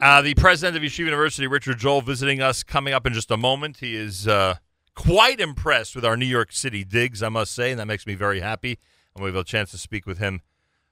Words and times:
Uh, 0.00 0.22
the 0.22 0.34
president 0.34 0.76
of 0.76 0.82
Yeshiva 0.82 1.06
University, 1.06 1.46
Richard 1.46 1.78
Joel, 1.78 2.02
visiting 2.02 2.40
us 2.40 2.62
coming 2.62 2.94
up 2.94 3.06
in 3.06 3.12
just 3.12 3.30
a 3.30 3.36
moment. 3.36 3.78
He 3.78 3.96
is 3.96 4.28
uh, 4.28 4.56
quite 4.94 5.40
impressed 5.40 5.94
with 5.94 6.04
our 6.04 6.16
New 6.16 6.26
York 6.26 6.52
City 6.52 6.84
digs, 6.84 7.22
I 7.22 7.28
must 7.28 7.54
say, 7.54 7.70
and 7.70 7.80
that 7.80 7.86
makes 7.86 8.06
me 8.06 8.14
very 8.14 8.40
happy. 8.40 8.78
And 9.14 9.24
we 9.24 9.30
have 9.30 9.36
a 9.36 9.44
chance 9.44 9.70
to 9.72 9.78
speak 9.78 10.06
with 10.06 10.18
him 10.18 10.42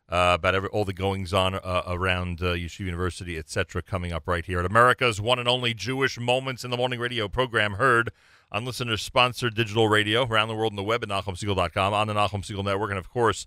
uh, 0.08 0.36
about 0.38 0.54
every, 0.54 0.68
all 0.70 0.84
the 0.84 0.92
goings 0.92 1.32
on 1.32 1.54
uh, 1.54 1.82
around 1.86 2.40
uh, 2.40 2.54
Yeshiva 2.54 2.86
University, 2.86 3.38
etc., 3.38 3.82
coming 3.82 4.12
up 4.12 4.26
right 4.26 4.44
here 4.44 4.58
at 4.60 4.66
America's 4.66 5.20
one 5.20 5.38
and 5.38 5.48
only 5.48 5.74
Jewish 5.74 6.18
Moments 6.18 6.64
in 6.64 6.70
the 6.70 6.76
Morning 6.76 6.98
radio 6.98 7.28
program, 7.28 7.74
heard 7.74 8.10
on 8.50 8.64
listener 8.64 8.96
sponsored 8.96 9.54
digital 9.54 9.88
radio 9.88 10.24
around 10.24 10.48
the 10.48 10.54
world 10.54 10.72
on 10.72 10.76
the 10.76 10.82
web 10.82 11.02
at 11.02 11.08
NachumSegal.com, 11.08 11.92
on 11.92 12.06
the 12.06 12.14
Nachum 12.14 12.42
Segal 12.42 12.64
Network, 12.64 12.90
and 12.90 12.98
of 12.98 13.10
course, 13.10 13.46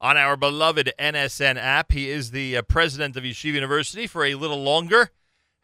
on 0.00 0.16
our 0.16 0.36
beloved 0.36 0.92
NSN 0.98 1.56
app. 1.56 1.92
He 1.92 2.10
is 2.10 2.30
the 2.30 2.56
uh, 2.56 2.62
president 2.62 3.16
of 3.16 3.24
Yeshiva 3.24 3.54
University 3.54 4.06
for 4.06 4.24
a 4.24 4.34
little 4.34 4.62
longer, 4.62 5.10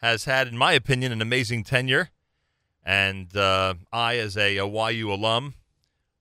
has 0.01 0.25
had, 0.25 0.49
in 0.49 0.57
my 0.57 0.73
opinion, 0.73 1.13
an 1.13 1.23
amazing 1.23 1.65
tenure. 1.65 2.11
And 2.85 3.37
uh, 3.37 3.75
I, 3.93 4.17
as 4.17 4.37
a, 4.37 4.57
a 4.57 4.67
YU 4.67 5.13
alum, 5.13 5.55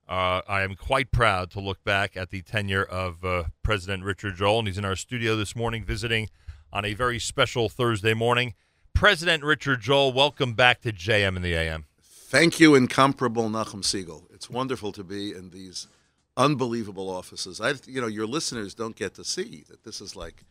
uh, 0.08 0.42
I 0.48 0.62
am 0.62 0.76
quite 0.76 1.12
proud 1.12 1.50
to 1.52 1.60
look 1.60 1.84
back 1.84 2.16
at 2.16 2.30
the 2.30 2.42
tenure 2.42 2.84
of 2.84 3.24
uh, 3.24 3.44
President 3.64 4.04
Richard 4.04 4.36
Joel. 4.36 4.60
And 4.60 4.68
he's 4.68 4.78
in 4.78 4.86
our 4.86 4.96
studio 4.96 5.36
this 5.36 5.56
morning 5.56 5.84
visiting 5.84 6.30
on 6.72 6.86
a 6.86 6.94
very 6.94 7.18
special 7.18 7.70
Thursday 7.70 8.14
morning. 8.14 8.54
President 8.94 9.44
Richard 9.44 9.82
Joel, 9.82 10.14
welcome 10.14 10.54
back 10.54 10.82
to 10.82 10.92
JM 10.92 11.36
in 11.38 11.42
the 11.42 11.54
AM. 11.54 11.86
Thank 12.04 12.60
you, 12.60 12.76
incomparable 12.76 13.50
Nachum 13.50 13.82
Segal. 13.82 14.24
It's 14.34 14.50
wonderful 14.50 14.92
to 14.94 15.04
be 15.04 15.32
in 15.32 15.50
these 15.50 15.88
unbelievable 16.38 17.10
offices. 17.10 17.60
I, 17.60 17.74
you 17.86 18.02
know, 18.02 18.08
your 18.08 18.28
listeners 18.28 18.74
don't 18.74 18.96
get 18.96 19.14
to 19.16 19.24
see 19.24 19.64
that 19.70 19.84
this 19.84 20.02
is 20.02 20.16
like 20.16 20.44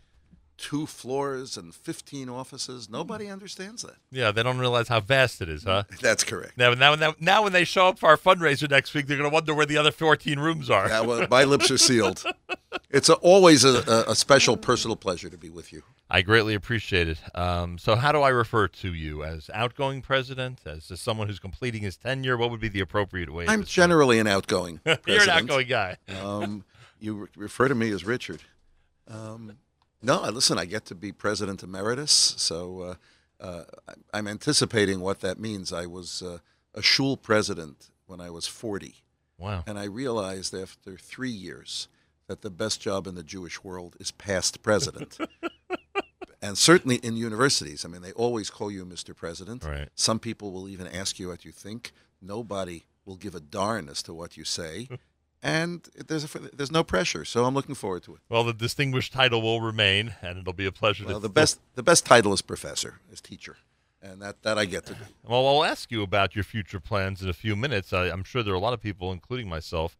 two 0.60 0.86
floors 0.86 1.56
and 1.56 1.74
15 1.74 2.28
offices. 2.28 2.88
Nobody 2.90 3.28
understands 3.28 3.82
that. 3.82 3.96
Yeah, 4.10 4.30
they 4.30 4.42
don't 4.42 4.58
realize 4.58 4.88
how 4.88 5.00
vast 5.00 5.40
it 5.40 5.48
is, 5.48 5.64
huh? 5.64 5.84
That's 6.00 6.22
correct. 6.22 6.58
Now, 6.58 6.74
now, 6.74 6.94
now, 6.94 7.14
now 7.18 7.42
when 7.42 7.52
they 7.52 7.64
show 7.64 7.88
up 7.88 7.98
for 7.98 8.08
our 8.08 8.16
fundraiser 8.16 8.70
next 8.70 8.92
week, 8.92 9.06
they're 9.06 9.16
going 9.16 9.28
to 9.28 9.32
wonder 9.32 9.54
where 9.54 9.66
the 9.66 9.78
other 9.78 9.90
14 9.90 10.38
rooms 10.38 10.68
are. 10.68 10.88
Yeah, 10.88 11.00
well, 11.00 11.26
my 11.30 11.44
lips 11.44 11.70
are 11.70 11.78
sealed. 11.78 12.22
It's 12.92 13.08
a, 13.08 13.14
always 13.14 13.64
a, 13.64 14.04
a, 14.08 14.16
special 14.16 14.56
personal 14.56 14.96
pleasure 14.96 15.28
to 15.28 15.38
be 15.38 15.48
with 15.48 15.72
you. 15.72 15.82
I 16.08 16.22
greatly 16.22 16.54
appreciate 16.54 17.08
it. 17.08 17.18
Um, 17.36 17.78
so, 17.78 17.94
how 17.94 18.10
do 18.10 18.20
I 18.20 18.30
refer 18.30 18.66
to 18.66 18.92
you 18.92 19.22
as 19.22 19.48
outgoing 19.54 20.02
president, 20.02 20.60
as, 20.66 20.90
as 20.90 21.00
someone 21.00 21.28
who's 21.28 21.38
completing 21.38 21.82
his 21.82 21.96
tenure? 21.96 22.36
What 22.36 22.50
would 22.50 22.60
be 22.60 22.68
the 22.68 22.80
appropriate 22.80 23.32
way? 23.32 23.46
I'm 23.46 23.62
generally 23.62 24.18
an 24.18 24.26
outgoing. 24.26 24.78
President. 24.78 25.06
You're 25.06 25.22
an 25.22 25.30
outgoing 25.30 25.68
guy. 25.68 25.96
um, 26.20 26.64
you 26.98 27.14
re- 27.14 27.28
refer 27.36 27.68
to 27.68 27.76
me 27.76 27.90
as 27.92 28.04
Richard. 28.04 28.42
Um, 29.08 29.56
no, 30.02 30.22
listen, 30.30 30.58
I 30.58 30.64
get 30.64 30.86
to 30.86 30.94
be 30.94 31.12
president 31.12 31.62
emeritus, 31.62 32.34
so 32.36 32.80
uh, 32.80 32.94
uh, 33.40 33.64
I'm 34.12 34.26
anticipating 34.26 35.00
what 35.00 35.20
that 35.20 35.38
means. 35.38 35.72
I 35.72 35.86
was 35.86 36.22
uh, 36.22 36.38
a 36.74 36.82
shul 36.82 37.16
president 37.16 37.90
when 38.06 38.20
I 38.20 38.30
was 38.30 38.46
40. 38.46 38.94
Wow. 39.38 39.64
And 39.66 39.78
I 39.78 39.84
realized 39.84 40.54
after 40.54 40.96
three 40.96 41.30
years 41.30 41.88
that 42.26 42.42
the 42.42 42.50
best 42.50 42.80
job 42.80 43.06
in 43.06 43.14
the 43.14 43.22
Jewish 43.22 43.64
world 43.64 43.96
is 43.98 44.10
past 44.10 44.62
president. 44.62 45.18
and 46.42 46.56
certainly 46.56 46.96
in 46.96 47.16
universities, 47.16 47.84
I 47.84 47.88
mean, 47.88 48.02
they 48.02 48.12
always 48.12 48.50
call 48.50 48.70
you 48.70 48.84
Mr. 48.84 49.16
President. 49.16 49.64
Right. 49.64 49.88
Some 49.94 50.18
people 50.18 50.52
will 50.52 50.68
even 50.68 50.86
ask 50.86 51.18
you 51.18 51.28
what 51.28 51.44
you 51.44 51.52
think. 51.52 51.92
Nobody 52.20 52.84
will 53.04 53.16
give 53.16 53.34
a 53.34 53.40
darn 53.40 53.88
as 53.88 54.02
to 54.04 54.14
what 54.14 54.36
you 54.36 54.44
say. 54.44 54.88
and 55.42 55.88
there's 56.06 56.34
a, 56.34 56.38
there's 56.38 56.70
no 56.70 56.84
pressure, 56.84 57.24
so 57.24 57.44
I'm 57.44 57.54
looking 57.54 57.74
forward 57.74 58.02
to 58.04 58.14
it. 58.14 58.20
Well, 58.28 58.44
the 58.44 58.52
distinguished 58.52 59.12
title 59.12 59.40
will 59.40 59.60
remain, 59.60 60.14
and 60.22 60.38
it'll 60.38 60.52
be 60.52 60.66
a 60.66 60.72
pleasure. 60.72 61.04
Well, 61.06 61.14
to 61.14 61.20
the 61.20 61.28
best 61.28 61.60
the 61.74 61.82
best 61.82 62.04
title 62.06 62.32
is 62.32 62.42
professor, 62.42 63.00
is 63.10 63.20
teacher, 63.20 63.56
and 64.02 64.20
that 64.20 64.42
that 64.42 64.58
I 64.58 64.66
get 64.66 64.86
to 64.86 64.94
do. 64.94 65.00
Well, 65.28 65.46
I'll 65.46 65.64
ask 65.64 65.90
you 65.90 66.02
about 66.02 66.34
your 66.34 66.44
future 66.44 66.80
plans 66.80 67.22
in 67.22 67.28
a 67.28 67.32
few 67.32 67.56
minutes. 67.56 67.92
I, 67.92 68.08
am 68.08 68.24
sure 68.24 68.42
there 68.42 68.52
are 68.52 68.56
a 68.56 68.60
lot 68.60 68.74
of 68.74 68.80
people, 68.80 69.12
including 69.12 69.48
myself, 69.48 69.96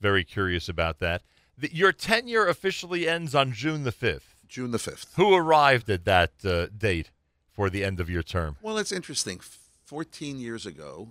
very 0.00 0.24
curious 0.24 0.68
about 0.68 0.98
that. 1.00 1.22
The, 1.58 1.74
your 1.74 1.92
tenure 1.92 2.46
officially 2.46 3.08
ends 3.08 3.34
on 3.34 3.52
June 3.52 3.82
the 3.82 3.92
fifth. 3.92 4.34
June 4.48 4.70
the 4.70 4.78
fifth. 4.78 5.12
Who 5.16 5.34
arrived 5.34 5.90
at 5.90 6.04
that 6.04 6.32
uh, 6.44 6.66
date 6.76 7.10
for 7.50 7.68
the 7.68 7.84
end 7.84 8.00
of 8.00 8.08
your 8.08 8.22
term? 8.22 8.56
Well, 8.62 8.78
it's 8.78 8.92
interesting. 8.92 9.40
Fourteen 9.84 10.38
years 10.38 10.64
ago. 10.64 11.08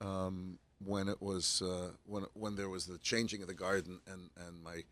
Um, 0.00 0.58
when 0.84 1.08
it 1.08 1.20
was 1.20 1.62
uh, 1.62 1.90
when 2.06 2.24
when 2.34 2.56
there 2.56 2.68
was 2.68 2.86
the 2.86 2.98
changing 2.98 3.42
of 3.42 3.48
the 3.48 3.54
garden 3.54 4.00
and 4.06 4.30
and 4.46 4.62
my 4.62 4.82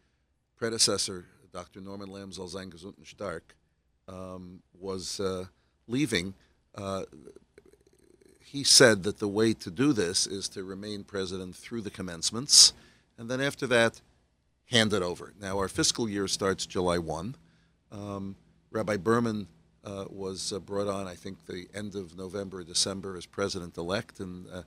predecessor 0.56 1.26
Dr. 1.52 1.80
Norman 1.80 2.08
gesund 2.08 2.98
und 2.98 3.06
stark 3.06 3.54
um, 4.08 4.62
was 4.78 5.20
uh, 5.20 5.46
leaving 5.86 6.34
uh, 6.74 7.04
he 8.40 8.62
said 8.62 9.02
that 9.02 9.18
the 9.18 9.28
way 9.28 9.52
to 9.54 9.70
do 9.70 9.92
this 9.92 10.26
is 10.26 10.48
to 10.50 10.62
remain 10.64 11.02
president 11.02 11.56
through 11.56 11.80
the 11.80 11.90
commencements 11.90 12.72
and 13.18 13.30
then 13.30 13.40
after 13.40 13.66
that 13.66 14.00
hand 14.70 14.92
it 14.92 15.02
over 15.02 15.32
now 15.40 15.56
our 15.58 15.68
fiscal 15.68 16.08
year 16.08 16.26
starts 16.28 16.66
July 16.66 16.98
1 16.98 17.36
um, 17.92 18.36
Rabbi 18.70 18.96
Berman 18.96 19.46
uh, 19.84 20.04
was 20.10 20.52
uh, 20.52 20.58
brought 20.58 20.88
on 20.88 21.06
I 21.06 21.14
think 21.14 21.46
the 21.46 21.68
end 21.72 21.94
of 21.94 22.16
November 22.16 22.64
December 22.64 23.16
as 23.16 23.26
president 23.26 23.76
elect 23.76 24.20
and 24.20 24.46
uh, 24.52 24.62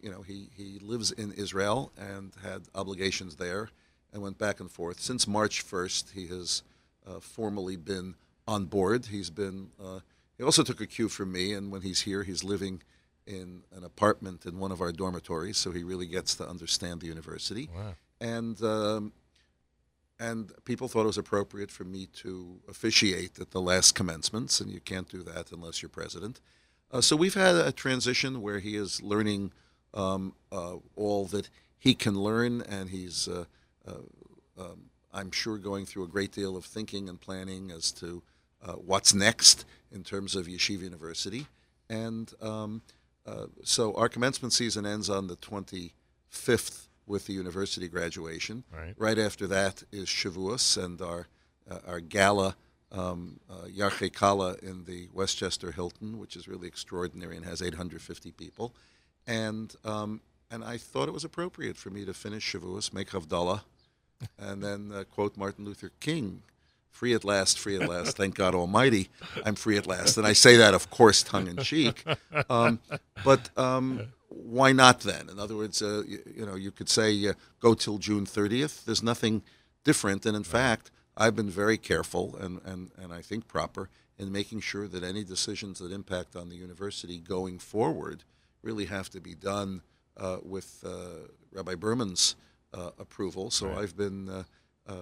you 0.00 0.10
know, 0.10 0.22
he, 0.22 0.48
he 0.56 0.78
lives 0.80 1.12
in 1.12 1.32
Israel 1.32 1.92
and 1.98 2.32
had 2.42 2.62
obligations 2.74 3.36
there 3.36 3.70
and 4.12 4.22
went 4.22 4.38
back 4.38 4.60
and 4.60 4.70
forth. 4.70 5.00
Since 5.00 5.26
March 5.26 5.64
1st, 5.64 6.12
he 6.12 6.26
has 6.28 6.62
uh, 7.06 7.20
formally 7.20 7.76
been 7.76 8.14
on 8.46 8.66
board. 8.66 9.06
He's 9.06 9.30
been, 9.30 9.70
uh, 9.82 10.00
he 10.36 10.44
also 10.44 10.62
took 10.62 10.80
a 10.80 10.86
cue 10.86 11.08
from 11.08 11.32
me, 11.32 11.52
and 11.52 11.70
when 11.70 11.82
he's 11.82 12.02
here, 12.02 12.22
he's 12.22 12.42
living 12.42 12.82
in 13.26 13.62
an 13.76 13.84
apartment 13.84 14.46
in 14.46 14.58
one 14.58 14.72
of 14.72 14.80
our 14.80 14.92
dormitories, 14.92 15.56
so 15.56 15.70
he 15.70 15.84
really 15.84 16.06
gets 16.06 16.34
to 16.36 16.48
understand 16.48 17.00
the 17.00 17.06
university. 17.06 17.68
Wow. 17.74 17.94
And, 18.20 18.60
um, 18.62 19.12
and 20.18 20.52
people 20.64 20.88
thought 20.88 21.02
it 21.02 21.06
was 21.06 21.18
appropriate 21.18 21.70
for 21.70 21.84
me 21.84 22.06
to 22.14 22.60
officiate 22.68 23.38
at 23.38 23.52
the 23.52 23.60
last 23.60 23.94
commencements, 23.94 24.60
and 24.60 24.70
you 24.70 24.80
can't 24.80 25.08
do 25.08 25.22
that 25.22 25.52
unless 25.52 25.80
you're 25.82 25.88
president. 25.88 26.40
Uh, 26.92 27.00
so 27.00 27.14
we've 27.14 27.34
had 27.34 27.54
a 27.54 27.72
transition 27.72 28.42
where 28.42 28.58
he 28.58 28.76
is 28.76 29.00
learning 29.02 29.52
um, 29.94 30.34
uh, 30.50 30.76
all 30.96 31.24
that 31.26 31.48
he 31.78 31.94
can 31.94 32.14
learn, 32.14 32.62
and 32.62 32.90
he's, 32.90 33.28
uh, 33.28 33.44
uh 33.86 33.94
um, 34.58 34.90
I'm 35.12 35.30
sure, 35.30 35.56
going 35.56 35.86
through 35.86 36.04
a 36.04 36.08
great 36.08 36.32
deal 36.32 36.56
of 36.56 36.64
thinking 36.64 37.08
and 37.08 37.20
planning 37.20 37.70
as 37.70 37.92
to 37.92 38.22
uh, 38.62 38.72
what's 38.72 39.14
next 39.14 39.64
in 39.92 40.02
terms 40.02 40.34
of 40.34 40.46
Yeshiva 40.46 40.82
University. 40.82 41.46
And 41.88 42.32
um, 42.42 42.82
uh, 43.26 43.46
so 43.64 43.94
our 43.94 44.08
commencement 44.08 44.52
season 44.52 44.84
ends 44.84 45.08
on 45.08 45.28
the 45.28 45.36
25th 45.36 46.88
with 47.06 47.26
the 47.26 47.32
university 47.32 47.88
graduation. 47.88 48.64
Right, 48.72 48.94
right 48.96 49.18
after 49.18 49.46
that 49.46 49.82
is 49.90 50.06
Shavuos 50.06 50.82
and 50.82 51.00
our 51.00 51.28
our 51.86 52.00
gala 52.00 52.56
um, 52.92 53.40
uh, 53.48 53.90
Kala 54.12 54.56
in 54.62 54.84
the 54.84 55.08
Westchester 55.12 55.72
Hilton, 55.72 56.18
which 56.18 56.36
is 56.36 56.48
really 56.48 56.68
extraordinary 56.68 57.36
and 57.36 57.44
has 57.44 57.62
850 57.62 58.32
people. 58.32 58.74
And, 59.26 59.74
um, 59.84 60.20
and 60.50 60.64
I 60.64 60.76
thought 60.76 61.08
it 61.08 61.14
was 61.14 61.24
appropriate 61.24 61.76
for 61.76 61.90
me 61.90 62.04
to 62.04 62.14
finish 62.14 62.52
Shavuos, 62.52 62.92
make 62.92 63.10
Havdalah, 63.10 63.62
and 64.38 64.62
then 64.62 64.92
uh, 64.94 65.04
quote 65.04 65.36
Martin 65.36 65.64
Luther 65.64 65.92
King 66.00 66.42
free 66.90 67.14
at 67.14 67.24
last, 67.24 67.58
free 67.58 67.76
at 67.80 67.88
last. 67.88 68.16
Thank 68.16 68.34
God 68.34 68.54
Almighty, 68.54 69.08
I'm 69.44 69.54
free 69.54 69.76
at 69.76 69.86
last. 69.86 70.18
And 70.18 70.26
I 70.26 70.32
say 70.32 70.56
that, 70.56 70.74
of 70.74 70.90
course, 70.90 71.22
tongue 71.22 71.46
in 71.46 71.56
cheek. 71.58 72.04
Um, 72.48 72.80
but 73.24 73.48
um, 73.56 74.08
why 74.28 74.72
not 74.72 75.00
then? 75.00 75.28
In 75.28 75.38
other 75.38 75.56
words, 75.56 75.82
uh, 75.82 76.02
you, 76.06 76.18
you, 76.36 76.46
know, 76.46 76.56
you 76.56 76.70
could 76.70 76.88
say 76.88 77.28
uh, 77.28 77.34
go 77.60 77.74
till 77.74 77.98
June 77.98 78.26
30th. 78.26 78.84
There's 78.84 79.02
nothing 79.02 79.42
different. 79.84 80.26
And 80.26 80.36
in 80.36 80.44
fact, 80.44 80.90
I've 81.20 81.36
been 81.36 81.50
very 81.50 81.76
careful 81.76 82.34
and, 82.40 82.62
and, 82.64 82.90
and 82.96 83.12
I 83.12 83.20
think 83.20 83.46
proper 83.46 83.90
in 84.18 84.32
making 84.32 84.60
sure 84.60 84.88
that 84.88 85.04
any 85.04 85.22
decisions 85.22 85.78
that 85.78 85.92
impact 85.92 86.34
on 86.34 86.48
the 86.48 86.56
university 86.56 87.18
going 87.18 87.58
forward 87.58 88.24
really 88.62 88.86
have 88.86 89.10
to 89.10 89.20
be 89.20 89.34
done 89.34 89.82
uh, 90.16 90.38
with 90.42 90.82
uh, 90.82 91.28
Rabbi 91.52 91.74
Berman's 91.74 92.36
uh, 92.72 92.92
approval. 92.98 93.50
So 93.50 93.68
right. 93.68 93.78
I've 93.78 93.98
been 93.98 94.30
uh, 94.30 94.44
uh, 94.88 94.94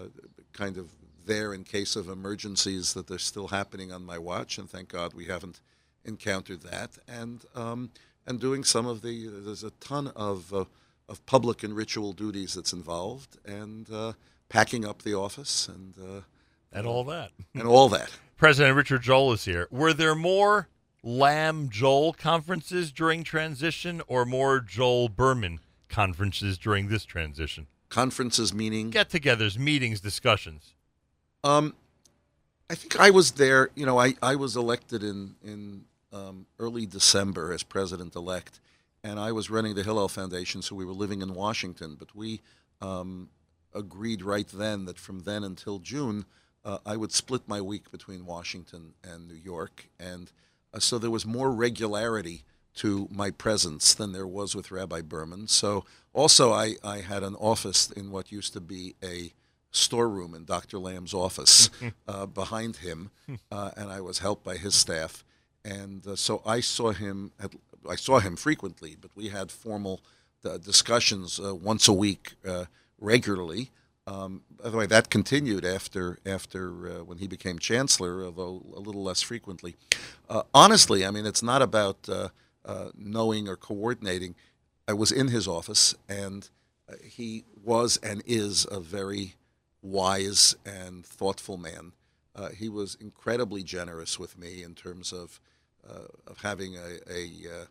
kind 0.53 0.77
of 0.77 0.91
there 1.25 1.55
in 1.55 1.63
case 1.63 1.95
of 1.95 2.09
emergencies 2.09 2.95
that 2.95 3.07
they're 3.07 3.19
still 3.19 3.49
happening 3.49 3.93
on 3.93 4.05
my 4.05 4.19
watch, 4.19 4.59
and 4.59 4.69
thank 4.69 4.89
God 4.89 5.15
we 5.15 5.27
haven't 5.27 5.61
encountered 6.05 6.63
that. 6.63 6.99
And 7.07 7.45
um, 7.55 7.91
and 8.27 8.41
doing 8.41 8.65
some 8.65 8.87
of 8.87 9.03
the 9.03 9.29
there's 9.29 9.63
a 9.63 9.71
ton 9.73 10.09
of 10.17 10.53
uh, 10.53 10.65
of 11.09 11.25
public 11.27 11.63
and 11.63 11.77
ritual 11.77 12.13
duties 12.13 12.55
that's 12.55 12.73
involved, 12.73 13.37
and 13.47 13.89
packing 14.49 14.85
up 14.85 15.03
the 15.03 15.15
office 15.15 15.69
and 15.69 15.95
uh, 15.99 16.21
and 16.73 16.87
all 16.87 17.05
that 17.05 17.31
and 17.55 17.65
all 17.65 17.89
that. 17.89 18.11
President 18.37 18.77
Richard 18.77 19.03
Joel 19.03 19.33
is 19.33 19.45
here. 19.45 19.67
Were 19.71 19.93
there 19.93 20.15
more 20.15 20.69
Lamm 21.05 21.69
Joel 21.71 22.13
conferences 22.13 22.93
during 22.93 23.25
transition, 23.25 24.01
or 24.07 24.25
more 24.25 24.61
Joel 24.61 25.09
Berman 25.09 25.61
conferences 25.89 26.59
during 26.59 26.89
this 26.89 27.05
transition? 27.05 27.67
Conferences 27.89 28.53
meaning 28.53 28.91
get-togethers, 28.91 29.59
meetings, 29.59 30.01
discussions. 30.01 30.75
Um, 31.43 31.75
I 32.71 32.75
think 32.75 33.01
I 33.01 33.11
was 33.11 33.33
there. 33.33 33.71
You 33.75 33.87
know, 33.87 33.99
I, 33.99 34.15
I 34.23 34.37
was 34.37 34.57
elected 34.57 35.03
in 35.03 35.35
in 35.43 35.85
um, 36.13 36.47
early 36.59 36.87
December 36.87 37.53
as 37.53 37.63
president 37.63 38.15
elect, 38.15 38.61
and 39.03 39.19
I 39.19 39.33
was 39.33 39.51
running 39.51 39.75
the 39.75 39.83
Hillel 39.83 40.09
Foundation, 40.09 40.63
so 40.63 40.75
we 40.75 40.85
were 40.85 40.93
living 40.93 41.23
in 41.23 41.35
Washington. 41.35 41.97
But 41.99 42.15
we 42.15 42.41
um, 42.81 43.31
agreed 43.75 44.23
right 44.23 44.49
then 44.49 44.85
that 44.87 44.99
from 44.99 45.21
then 45.21 45.45
until 45.45 45.79
June, 45.79 46.25
uh, 46.65 46.79
I 46.85 46.97
would 46.97 47.13
split 47.13 47.43
my 47.47 47.61
week 47.61 47.91
between 47.91 48.27
Washington 48.27 48.95
and 49.03 49.29
New 49.29 49.35
York, 49.35 49.89
and 49.99 50.31
uh, 50.75 50.81
so 50.81 50.99
there 50.99 51.11
was 51.11 51.25
more 51.25 51.51
regularity 51.51 52.43
to 52.77 53.09
my 53.11 53.31
presence 53.31 53.95
than 53.95 54.13
there 54.13 54.27
was 54.27 54.55
with 54.55 54.71
Rabbi 54.71 55.01
Berman. 55.01 55.49
So 55.49 55.85
also, 56.13 56.53
I, 56.53 56.77
I 56.85 56.99
had 56.99 57.23
an 57.23 57.35
office 57.37 57.91
in 57.91 58.11
what 58.11 58.31
used 58.31 58.53
to 58.53 58.61
be 58.61 58.95
a 59.03 59.33
storeroom 59.71 60.35
in 60.35 60.45
Dr. 60.45 60.79
Lamm's 60.79 61.15
office 61.15 61.71
uh, 62.09 62.27
behind 62.27 62.77
him, 62.77 63.11
uh, 63.51 63.71
and 63.77 63.91
I 63.91 64.01
was 64.01 64.21
helped 64.21 64.45
by 64.45 64.57
his 64.57 64.75
staff. 64.75 65.25
And 65.65 66.07
uh, 66.07 66.17
so 66.17 66.43
I 66.47 66.61
saw 66.61 66.93
him. 66.93 67.33
At, 67.41 67.55
I 67.89 67.97
saw 67.97 68.21
him 68.21 68.37
frequently, 68.37 68.97
but 69.01 69.11
we 69.15 69.29
had 69.29 69.51
formal 69.51 70.01
uh, 70.45 70.59
discussions 70.59 71.41
uh, 71.41 71.55
once 71.55 71.89
a 71.89 71.93
week 71.93 72.35
uh, 72.47 72.67
regularly. 72.99 73.71
Um, 74.07 74.43
by 74.63 74.71
the 74.71 74.77
way, 74.77 74.87
that 74.87 75.11
continued 75.11 75.65
after 75.65 76.19
after 76.25 76.71
when 77.05 77.19
he 77.19 77.27
became 77.27 77.59
chancellor, 77.59 78.25
although 78.25 78.63
a 78.75 78.81
little 78.81 79.03
less 79.03 79.21
frequently. 79.21 79.77
honestly, 80.55 81.05
I 81.05 81.11
mean, 81.11 81.27
it's 81.27 81.43
not 81.43 81.61
about 81.61 82.09
knowing 82.97 83.49
or 83.49 83.57
coordinating. 83.57 84.35
I 84.87 84.95
was 84.95 85.13
in 85.13 85.29
his 85.29 85.47
office, 85.47 85.95
and 86.09 86.49
he 87.03 87.45
was 87.63 87.99
and 87.99 88.23
is 88.25 88.67
a 88.71 88.81
very 88.81 89.35
wise 89.83 90.57
and 90.65 91.05
thoughtful 91.05 91.57
man. 91.57 91.93
Uh, 92.35 92.51
he 92.51 92.69
was 92.69 92.97
incredibly 93.01 93.63
generous 93.63 94.19
with 94.19 94.39
me 94.39 94.63
in 94.63 94.75
terms 94.75 95.13
of 95.13 95.41
uh, 95.89 96.09
of 96.27 96.41
having 96.43 96.77
a, 96.77 96.99
a, 97.11 97.63
uh, 97.63 97.65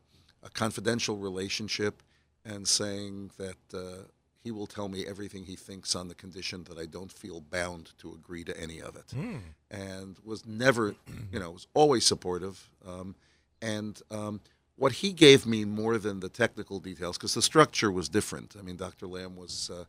a, 0.44 0.50
confidential 0.50 1.18
relationship 1.18 2.01
and 2.44 2.68
saying 2.68 3.29
that 3.38 3.57
uh, 3.74 4.03
he 4.47 4.51
will 4.51 4.65
tell 4.65 4.88
me 4.88 5.05
everything 5.05 5.44
he 5.44 5.57
thinks 5.57 5.94
on 5.94 6.07
the 6.07 6.15
condition 6.15 6.63
that 6.69 6.77
I 6.77 6.85
don't 6.85 7.11
feel 7.11 7.41
bound 7.41 7.91
to 7.97 8.13
agree 8.13 8.45
to 8.45 8.57
any 8.57 8.81
of 8.81 8.95
it. 8.95 9.07
Mm. 9.13 9.41
And 9.69 10.17
was 10.23 10.45
never, 10.45 10.95
you 11.33 11.38
know, 11.38 11.51
was 11.51 11.67
always 11.73 12.05
supportive. 12.05 12.69
Um, 12.88 13.13
and 13.61 14.01
um, 14.09 14.39
what 14.77 14.94
he 14.94 15.11
gave 15.11 15.45
me 15.45 15.65
more 15.65 15.97
than 15.97 16.21
the 16.21 16.29
technical 16.29 16.79
details, 16.79 17.17
because 17.17 17.33
the 17.33 17.41
structure 17.41 17.91
was 17.91 18.07
different. 18.07 18.55
I 18.57 18.61
mean, 18.61 18.77
Dr. 18.77 19.05
Lamm 19.05 19.35
was 19.35 19.69
uh, 19.69 19.83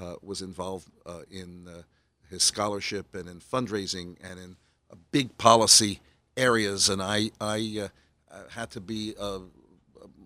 uh, 0.00 0.14
was 0.22 0.42
involved 0.42 0.88
uh, 1.06 1.22
in 1.28 1.66
uh, 1.66 1.82
his 2.30 2.44
scholarship 2.44 3.16
and 3.16 3.28
in 3.28 3.40
fundraising 3.40 4.16
and 4.22 4.38
in 4.38 4.56
big 5.10 5.36
policy 5.38 6.00
areas, 6.36 6.88
and 6.88 7.02
I 7.02 7.32
I 7.40 7.90
had 8.50 8.70
to 8.70 8.80
be 8.80 9.14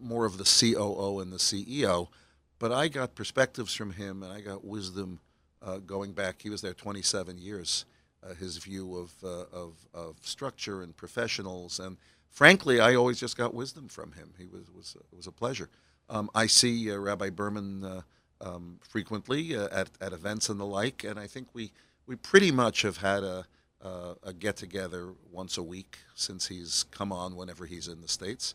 more 0.01 0.27
of 0.27 0.37
the 0.37 0.45
COO 0.45 1.21
and 1.21 1.33
the 1.33 1.39
CEO, 1.39 2.09
but 2.59 2.73
I 2.73 2.89
got 2.89 3.15
perspectives 3.15 3.75
from 3.75 3.93
him 3.93 4.23
and 4.23 4.33
I 4.33 4.41
got 4.41 4.65
wisdom 4.65 5.21
going 5.87 6.13
back. 6.13 6.43
He 6.43 6.51
was 6.51 6.61
there 6.63 6.75
27 6.75 7.39
years. 7.39 7.85
Uh, 8.21 8.35
his 8.35 8.59
view 8.59 8.97
of, 8.97 9.13
uh, 9.23 9.45
of, 9.57 9.75
of 9.95 10.17
structure 10.23 10.83
and 10.83 10.97
professionals. 10.97 11.79
And 11.79 11.97
frankly, 12.31 12.81
I 12.81 12.97
always 12.97 13.21
just 13.21 13.37
got 13.37 13.55
wisdom 13.55 13.87
from 13.87 14.11
him. 14.11 14.35
He 14.37 14.47
was 14.47 14.69
was 14.77 14.97
it 15.13 15.17
was 15.17 15.29
a 15.29 15.33
pleasure. 15.33 15.69
Um, 16.11 16.29
I 16.35 16.49
see 16.49 16.91
uh, 16.91 16.97
Rabbi 16.97 17.31
Berman 17.31 18.03
um, 18.41 18.79
frequently 18.83 19.55
uh, 19.57 19.69
at, 19.73 19.91
at 20.01 20.13
events 20.13 20.49
and 20.49 20.59
the 20.59 20.65
like. 20.65 21.05
And 21.05 21.19
I 21.19 21.27
think 21.27 21.49
we, 21.53 21.71
we 22.07 22.17
pretty 22.17 22.51
much 22.51 22.83
have 22.83 22.99
had 22.99 23.23
a, 23.23 23.47
a, 23.81 24.15
a 24.25 24.33
get 24.33 24.57
together 24.57 25.13
once 25.31 25.57
a 25.57 25.63
week 25.63 25.99
since 26.15 26.49
he's 26.49 26.85
come 26.91 27.13
on 27.13 27.37
whenever 27.37 27.67
he's 27.67 27.89
in 27.89 28.01
the 28.01 28.09
States. 28.09 28.55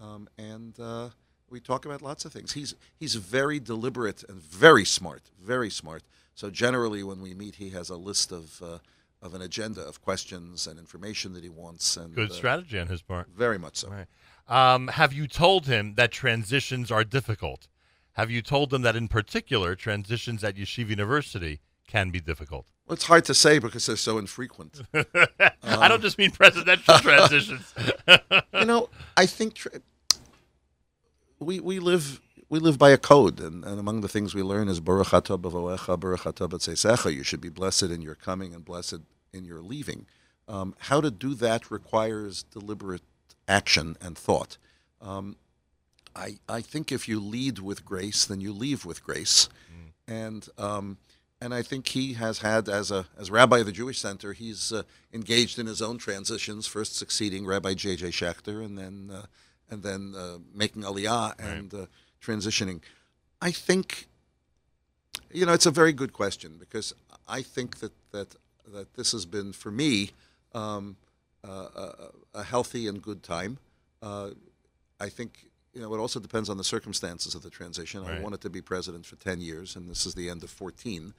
Um, 0.00 0.28
and 0.38 0.78
uh, 0.78 1.08
we 1.50 1.60
talk 1.60 1.84
about 1.84 2.02
lots 2.02 2.24
of 2.24 2.32
things. 2.32 2.52
He's, 2.52 2.74
he's 2.96 3.16
very 3.16 3.58
deliberate 3.58 4.24
and 4.28 4.40
very 4.40 4.84
smart, 4.84 5.30
very 5.42 5.70
smart. 5.70 6.02
So 6.34 6.50
generally, 6.50 7.02
when 7.02 7.20
we 7.20 7.34
meet, 7.34 7.56
he 7.56 7.70
has 7.70 7.90
a 7.90 7.96
list 7.96 8.32
of, 8.32 8.62
uh, 8.62 8.78
of 9.20 9.34
an 9.34 9.42
agenda 9.42 9.82
of 9.82 10.00
questions 10.00 10.66
and 10.66 10.78
information 10.78 11.32
that 11.34 11.42
he 11.42 11.50
wants. 11.50 11.96
And 11.96 12.14
Good 12.14 12.30
uh, 12.30 12.34
strategy 12.34 12.78
on 12.78 12.86
his 12.86 13.02
part. 13.02 13.28
Very 13.36 13.58
much 13.58 13.76
so. 13.78 13.90
Right. 13.90 14.06
Um, 14.48 14.88
have 14.88 15.12
you 15.12 15.26
told 15.26 15.66
him 15.66 15.94
that 15.96 16.12
transitions 16.12 16.90
are 16.90 17.04
difficult? 17.04 17.68
Have 18.12 18.30
you 18.30 18.42
told 18.42 18.70
them 18.70 18.82
that 18.82 18.96
in 18.96 19.08
particular 19.08 19.74
transitions 19.74 20.42
at 20.42 20.56
Yeshiva 20.56 20.90
University 20.90 21.60
can 21.86 22.10
be 22.10 22.20
difficult? 22.20 22.66
Well, 22.86 22.94
it's 22.94 23.06
hard 23.06 23.24
to 23.26 23.34
say 23.34 23.60
because 23.60 23.86
they're 23.86 23.96
so 23.96 24.18
infrequent. 24.18 24.82
I 25.62 25.88
don't 25.88 26.02
just 26.02 26.18
mean 26.18 26.32
presidential 26.32 26.94
transitions. 26.98 27.72
you 28.52 28.64
know, 28.64 28.88
I 29.16 29.26
think 29.26 29.54
tra- 29.54 29.80
we 31.40 31.58
we 31.58 31.78
live 31.78 32.20
we 32.48 32.58
live 32.58 32.78
by 32.78 32.90
a 32.90 32.98
code, 32.98 33.40
and, 33.40 33.64
and 33.64 33.78
among 33.78 34.00
the 34.00 34.08
things 34.08 34.34
we 34.34 34.42
learn 34.42 34.68
is 34.68 34.80
Baruch 34.80 35.08
atah 35.08 35.40
b'voecha, 35.40 35.98
Baruch 35.98 36.22
atah. 36.22 37.14
You 37.14 37.22
should 37.22 37.40
be 37.40 37.48
blessed 37.48 37.84
in 37.84 38.02
your 38.02 38.14
coming 38.14 38.54
and 38.54 38.64
blessed 38.64 39.00
in 39.32 39.44
your 39.44 39.62
leaving. 39.62 40.06
Um, 40.48 40.74
how 40.78 41.00
to 41.00 41.10
do 41.10 41.34
that 41.34 41.70
requires 41.70 42.42
deliberate 42.42 43.02
action 43.46 43.96
and 44.00 44.18
thought. 44.18 44.58
Um, 45.00 45.36
I, 46.14 46.38
I 46.48 46.60
think 46.60 46.90
if 46.90 47.08
you 47.08 47.20
lead 47.20 47.60
with 47.60 47.84
grace, 47.84 48.24
then 48.24 48.40
you 48.40 48.52
leave 48.52 48.84
with 48.84 49.04
grace. 49.04 49.48
Mm. 49.72 49.92
And 50.12 50.48
um, 50.58 50.98
and 51.40 51.54
I 51.54 51.62
think 51.62 51.88
he 51.88 52.14
has 52.14 52.40
had, 52.40 52.68
as 52.68 52.90
a 52.90 53.06
as 53.18 53.30
rabbi 53.30 53.58
of 53.58 53.66
the 53.66 53.72
Jewish 53.72 53.98
Center, 53.98 54.32
he's 54.32 54.72
uh, 54.72 54.82
engaged 55.12 55.58
in 55.58 55.66
his 55.66 55.80
own 55.80 55.98
transitions. 55.98 56.66
First 56.66 56.96
succeeding 56.96 57.46
Rabbi 57.46 57.74
J. 57.74 57.96
J. 57.96 58.08
Schacter, 58.08 58.64
and 58.64 58.76
then 58.76 59.10
uh, 59.14 59.26
and 59.70 59.82
then 59.82 60.14
uh, 60.16 60.38
making 60.54 60.82
Aliyah 60.82 61.34
and 61.38 61.72
right. 61.72 61.82
Uh, 61.82 61.86
transitioning. 62.22 62.80
I 63.40 63.50
think, 63.50 64.08
you 65.32 65.46
know, 65.46 65.52
it's 65.52 65.66
a 65.66 65.70
very 65.70 65.92
good 65.92 66.12
question 66.12 66.56
because 66.58 66.92
I 67.28 67.42
think 67.42 67.78
that 67.78 67.92
that 68.12 68.36
that 68.72 68.94
this 68.94 69.12
has 69.12 69.24
been 69.24 69.52
for 69.52 69.70
me 69.70 70.10
um, 70.54 70.96
uh, 71.46 71.68
a, 71.74 71.94
a, 72.34 72.42
healthy 72.44 72.86
and 72.86 73.02
good 73.02 73.22
time. 73.22 73.58
Uh, 74.02 74.30
I 75.00 75.08
think 75.08 75.50
you 75.72 75.80
know, 75.80 75.94
it 75.94 75.98
also 75.98 76.20
depends 76.20 76.48
on 76.48 76.56
the 76.56 76.64
circumstances 76.64 77.34
of 77.34 77.42
the 77.42 77.50
transition. 77.50 78.02
Right. 78.02 78.18
I 78.18 78.20
wanted 78.20 78.40
to 78.42 78.50
be 78.50 78.60
president 78.60 79.06
for 79.06 79.16
10 79.16 79.40
years, 79.40 79.76
and 79.76 79.88
this 79.88 80.04
is 80.04 80.14
the 80.14 80.28
end 80.28 80.42
of 80.42 80.50
14. 80.50 81.14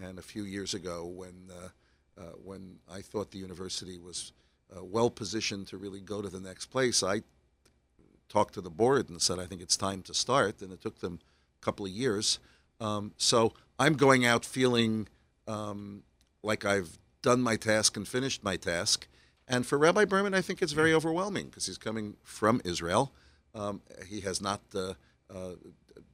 And 0.00 0.18
a 0.18 0.22
few 0.22 0.44
years 0.44 0.74
ago, 0.74 1.04
when, 1.04 1.50
uh, 1.50 2.20
uh, 2.20 2.22
when 2.44 2.76
I 2.90 3.00
thought 3.00 3.30
the 3.30 3.38
university 3.38 3.98
was 3.98 4.32
uh, 4.74 4.84
well 4.84 5.10
positioned 5.10 5.66
to 5.68 5.76
really 5.76 6.00
go 6.00 6.22
to 6.22 6.28
the 6.28 6.40
next 6.40 6.66
place, 6.66 7.02
I 7.02 7.22
talked 8.28 8.54
to 8.54 8.60
the 8.60 8.70
board 8.70 9.08
and 9.08 9.20
said, 9.20 9.38
I 9.38 9.46
think 9.46 9.60
it's 9.60 9.76
time 9.76 10.02
to 10.02 10.14
start. 10.14 10.62
And 10.62 10.72
it 10.72 10.80
took 10.80 11.00
them 11.00 11.20
a 11.60 11.64
couple 11.64 11.86
of 11.86 11.92
years. 11.92 12.38
Um, 12.80 13.12
so 13.16 13.54
I'm 13.78 13.94
going 13.94 14.26
out 14.26 14.44
feeling 14.44 15.08
um, 15.46 16.02
like 16.42 16.64
I've 16.64 16.98
done 17.22 17.42
my 17.42 17.56
task 17.56 17.96
and 17.96 18.06
finished 18.06 18.44
my 18.44 18.56
task. 18.56 19.08
And 19.48 19.66
for 19.66 19.78
Rabbi 19.78 20.04
Berman, 20.04 20.34
I 20.34 20.40
think 20.40 20.60
it's 20.60 20.72
very 20.72 20.92
overwhelming 20.92 21.46
because 21.46 21.66
he's 21.66 21.78
coming 21.78 22.16
from 22.22 22.60
Israel. 22.64 23.12
Um, 23.54 23.80
he 24.08 24.20
has 24.22 24.40
not 24.40 24.60
uh, 24.74 24.94
uh, 25.32 25.52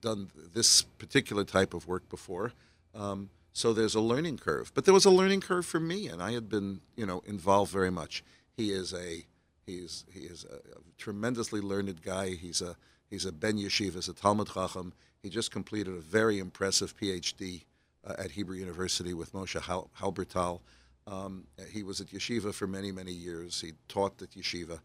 done 0.00 0.31
this 0.54 0.83
particular 0.83 1.45
type 1.45 1.75
of 1.75 1.88
work 1.88 2.09
before. 2.09 2.52
Um, 2.95 3.31
so 3.52 3.73
there's 3.73 3.95
a 3.95 4.00
learning 4.00 4.38
curve. 4.38 4.73
But 4.75 4.85
there 4.85 4.95
was 4.95 5.04
a 5.04 5.11
learning 5.11 5.40
curve 5.40 5.66
for 5.66 5.81
me, 5.81 6.09
and 6.09 6.23
I 6.23 6.33
had 6.33 6.49
been, 6.49 6.81
you 6.97 7.07
know, 7.07 7.23
involved 7.26 7.73
very 7.73 7.90
much. 7.90 8.23
He 8.57 8.71
is 8.71 8.92
a 8.92 9.25
he's 9.66 10.04
he 10.12 10.21
is 10.21 10.45
a, 10.45 10.57
a 10.57 10.81
tremendously 10.99 11.61
learned 11.61 12.02
guy. 12.02 12.31
He's 12.31 12.61
a 12.61 12.76
he's 13.11 13.25
a 13.25 13.33
ben 13.33 13.59
yeshiva, 13.59 13.95
he's 13.95 14.09
a 14.09 14.14
Talmud 14.14 14.49
Chacham. 14.49 14.92
He 15.23 15.28
just 15.28 15.50
completed 15.50 15.95
a 15.95 16.00
very 16.00 16.38
impressive 16.38 16.97
PhD 16.97 17.64
uh, 18.04 18.14
at 18.19 18.33
Hebrew 18.33 18.57
University 18.57 19.14
with 19.14 19.33
Moshe 19.33 19.61
Hal- 19.61 19.90
Halbertal. 19.99 20.61
Um, 21.07 21.45
he 21.71 21.83
was 21.83 22.00
at 22.00 22.09
yeshiva 22.09 22.52
for 22.52 22.66
many 22.66 22.92
many 22.92 23.12
years. 23.12 23.61
He 23.61 23.73
taught 23.88 24.21
at 24.23 24.31
yeshiva. 24.31 24.81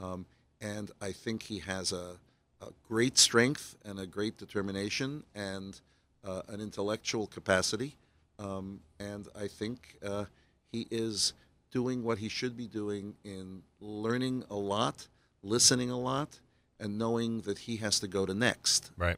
Um, 0.00 0.26
and 0.60 0.90
I 1.00 1.12
think 1.12 1.42
he 1.42 1.58
has 1.60 1.92
a, 1.92 2.16
a 2.60 2.66
great 2.86 3.16
strength 3.16 3.76
and 3.84 3.98
a 3.98 4.06
great 4.06 4.36
determination 4.36 5.24
and 5.34 5.80
uh, 6.24 6.42
an 6.48 6.60
intellectual 6.60 7.26
capacity. 7.26 7.96
Um, 8.38 8.80
and 8.98 9.28
I 9.38 9.48
think 9.48 9.96
uh, 10.04 10.24
he 10.72 10.86
is 10.90 11.32
doing 11.70 12.02
what 12.02 12.18
he 12.18 12.28
should 12.28 12.56
be 12.56 12.66
doing 12.66 13.14
in 13.24 13.62
learning 13.80 14.44
a 14.50 14.56
lot, 14.56 15.08
listening 15.42 15.90
a 15.90 15.98
lot, 15.98 16.40
and 16.78 16.98
knowing 16.98 17.42
that 17.42 17.58
he 17.60 17.76
has 17.76 18.00
to 18.00 18.08
go 18.08 18.26
to 18.26 18.34
next. 18.34 18.90
Right. 18.96 19.16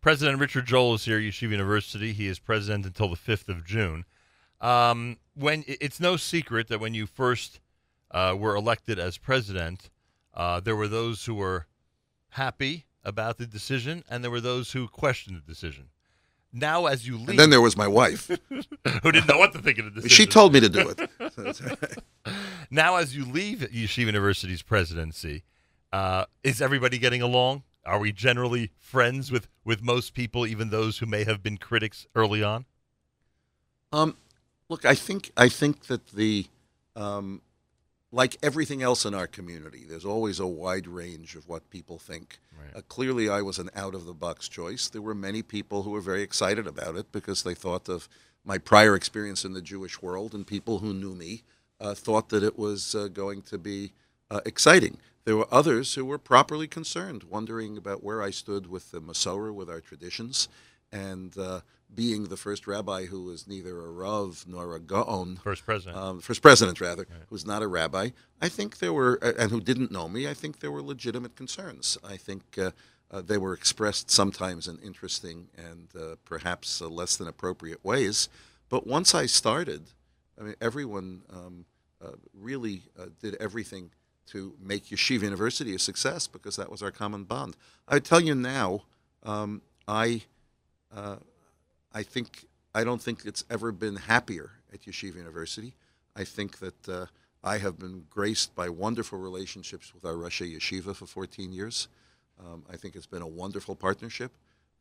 President 0.00 0.38
Richard 0.38 0.66
Joel 0.66 0.94
is 0.94 1.04
here 1.04 1.18
at 1.18 1.24
Yeshiva 1.24 1.50
University. 1.50 2.12
He 2.12 2.26
is 2.28 2.38
president 2.38 2.86
until 2.86 3.08
the 3.08 3.16
5th 3.16 3.48
of 3.48 3.64
June. 3.64 4.04
Um, 4.60 5.18
when 5.34 5.64
It's 5.66 6.00
no 6.00 6.16
secret 6.16 6.68
that 6.68 6.80
when 6.80 6.94
you 6.94 7.06
first 7.06 7.60
uh, 8.10 8.34
were 8.38 8.54
elected 8.54 8.98
as 8.98 9.18
president, 9.18 9.90
uh, 10.34 10.60
there 10.60 10.76
were 10.76 10.88
those 10.88 11.24
who 11.24 11.34
were 11.34 11.66
happy 12.30 12.86
about 13.04 13.38
the 13.38 13.46
decision, 13.46 14.04
and 14.08 14.22
there 14.22 14.30
were 14.30 14.40
those 14.40 14.72
who 14.72 14.88
questioned 14.88 15.36
the 15.36 15.52
decision. 15.52 15.88
now 16.52 16.86
as 16.86 17.06
you 17.06 17.16
leave, 17.18 17.30
And 17.30 17.38
then 17.38 17.50
there 17.50 17.60
was 17.60 17.76
my 17.76 17.86
wife. 17.88 18.28
who 18.48 19.12
didn't 19.12 19.28
know 19.28 19.38
what 19.38 19.52
to 19.52 19.58
think 19.58 19.78
of 19.78 19.84
the 19.86 19.90
decision. 19.90 20.16
she 20.16 20.26
told 20.26 20.52
me 20.52 20.60
to 20.60 20.68
do 20.68 20.88
it. 20.88 21.10
Now 22.70 22.96
as 22.96 23.16
you 23.16 23.24
leave 23.24 23.58
Yeshiva 23.58 24.06
University's 24.06 24.62
presidency, 24.62 25.42
uh, 25.92 26.24
is 26.42 26.60
everybody 26.60 26.98
getting 26.98 27.22
along? 27.22 27.62
Are 27.84 27.98
we 27.98 28.12
generally 28.12 28.72
friends 28.78 29.30
with 29.30 29.48
with 29.64 29.82
most 29.82 30.14
people, 30.14 30.46
even 30.46 30.70
those 30.70 30.98
who 30.98 31.06
may 31.06 31.24
have 31.24 31.42
been 31.42 31.56
critics 31.56 32.06
early 32.14 32.42
on? 32.42 32.64
Um, 33.92 34.16
look, 34.68 34.84
I 34.84 34.94
think 34.94 35.30
I 35.36 35.48
think 35.48 35.86
that 35.86 36.08
the 36.08 36.46
um, 36.96 37.42
like 38.10 38.36
everything 38.42 38.82
else 38.82 39.04
in 39.04 39.14
our 39.14 39.26
community, 39.26 39.84
there's 39.88 40.04
always 40.04 40.40
a 40.40 40.46
wide 40.46 40.86
range 40.86 41.36
of 41.36 41.48
what 41.48 41.70
people 41.70 41.98
think. 41.98 42.38
Right. 42.58 42.76
Uh, 42.76 42.80
clearly, 42.88 43.28
I 43.28 43.42
was 43.42 43.58
an 43.58 43.70
out 43.74 43.94
of 43.94 44.06
the 44.06 44.14
box 44.14 44.48
choice. 44.48 44.88
There 44.88 45.02
were 45.02 45.14
many 45.14 45.42
people 45.42 45.82
who 45.82 45.90
were 45.90 46.00
very 46.00 46.22
excited 46.22 46.66
about 46.66 46.96
it 46.96 47.12
because 47.12 47.42
they 47.42 47.54
thought 47.54 47.88
of 47.88 48.08
my 48.46 48.58
prior 48.58 48.94
experience 48.94 49.44
in 49.44 49.52
the 49.52 49.60
Jewish 49.60 50.00
world, 50.00 50.32
and 50.34 50.46
people 50.46 50.78
who 50.78 50.94
knew 50.94 51.14
me 51.14 51.42
uh, 51.80 51.94
thought 51.94 52.28
that 52.30 52.42
it 52.42 52.58
was 52.58 52.94
uh, 52.94 53.08
going 53.08 53.42
to 53.42 53.58
be 53.58 53.92
uh, 54.30 54.40
exciting. 54.46 54.96
There 55.24 55.36
were 55.36 55.48
others 55.50 55.94
who 55.94 56.04
were 56.04 56.18
properly 56.18 56.68
concerned, 56.68 57.24
wondering 57.24 57.76
about 57.76 58.04
where 58.04 58.22
I 58.22 58.30
stood 58.30 58.70
with 58.70 58.92
the 58.92 59.00
Masorah, 59.00 59.52
with 59.52 59.68
our 59.68 59.80
traditions, 59.80 60.48
and 60.92 61.36
uh, 61.36 61.60
being 61.92 62.24
the 62.24 62.36
first 62.36 62.66
rabbi 62.68 63.06
who 63.06 63.24
was 63.24 63.48
neither 63.48 63.78
a 63.84 63.90
Rav 63.90 64.44
nor 64.46 64.76
a 64.76 64.80
Gaon, 64.80 65.36
First 65.42 65.64
president. 65.64 65.96
um, 65.96 66.20
first 66.20 66.42
president 66.42 66.80
rather, 66.80 67.06
who's 67.28 67.44
not 67.44 67.62
a 67.62 67.66
rabbi. 67.66 68.10
I 68.40 68.48
think 68.48 68.78
there 68.78 68.92
were, 68.92 69.18
uh, 69.20 69.32
and 69.36 69.50
who 69.50 69.60
didn't 69.60 69.90
know 69.90 70.08
me. 70.08 70.28
I 70.28 70.34
think 70.34 70.60
there 70.60 70.70
were 70.70 70.82
legitimate 70.82 71.34
concerns. 71.34 71.98
I 72.08 72.16
think 72.16 72.56
uh, 73.10 73.20
they 73.20 73.38
were 73.38 73.54
expressed 73.54 74.10
sometimes 74.10 74.66
in 74.66 74.78
interesting 74.78 75.48
and 75.56 75.88
uh, 75.98 76.16
perhaps 76.24 76.80
uh, 76.80 76.88
less 76.88 77.16
than 77.16 77.28
appropriate 77.28 77.84
ways. 77.84 78.28
But 78.68 78.86
once 78.86 79.14
I 79.14 79.26
started, 79.26 79.84
I 80.38 80.42
mean, 80.42 80.54
everyone 80.60 81.22
um, 81.32 81.64
uh, 82.04 82.12
really 82.34 82.82
uh, 82.98 83.06
did 83.20 83.36
everything 83.36 83.90
to 84.26 84.54
make 84.60 84.86
Yeshiva 84.86 85.22
University 85.22 85.74
a 85.74 85.78
success 85.78 86.26
because 86.26 86.56
that 86.56 86.70
was 86.70 86.82
our 86.82 86.90
common 86.90 87.24
bond. 87.24 87.56
I 87.88 88.00
tell 88.00 88.20
you 88.20 88.34
now, 88.34 88.82
um, 89.22 89.62
I. 89.86 90.22
Uh, 90.94 91.16
I 91.92 92.02
think 92.02 92.44
I 92.74 92.84
don't 92.84 93.00
think 93.00 93.24
it's 93.24 93.44
ever 93.48 93.72
been 93.72 93.96
happier 93.96 94.50
at 94.72 94.82
Yeshiva 94.82 95.16
University. 95.16 95.74
I 96.14 96.24
think 96.24 96.58
that 96.58 97.08
I 97.42 97.58
have 97.58 97.78
been 97.78 98.04
graced 98.10 98.54
by 98.54 98.68
wonderful 98.68 99.18
relationships 99.18 99.94
with 99.94 100.04
our 100.04 100.16
Rosh 100.16 100.42
Yeshiva 100.42 100.94
for 100.94 101.06
14 101.06 101.52
years. 101.52 101.88
Um, 102.38 102.64
I 102.70 102.76
think 102.76 102.96
it's 102.96 103.06
been 103.06 103.22
a 103.22 103.26
wonderful 103.26 103.74
partnership. 103.74 104.32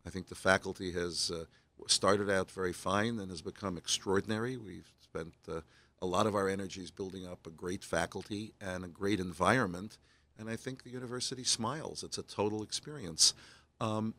I 0.06 0.10
think 0.10 0.28
the 0.28 0.36
faculty 0.36 0.92
has 0.92 1.32
uh, 1.32 1.46
started 1.88 2.30
out 2.30 2.52
very 2.52 2.74
fine 2.74 3.20
and 3.20 3.30
has 3.30 3.42
become 3.42 3.78
extraordinary. 3.78 4.58
We've 4.58 4.92
spent 5.02 5.34
uh, 5.50 5.62
a 6.02 6.06
lot 6.06 6.28
of 6.28 6.36
our 6.36 6.48
energies 6.50 6.92
building 6.92 7.26
up 7.26 7.48
a 7.48 7.50
great 7.50 7.84
faculty 7.84 8.54
and 8.62 8.84
a 8.84 8.88
great 8.88 9.20
environment, 9.20 9.98
and 10.38 10.50
I 10.50 10.56
think 10.56 10.84
the 10.84 10.90
university 10.90 11.44
smiles. 11.44 12.04
It's 12.04 12.18
a 12.18 12.24
total 12.24 12.62
experience. 12.62 13.34
Um, 13.80 14.14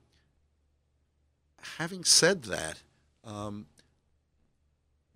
having 1.79 2.05
said 2.05 2.45
that, 2.45 2.83
um, 3.25 3.67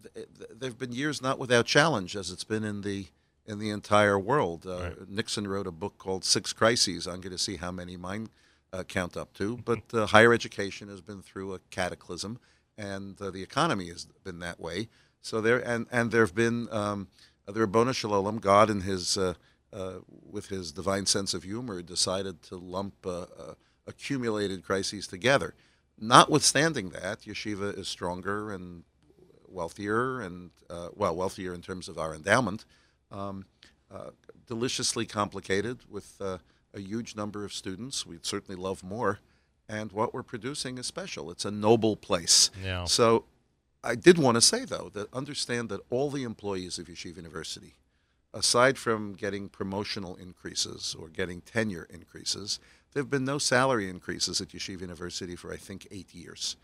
th- 0.03 0.27
th- 0.37 0.51
there 0.55 0.69
have 0.69 0.79
been 0.79 0.93
years 0.93 1.23
not 1.23 1.39
without 1.39 1.67
challenge, 1.67 2.17
as 2.17 2.31
it's 2.31 2.45
been 2.45 2.65
in 2.65 2.83
the 2.83 3.07
in 3.47 3.59
the 3.59 3.71
entire 3.71 4.19
world. 4.19 4.67
Uh, 4.67 4.79
Right. 4.81 5.09
Nixon 5.09 5.47
wrote 5.49 5.67
a 5.67 5.73
book 5.73 5.99
called 5.99 6.25
Six 6.25 6.53
Crises. 6.53 7.07
I'm 7.07 7.21
going 7.21 7.33
to 7.33 7.39
see 7.39 7.57
how 7.57 7.71
many 7.71 7.97
mine 7.97 8.29
uh, 8.73 8.85
count 8.85 9.17
up 9.17 9.33
to. 9.35 9.59
But 9.65 9.83
uh, 9.93 10.07
higher 10.07 10.33
education 10.33 10.89
has 10.89 11.01
been 11.01 11.23
through 11.23 11.55
a 11.55 11.59
cataclysm, 11.71 12.39
and 12.79 13.21
uh, 13.21 13.31
the 13.31 13.43
economy 13.43 13.89
has 13.89 14.07
been 14.25 14.39
that 14.41 14.61
way. 14.61 14.89
So 15.21 15.41
there, 15.41 15.59
and 15.59 15.87
and 15.91 16.11
there 16.11 16.23
have 16.23 16.35
been 16.35 16.69
um, 16.71 17.09
the 17.47 17.61
Ribbono 17.61 17.95
Shel 17.95 18.13
Olam, 18.13 18.41
God 18.41 18.71
in 18.71 18.83
His 18.83 19.17
uh, 19.17 19.35
uh, 19.73 19.95
with 20.09 20.49
His 20.49 20.73
divine 20.73 21.07
sense 21.07 21.35
of 21.35 21.43
humor, 21.43 21.83
decided 21.83 22.43
to 22.45 22.57
lump 22.57 22.95
uh, 23.05 23.23
uh, 23.23 23.55
accumulated 23.87 24.65
crises 24.65 25.07
together. 25.07 25.55
Notwithstanding 25.99 26.91
that, 26.91 27.23
yeshiva 27.23 27.77
is 27.77 27.87
stronger 27.87 28.51
and 28.53 28.85
wealthier, 29.47 30.21
and 30.21 30.51
uh, 30.71 30.89
well, 30.95 31.15
wealthier 31.15 31.53
in 31.53 31.61
terms 31.61 31.89
of 31.89 31.99
our 31.99 32.15
endowment. 32.15 32.65
Um, 33.11 33.45
uh, 33.93 34.11
deliciously 34.47 35.07
complicated 35.07 35.79
with 35.89 36.15
uh, 36.21 36.39
a 36.75 36.81
huge 36.81 37.17
number 37.17 37.45
of 37.45 37.53
students. 37.53 38.07
We'd 38.07 38.25
certainly 38.25 38.61
love 38.61 38.83
more. 38.83 39.19
And 39.69 39.93
what 39.93 40.13
we're 40.13 40.25
producing 40.25 40.79
is 40.79 40.87
special. 40.87 41.31
It's 41.31 41.45
a 41.45 41.51
noble 41.51 41.97
place. 41.97 42.51
Yeah. 42.65 42.85
So 42.85 43.25
I 43.85 43.95
did 43.95 44.19
want 44.19 44.37
to 44.37 44.41
say, 44.41 44.65
though, 44.65 44.91
that 44.95 45.13
understand 45.15 45.69
that 45.69 45.81
all 45.91 46.11
the 46.11 46.25
employees 46.25 46.79
of 46.79 46.87
Yeshiva 46.87 47.17
University, 47.17 47.75
aside 48.35 48.79
from 48.79 49.15
getting 49.15 49.49
promotional 49.49 50.17
increases 50.17 50.97
or 50.99 51.09
getting 51.09 51.41
tenure 51.41 51.87
increases, 51.89 52.59
there 52.93 53.03
have 53.03 53.11
been 53.11 53.25
no 53.25 53.39
salary 53.39 53.89
increases 53.89 54.41
at 54.41 54.49
Yeshiva 54.49 54.81
University 54.81 55.37
for, 55.37 55.53
I 55.53 55.57
think, 55.57 55.87
eight 55.93 56.13
years. 56.13 56.57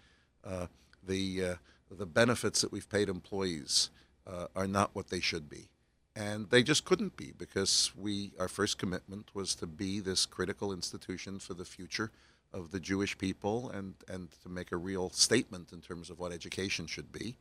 Uh, 0.44 0.66
the, 1.06 1.44
uh, 1.44 1.54
the 1.90 2.06
benefits 2.06 2.60
that 2.60 2.72
we've 2.72 2.88
paid 2.88 3.08
employees 3.08 3.90
uh, 4.26 4.46
are 4.56 4.66
not 4.66 4.90
what 4.92 5.08
they 5.08 5.20
should 5.20 5.48
be. 5.48 5.68
And 6.16 6.48
they 6.48 6.62
just 6.62 6.86
couldn't 6.86 7.16
be 7.16 7.34
because 7.36 7.92
we, 7.94 8.32
our 8.40 8.48
first 8.48 8.78
commitment 8.78 9.30
was 9.34 9.54
to 9.56 9.66
be 9.66 10.00
this 10.00 10.24
critical 10.24 10.72
institution 10.72 11.38
for 11.38 11.52
the 11.52 11.66
future 11.66 12.10
of 12.54 12.70
the 12.70 12.80
Jewish 12.80 13.18
people 13.18 13.68
and, 13.68 13.94
and 14.08 14.28
to 14.42 14.48
make 14.48 14.72
a 14.72 14.78
real 14.78 15.10
statement 15.10 15.72
in 15.72 15.82
terms 15.82 16.08
of 16.08 16.18
what 16.18 16.32
education 16.32 16.86
should 16.86 17.12
be. 17.12 17.36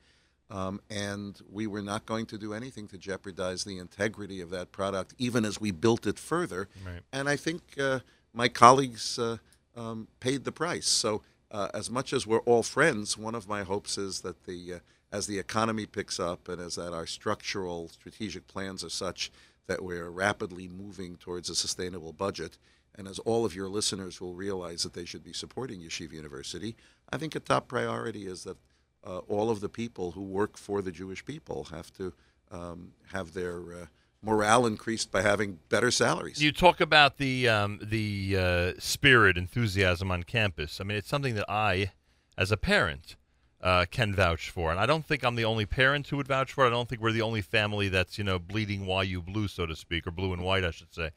Um, 0.51 0.81
and 0.89 1.39
we 1.49 1.67
were 1.67 1.81
not 1.81 2.05
going 2.05 2.25
to 2.27 2.37
do 2.37 2.53
anything 2.53 2.87
to 2.89 2.97
jeopardize 2.97 3.63
the 3.63 3.77
integrity 3.77 4.41
of 4.41 4.49
that 4.49 4.73
product, 4.73 5.15
even 5.17 5.45
as 5.45 5.59
we 5.59 5.71
built 5.71 6.05
it 6.05 6.19
further. 6.19 6.67
Right. 6.85 6.99
And 7.13 7.29
I 7.29 7.37
think 7.37 7.61
uh, 7.79 7.99
my 8.33 8.49
colleagues 8.49 9.17
uh, 9.17 9.37
um, 9.75 10.09
paid 10.19 10.43
the 10.43 10.51
price. 10.51 10.87
So, 10.87 11.21
uh, 11.49 11.69
as 11.73 11.89
much 11.89 12.11
as 12.11 12.27
we're 12.27 12.39
all 12.39 12.63
friends, 12.63 13.17
one 13.17 13.35
of 13.35 13.47
my 13.47 13.63
hopes 13.63 13.97
is 13.97 14.21
that 14.21 14.45
the 14.45 14.73
uh, 14.73 14.79
as 15.15 15.27
the 15.27 15.39
economy 15.39 15.85
picks 15.85 16.19
up 16.19 16.49
and 16.49 16.59
as 16.59 16.75
that 16.75 16.93
our 16.93 17.07
structural 17.07 17.87
strategic 17.87 18.47
plans 18.47 18.83
are 18.83 18.89
such 18.89 19.31
that 19.67 19.81
we're 19.81 20.09
rapidly 20.09 20.67
moving 20.67 21.15
towards 21.15 21.49
a 21.49 21.55
sustainable 21.55 22.11
budget, 22.11 22.57
and 22.97 23.07
as 23.07 23.17
all 23.19 23.45
of 23.45 23.55
your 23.55 23.69
listeners 23.69 24.19
will 24.19 24.35
realize 24.35 24.83
that 24.83 24.93
they 24.93 25.05
should 25.05 25.23
be 25.23 25.33
supporting 25.33 25.79
Yeshiva 25.79 26.13
University, 26.13 26.75
I 27.11 27.17
think 27.17 27.33
a 27.33 27.39
top 27.39 27.67
priority 27.67 28.27
is 28.27 28.43
that 28.43 28.57
uh, 29.05 29.19
all 29.19 29.49
of 29.49 29.61
the 29.61 29.69
people 29.69 30.11
who 30.11 30.21
work 30.21 30.57
for 30.57 30.81
the 30.81 30.91
Jewish 30.91 31.23
people 31.23 31.67
have 31.71 31.91
to 31.93 32.13
um, 32.51 32.91
have 33.13 33.33
their 33.33 33.59
uh, 33.73 33.85
morale 34.21 34.65
increased 34.65 35.11
by 35.11 35.21
having 35.21 35.59
better 35.69 35.91
salaries. 35.91 36.41
You 36.43 36.51
talk 36.51 36.81
about 36.81 37.17
the 37.17 37.47
um, 37.47 37.79
the 37.81 38.35
uh, 38.37 38.73
spirit, 38.79 39.37
enthusiasm 39.37 40.11
on 40.11 40.23
campus. 40.23 40.81
I 40.81 40.83
mean, 40.83 40.97
it's 40.97 41.09
something 41.09 41.35
that 41.35 41.49
I, 41.49 41.91
as 42.37 42.51
a 42.51 42.57
parent, 42.57 43.15
uh, 43.61 43.85
can 43.89 44.13
vouch 44.13 44.49
for, 44.49 44.71
and 44.71 44.79
I 44.79 44.85
don't 44.85 45.05
think 45.05 45.23
I'm 45.23 45.35
the 45.35 45.45
only 45.45 45.65
parent 45.65 46.07
who 46.07 46.17
would 46.17 46.27
vouch 46.27 46.53
for 46.53 46.65
it. 46.65 46.67
I 46.67 46.71
don't 46.71 46.87
think 46.87 47.01
we're 47.01 47.11
the 47.11 47.21
only 47.21 47.41
family 47.41 47.89
that's 47.89 48.17
you 48.17 48.23
know 48.23 48.39
bleeding 48.39 48.87
YU 48.87 49.21
blue, 49.21 49.47
so 49.47 49.65
to 49.65 49.75
speak, 49.75 50.05
or 50.05 50.11
blue 50.11 50.33
and 50.33 50.41
white, 50.43 50.63
I 50.63 50.71
should 50.71 50.93
say. 50.93 51.11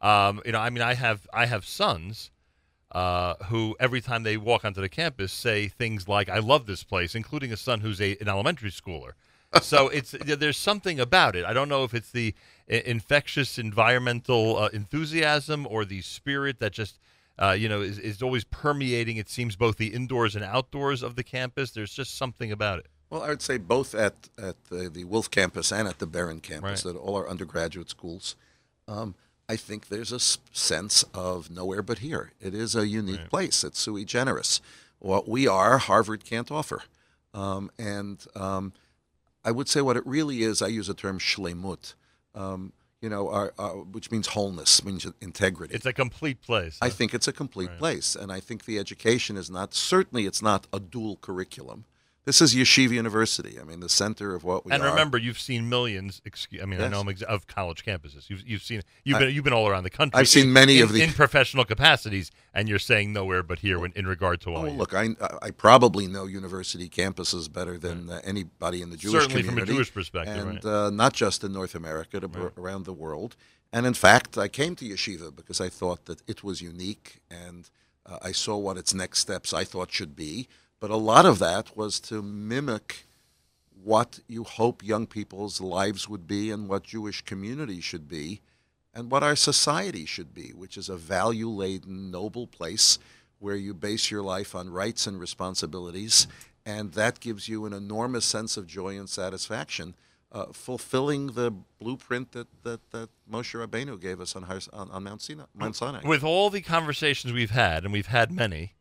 Um, 0.00 0.42
you 0.44 0.52
know, 0.52 0.58
I 0.58 0.70
mean, 0.70 0.82
I 0.82 0.94
have 0.94 1.28
I 1.32 1.46
have 1.46 1.64
sons 1.64 2.30
uh, 2.92 3.34
who 3.44 3.76
every 3.78 4.00
time 4.00 4.22
they 4.22 4.36
walk 4.36 4.64
onto 4.64 4.80
the 4.80 4.88
campus 4.88 5.32
say 5.32 5.68
things 5.68 6.08
like, 6.08 6.28
"I 6.28 6.38
love 6.38 6.66
this 6.66 6.82
place," 6.82 7.14
including 7.14 7.52
a 7.52 7.56
son 7.56 7.80
who's 7.80 8.00
a, 8.00 8.16
an 8.20 8.28
elementary 8.28 8.70
schooler. 8.70 9.12
so 9.60 9.88
it's 9.96 10.12
there's 10.12 10.58
something 10.58 10.98
about 10.98 11.36
it. 11.36 11.44
I 11.44 11.52
don't 11.52 11.68
know 11.68 11.84
if 11.84 11.94
it's 11.94 12.10
the 12.10 12.34
infectious 12.66 13.58
environmental 13.58 14.58
uh, 14.58 14.68
enthusiasm 14.72 15.66
or 15.68 15.84
the 15.84 16.02
spirit 16.02 16.58
that 16.58 16.72
just 16.72 16.98
uh, 17.42 17.52
you 17.52 17.68
know 17.68 17.80
is, 17.80 17.98
is 17.98 18.22
always 18.22 18.44
permeating. 18.44 19.16
It 19.16 19.28
seems 19.28 19.56
both 19.56 19.76
the 19.76 19.88
indoors 19.88 20.34
and 20.36 20.44
outdoors 20.44 21.02
of 21.02 21.16
the 21.16 21.24
campus. 21.24 21.70
There's 21.72 21.92
just 21.92 22.16
something 22.16 22.52
about 22.52 22.78
it. 22.78 22.86
Well, 23.10 23.22
I 23.22 23.28
would 23.28 23.42
say 23.42 23.58
both 23.58 23.94
at, 23.94 24.14
at 24.38 24.56
the, 24.70 24.88
the 24.88 25.04
Wilf 25.04 25.30
campus 25.30 25.70
and 25.72 25.86
at 25.86 25.98
the 25.98 26.06
Beren 26.06 26.40
campus, 26.42 26.84
Right. 26.86 26.94
at 26.94 26.98
all 26.98 27.14
our 27.16 27.28
undergraduate 27.28 27.90
schools. 27.90 28.36
Um, 28.88 29.14
I 29.48 29.56
think 29.56 29.88
there's 29.88 30.12
a 30.12 30.20
sense 30.20 31.04
of 31.12 31.50
nowhere 31.50 31.82
but 31.82 31.98
here. 31.98 32.32
It 32.40 32.54
is 32.54 32.74
a 32.74 32.86
unique 32.86 33.18
Right. 33.20 33.30
place. 33.30 33.64
It's 33.64 33.78
sui 33.78 34.06
generis. 34.06 34.62
What 34.98 35.28
we 35.28 35.46
are, 35.46 35.76
Harvard 35.78 36.24
can't 36.24 36.50
offer. 36.50 36.84
Um, 37.34 37.70
and 37.78 38.24
um, 38.34 38.72
I 39.44 39.50
would 39.50 39.68
say 39.68 39.82
what 39.82 39.96
it 39.98 40.06
really 40.06 40.42
is, 40.42 40.62
I 40.62 40.68
use 40.68 40.86
the 40.86 40.94
term 40.94 41.18
shlemut, 41.18 41.92
um, 42.34 42.72
you 43.02 43.08
know, 43.08 43.28
our, 43.28 43.52
our, 43.58 43.78
which 43.78 44.10
means 44.10 44.28
wholeness, 44.28 44.82
means 44.84 45.06
integrity. 45.20 45.74
It's 45.74 45.84
a 45.84 45.92
complete 45.92 46.40
place. 46.40 46.78
I 46.80 46.88
think 46.88 47.12
it's 47.12 47.28
a 47.28 47.32
complete 47.32 47.68
Right. 47.70 47.78
place, 47.78 48.14
and 48.16 48.32
I 48.32 48.40
think 48.40 48.64
the 48.64 48.78
education 48.78 49.36
is 49.36 49.50
not 49.50 49.74
certainly 49.74 50.24
it's 50.24 50.40
not 50.40 50.66
a 50.72 50.78
dual 50.80 51.16
curriculum. 51.16 51.84
This 52.24 52.40
is 52.40 52.54
Yeshiva 52.54 52.90
University. 52.90 53.58
I 53.60 53.64
mean, 53.64 53.80
the 53.80 53.88
center 53.88 54.36
of 54.36 54.44
what 54.44 54.64
we 54.64 54.70
and 54.70 54.80
are. 54.84 54.90
remember, 54.90 55.18
you've 55.18 55.40
seen 55.40 55.68
millions. 55.68 56.22
Excuse, 56.24 56.62
I 56.62 56.66
mean, 56.66 56.78
I 56.78 56.84
Yes. 56.84 56.92
know 56.92 57.00
I'm 57.00 57.08
ex- 57.08 57.22
of 57.22 57.48
college 57.48 57.84
campuses. 57.84 58.30
You've 58.30 58.46
you've 58.46 58.62
seen 58.62 58.82
you've 59.02 59.18
been 59.18 59.34
you've 59.34 59.42
been 59.42 59.52
all 59.52 59.66
around 59.66 59.82
the 59.82 59.90
country. 59.90 60.20
I've 60.20 60.28
seen 60.28 60.52
many 60.52 60.76
in- 60.78 60.84
of 60.84 60.92
the- 60.92 61.02
in 61.02 61.12
professional 61.12 61.64
capacities, 61.64 62.30
and 62.54 62.68
you're 62.68 62.78
saying 62.78 63.12
nowhere 63.12 63.42
but 63.42 63.58
here 63.58 63.80
when, 63.80 63.90
in 63.96 64.06
regard 64.06 64.40
to 64.42 64.54
Oh, 64.54 64.68
look, 64.70 64.94
I, 64.94 65.08
I 65.42 65.50
probably 65.50 66.06
know 66.06 66.26
university 66.26 66.88
campuses 66.88 67.52
better 67.52 67.76
than 67.76 68.08
uh, 68.08 68.20
anybody 68.22 68.82
in 68.82 68.90
the 68.90 68.96
Jewish 68.96 69.24
community. 69.26 69.42
Certainly 69.48 69.64
from 69.64 69.70
a. 69.70 69.76
Jewish 69.76 69.92
perspective, 69.92 70.46
and 70.46 70.64
right. 70.64 70.86
uh, 70.86 70.90
not 70.90 71.14
just 71.14 71.42
in 71.42 71.52
North 71.52 71.74
America, 71.74 72.20
but 72.28 72.52
around 72.56 72.84
the 72.84 72.92
world. 72.92 73.34
And 73.72 73.84
in 73.84 73.94
fact, 73.94 74.38
I 74.38 74.46
came 74.46 74.76
to 74.76 74.84
yeshiva 74.84 75.34
because 75.34 75.60
I 75.60 75.68
thought 75.68 76.04
that 76.04 76.22
it 76.28 76.44
was 76.44 76.60
unique, 76.62 77.20
and 77.28 77.68
uh, 78.06 78.18
I 78.22 78.30
saw 78.30 78.56
what 78.56 78.76
its 78.76 78.94
next 78.94 79.18
steps 79.18 79.52
I 79.52 79.64
thought 79.64 79.90
should 79.90 80.14
be. 80.14 80.46
But 80.82 80.90
a 80.90 80.96
lot 80.96 81.26
of 81.26 81.38
that 81.38 81.76
was 81.76 82.00
to 82.00 82.22
mimic 82.22 83.06
what 83.84 84.18
you 84.26 84.42
hope 84.42 84.82
young 84.82 85.06
people's 85.06 85.60
lives 85.60 86.08
would 86.08 86.26
be, 86.26 86.50
and 86.50 86.68
what 86.68 86.82
Jewish 86.82 87.22
community 87.22 87.80
should 87.80 88.08
be, 88.08 88.40
and 88.92 89.08
what 89.08 89.22
our 89.22 89.36
society 89.36 90.04
should 90.06 90.34
be, 90.34 90.48
which 90.48 90.76
is 90.76 90.88
a 90.88 90.96
value 90.96 91.48
laden, 91.48 92.10
noble 92.10 92.48
place 92.48 92.98
where 93.38 93.54
you 93.54 93.74
base 93.74 94.10
your 94.10 94.22
life 94.22 94.56
on 94.56 94.70
rights 94.70 95.06
and 95.06 95.20
responsibilities, 95.20 96.26
and 96.66 96.94
that 96.94 97.20
gives 97.20 97.48
you 97.48 97.64
an 97.64 97.72
enormous 97.72 98.24
sense 98.24 98.56
of 98.56 98.66
joy 98.66 98.98
and 98.98 99.08
satisfaction, 99.08 99.94
uh, 100.32 100.46
fulfilling 100.46 101.28
the 101.28 101.52
blueprint 101.78 102.32
that, 102.32 102.48
that, 102.64 102.90
that 102.90 103.08
Moshe 103.30 103.54
Rabbeinu 103.54 104.00
gave 104.00 104.20
us 104.20 104.34
on, 104.34 104.42
on, 104.72 104.90
on 104.90 105.04
Mount, 105.04 105.22
Sinai, 105.22 105.44
Mount 105.54 105.76
Sinai. 105.76 106.00
with 106.04 106.24
all 106.24 106.50
the 106.50 106.60
conversations 106.60 107.32
we've 107.32 107.52
had, 107.52 107.84
and 107.84 107.92
we've 107.92 108.06
had 108.06 108.32
many, 108.32 108.74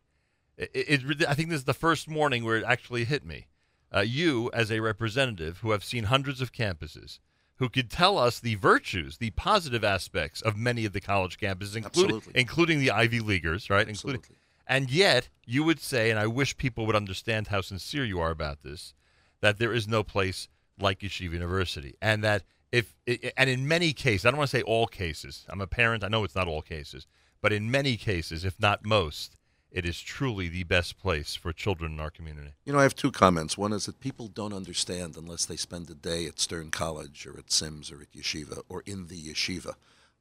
it, 0.62 1.04
it, 1.04 1.28
I 1.28 1.34
think 1.34 1.50
this 1.50 1.60
is 1.60 1.66
the 1.66 1.74
first 1.74 2.08
morning 2.08 2.44
where 2.44 2.58
it 2.58 2.64
actually 2.66 3.06
hit 3.06 3.26
me. 3.26 3.48
Uh, 3.94 4.00
you, 4.00 4.50
as 4.54 4.72
a 4.72 4.80
representative 4.80 5.58
who 5.58 5.72
have 5.72 5.84
seen 5.84 6.06
hundreds 6.06 6.40
of 6.40 6.54
campuses, 6.54 7.20
who 7.56 7.68
could 7.68 7.90
tell 7.90 8.18
us 8.18 8.40
the 8.40 8.56
virtues, 8.56 9.18
the 9.18 9.32
positive 9.32 9.84
aspects 9.84 10.42
of 10.42 10.56
many 10.56 10.86
of 10.86 10.94
the 10.94 11.02
college 11.02 11.38
campuses, 11.38 11.76
including 11.76 12.16
Absolutely. 12.16 12.34
including 12.40 12.80
the 12.80 12.92
Ivy 12.92 13.20
Leaguers, 13.20 13.70
right? 13.70 13.88
Including, 13.88 14.22
Absolutely. 14.22 14.38
and 14.66 14.90
yet 14.90 15.30
you 15.46 15.64
would 15.64 15.80
say, 15.80 16.10
and 16.10 16.20
I 16.20 16.28
wish 16.28 16.58
people 16.58 16.86
would 16.86 16.96
understand 16.96 17.48
how 17.48 17.62
sincere 17.62 18.06
you 18.06 18.20
are 18.20 18.32
about 18.32 18.64
this, 18.64 18.94
that 19.42 19.60
there 19.60 19.74
is 19.74 19.88
no 19.88 20.04
place 20.04 20.48
like 20.80 21.00
Yeshiva 21.00 21.34
University, 21.34 21.96
and 22.02 22.24
that 22.24 22.44
if 22.72 22.96
and 23.38 23.50
in 23.50 23.68
many 23.68 23.94
cases, 23.94 24.26
I 24.26 24.32
don't 24.32 24.38
want 24.38 24.50
to 24.50 24.58
say 24.58 24.64
all 24.64 24.88
cases. 24.88 25.46
I'm 25.50 25.62
a 25.62 25.68
parent. 25.68 26.04
I 26.04 26.08
know 26.08 26.24
it's 26.24 26.36
not 26.36 26.48
all 26.48 26.62
cases, 26.62 27.06
but 27.42 27.52
in 27.52 27.70
many 27.70 27.98
cases, 27.98 28.46
if 28.46 28.60
not 28.60 28.86
most, 28.86 29.36
it 29.72 29.86
is 29.86 30.00
truly 30.02 30.50
the 30.50 30.64
best 30.64 31.00
place 31.00 31.36
for 31.36 31.54
children 31.54 31.94
in 31.94 32.00
our 32.00 32.10
community. 32.10 32.52
You 32.66 32.74
know, 32.74 32.80
I 32.80 32.84
have 32.84 32.96
two 32.96 33.12
comments. 33.12 33.58
One 33.58 33.72
is 33.72 33.86
that 33.86 34.00
people 34.00 34.28
don't 34.28 34.54
understand 34.54 35.16
unless 35.18 35.46
they 35.46 35.56
spend 35.56 35.90
a 35.90 35.94
day 35.94 36.26
at 36.26 36.40
Stern 36.40 36.72
College 36.72 37.26
or 37.26 37.38
at 37.38 37.52
Syms 37.52 37.92
or 37.92 38.02
at 38.02 38.12
Yeshiva 38.12 38.62
or 38.68 38.84
in 38.86 39.08
the 39.08 39.22
Yeshiva. 39.22 39.76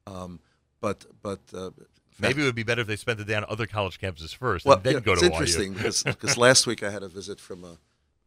Um, 0.06 0.40
but 0.80 1.06
but 1.22 1.40
uh, 1.52 1.70
Maybe 2.20 2.42
it 2.42 2.44
would 2.44 2.54
be 2.54 2.62
better 2.62 2.82
if 2.82 2.86
they 2.86 2.96
spent 2.96 3.18
the 3.18 3.24
day 3.24 3.34
on 3.34 3.44
other 3.48 3.66
college 3.66 3.98
campuses 3.98 4.34
first 4.34 4.66
well, 4.66 4.76
and 4.76 4.84
then 4.84 4.94
yeah, 4.94 5.00
go 5.00 5.12
it's 5.12 5.22
to 5.22 5.26
interesting 5.26 5.72
because 5.74 6.02
because 6.02 6.36
last 6.36 6.66
week 6.66 6.82
I 6.82 6.90
had 6.90 7.02
a 7.02 7.08
visit 7.08 7.40
from 7.40 7.64
a 7.64 7.78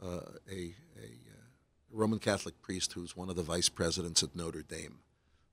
uh, 0.04 0.22
a, 0.52 0.56
a 0.56 1.06
uh, 1.06 1.46
Roman 1.92 2.20
Catholic 2.20 2.62
priest 2.62 2.94
who's 2.94 3.16
one 3.16 3.30
of 3.30 3.36
the 3.36 3.44
vice 3.44 3.70
presidents 3.70 4.24
at 4.24 4.36
Notre 4.36 4.64
Dame, 4.64 5.00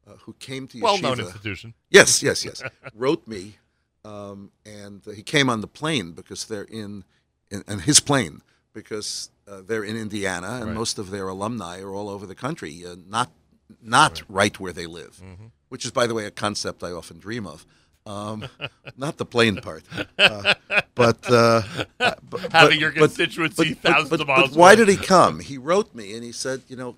uh, 0.09 0.15
who 0.23 0.33
came 0.35 0.67
to 0.69 0.79
YU. 0.79 0.83
Well-known 0.83 1.21
institution. 1.21 1.75
Yes, 1.91 2.23
yes, 2.23 2.45
yes. 2.45 2.63
Wrote 2.95 3.29
me, 3.29 3.59
um, 4.05 4.51
and 4.65 5.03
he 5.15 5.23
came 5.23 5.49
on 5.51 5.61
the 5.61 5.67
plane 5.67 6.13
because 6.13 6.45
they're 6.47 6.63
in, 6.65 7.05
in 7.51 7.63
and 7.67 7.83
his 7.83 8.01
plane 8.01 8.43
because 8.73 9.31
uh, 9.49 9.61
they're 9.67 9.85
in 9.85 9.97
Indiana, 9.97 10.57
and 10.61 10.67
Right. 10.67 10.75
most 10.75 10.99
of 10.99 11.11
their 11.11 11.29
alumni 11.29 11.81
are 11.81 11.93
all 11.95 12.09
over 12.09 12.25
the 12.27 12.35
country, 12.37 12.85
uh, 12.87 12.95
not 13.09 13.31
not 13.83 14.23
right. 14.29 14.59
where 14.59 14.73
they 14.73 14.87
live, 14.87 15.21
Mm-hmm. 15.25 15.47
which 15.69 15.85
is, 15.85 15.91
by 15.93 16.07
the 16.07 16.15
way, 16.15 16.25
a 16.27 16.31
concept 16.31 16.83
I 16.83 16.91
often 16.93 17.19
dream 17.19 17.47
of. 17.47 17.65
Um, 18.07 18.49
not 18.97 19.17
the 19.19 19.27
plane 19.27 19.57
part, 19.57 19.85
uh, 20.19 20.55
but, 20.95 21.19
uh, 21.31 21.63
but 21.99 22.41
Having 22.53 22.81
your 22.81 22.91
constituency 22.93 23.75
but- 23.75 23.83
thousands 23.93 24.11
but- 24.11 24.21
of 24.23 24.27
miles 24.27 24.51
But 24.51 24.59
why 24.59 24.73
away. 24.73 24.77
did 24.77 24.89
he 24.89 24.97
come? 24.97 25.41
He 25.41 25.59
wrote 25.59 25.95
me 25.95 26.15
and 26.15 26.25
he 26.25 26.33
said, 26.33 26.63
you 26.69 26.77
know, 26.77 26.97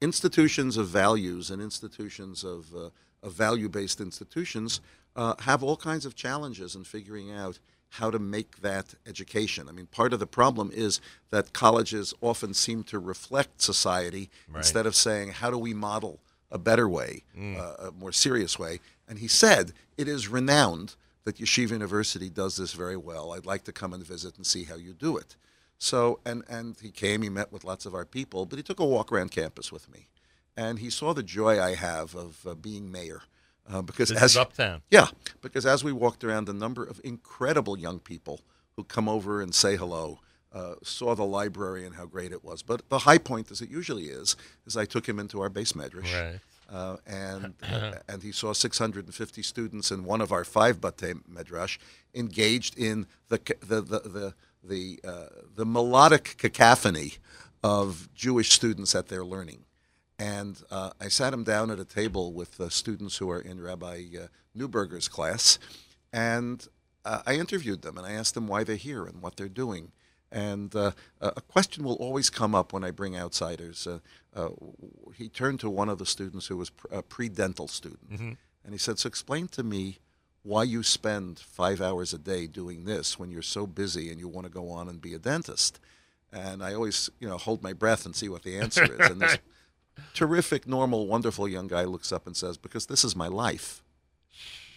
institutions 0.00 0.76
of 0.76 0.88
values 0.88 1.50
and 1.50 1.60
institutions 1.60 2.44
of, 2.44 2.74
uh, 2.74 2.90
of 3.22 3.32
value-based 3.34 4.00
institutions 4.00 4.80
uh, 5.18 5.34
have 5.40 5.62
all 5.62 5.76
kinds 5.76 6.06
of 6.06 6.14
challenges 6.14 6.74
in 6.76 6.84
figuring 6.84 7.30
out 7.32 7.58
how 7.90 8.10
to 8.10 8.18
make 8.18 8.60
that 8.60 8.94
education. 9.06 9.68
I 9.68 9.72
mean, 9.72 9.86
part 9.86 10.12
of 10.12 10.20
the 10.20 10.26
problem 10.26 10.70
is 10.72 11.00
that 11.30 11.52
colleges 11.52 12.14
often 12.20 12.52
seem 12.54 12.84
to 12.84 12.98
reflect 12.98 13.60
society 13.62 14.30
Right. 14.48 14.58
instead 14.58 14.86
of 14.86 14.94
saying, 14.94 15.30
how 15.40 15.50
do 15.50 15.58
we 15.58 15.74
model 15.74 16.20
a 16.50 16.58
better 16.58 16.88
way, 16.88 17.24
Mm. 17.36 17.56
uh, 17.58 17.88
a 17.88 17.92
more 17.92 18.12
serious 18.12 18.58
way? 18.58 18.80
And 19.08 19.18
he 19.18 19.28
said, 19.28 19.72
it 19.96 20.06
is 20.06 20.28
renowned 20.28 20.94
that 21.24 21.36
Yeshiva 21.38 21.70
University 21.72 22.28
does 22.30 22.56
this 22.56 22.72
very 22.74 22.96
well. 22.96 23.32
I'd 23.32 23.46
like 23.46 23.64
to 23.64 23.72
come 23.72 23.92
and 23.94 24.04
visit 24.04 24.36
and 24.36 24.46
see 24.46 24.64
how 24.64 24.76
you 24.76 24.92
do 24.92 25.16
it. 25.16 25.36
So, 25.78 26.20
and, 26.26 26.42
and 26.48 26.76
he 26.80 26.90
came, 26.90 27.22
he 27.22 27.28
met 27.30 27.50
with 27.52 27.64
lots 27.64 27.86
of 27.86 27.94
our 27.94 28.04
people, 28.04 28.46
but 28.46 28.58
he 28.58 28.62
took 28.62 28.80
a 28.80 28.84
walk 28.86 29.10
around 29.12 29.30
campus 29.30 29.70
with 29.72 29.88
me. 29.90 30.08
And 30.56 30.78
he 30.80 30.90
saw 30.90 31.14
the 31.14 31.22
joy 31.22 31.60
I 31.62 31.74
have 31.74 32.14
of 32.14 32.46
uh, 32.46 32.54
being 32.54 32.90
mayor. 32.92 33.22
Uh, 33.70 33.82
because 33.82 34.08
This 34.08 34.22
as 34.22 34.36
uptown. 34.36 34.80
yeah, 34.90 35.08
because 35.42 35.66
as 35.66 35.84
we 35.84 35.92
walked 35.92 36.24
around, 36.24 36.46
the 36.46 36.54
number 36.54 36.82
of 36.84 37.00
incredible 37.04 37.78
young 37.78 37.98
people 37.98 38.40
who 38.76 38.84
come 38.84 39.08
over 39.08 39.42
and 39.42 39.54
say 39.54 39.76
hello, 39.76 40.20
uh, 40.52 40.74
saw 40.82 41.14
the 41.14 41.24
library 41.24 41.84
and 41.84 41.94
how 41.96 42.06
great 42.06 42.32
it 42.32 42.42
was. 42.42 42.62
But 42.62 42.88
the 42.88 43.00
high 43.00 43.18
point, 43.18 43.50
as 43.50 43.60
it 43.60 43.68
usually 43.68 44.04
is, 44.06 44.36
is 44.66 44.76
I 44.76 44.86
took 44.86 45.06
him 45.06 45.18
into 45.18 45.40
our 45.42 45.50
beis 45.50 45.74
medrash, 45.74 46.14
Right. 46.14 46.40
uh, 46.70 46.96
and 47.06 47.54
and 48.08 48.22
he 48.22 48.32
saw 48.32 48.54
650 48.54 49.42
students 49.42 49.90
in 49.90 50.04
one 50.04 50.22
of 50.22 50.32
our 50.32 50.44
five 50.44 50.80
batei 50.80 51.20
medrash 51.30 51.76
engaged 52.14 52.78
in 52.78 53.06
the 53.28 53.38
the 53.60 53.82
the 53.82 54.00
the 54.00 54.34
the, 54.64 55.00
uh, 55.04 55.26
the 55.54 55.64
melodic 55.66 56.34
cacophony 56.38 57.14
of 57.62 58.08
Jewish 58.14 58.50
students 58.52 58.94
at 58.94 59.08
their 59.08 59.24
learning. 59.24 59.64
And 60.18 60.60
uh, 60.70 60.90
I 61.00 61.08
sat 61.08 61.32
him 61.32 61.44
down 61.44 61.70
at 61.70 61.78
a 61.78 61.84
table 61.84 62.32
with 62.32 62.60
uh, 62.60 62.68
students 62.70 63.18
who 63.18 63.30
are 63.30 63.40
in 63.40 63.60
Rabbi 63.60 64.04
uh, 64.20 64.26
Newberger's 64.54 65.06
class, 65.08 65.58
and 66.12 66.66
uh, 67.04 67.22
I 67.24 67.34
interviewed 67.34 67.82
them 67.82 67.96
and 67.96 68.06
I 68.06 68.12
asked 68.12 68.34
them 68.34 68.48
why 68.48 68.64
they're 68.64 68.76
here 68.76 69.04
and 69.04 69.22
what 69.22 69.36
they're 69.36 69.48
doing. 69.48 69.92
And 70.30 70.74
uh, 70.76 70.90
a 71.22 71.40
question 71.40 71.84
will 71.84 71.94
always 71.94 72.28
come 72.28 72.54
up 72.54 72.74
when 72.74 72.84
I 72.84 72.90
bring 72.90 73.16
outsiders. 73.16 73.86
Uh, 73.86 74.00
uh, 74.36 74.50
he 75.14 75.30
turned 75.30 75.58
to 75.60 75.70
one 75.70 75.88
of 75.88 75.98
the 75.98 76.04
students 76.04 76.48
who 76.48 76.58
was 76.58 76.68
pr- 76.68 76.86
a 76.92 77.02
pre-dental 77.02 77.66
student, 77.66 78.10
and 78.62 78.72
he 78.74 78.76
said, 78.76 78.98
"So 78.98 79.06
explain 79.06 79.48
to 79.48 79.62
me 79.62 80.00
why 80.42 80.64
you 80.64 80.82
spend 80.82 81.38
five 81.38 81.80
hours 81.80 82.12
a 82.12 82.18
day 82.18 82.46
doing 82.46 82.84
this 82.84 83.18
when 83.18 83.30
you're 83.30 83.40
so 83.40 83.66
busy 83.66 84.10
and 84.10 84.20
you 84.20 84.28
want 84.28 84.46
to 84.46 84.52
go 84.52 84.68
on 84.70 84.86
and 84.88 85.00
be 85.00 85.14
a 85.14 85.18
dentist." 85.18 85.80
And 86.30 86.62
I 86.62 86.74
always, 86.74 87.08
you 87.20 87.26
know, 87.26 87.38
hold 87.38 87.62
my 87.62 87.72
breath 87.72 88.04
and 88.04 88.14
see 88.14 88.28
what 88.28 88.42
the 88.42 88.58
answer 88.58 88.84
is. 88.84 89.38
Terrific, 90.14 90.66
normal, 90.66 91.06
wonderful 91.06 91.48
young 91.48 91.68
guy 91.68 91.84
looks 91.84 92.12
up 92.12 92.26
and 92.26 92.36
says, 92.36 92.56
Because 92.56 92.86
this 92.86 93.04
is 93.04 93.16
my 93.16 93.28
life. 93.28 93.82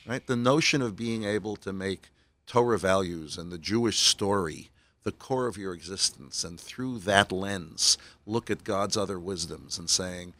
Right? 0.05 0.25
The 0.25 0.35
notion 0.35 0.81
of 0.81 0.95
being 0.95 1.23
able 1.23 1.55
to 1.57 1.71
make 1.71 2.09
Torah 2.47 2.79
values 2.79 3.37
and 3.37 3.51
the 3.51 3.57
Jewish 3.57 3.99
story 3.99 4.71
the 5.03 5.11
core 5.11 5.47
of 5.47 5.57
your 5.57 5.73
existence, 5.73 6.43
and 6.43 6.59
through 6.59 6.99
that 6.99 7.31
lens, 7.31 7.97
look 8.25 8.51
at 8.51 8.63
God's 8.63 8.95
other 8.95 9.19
wisdoms 9.19 9.77
and 9.77 9.89
saying, 9.89 10.33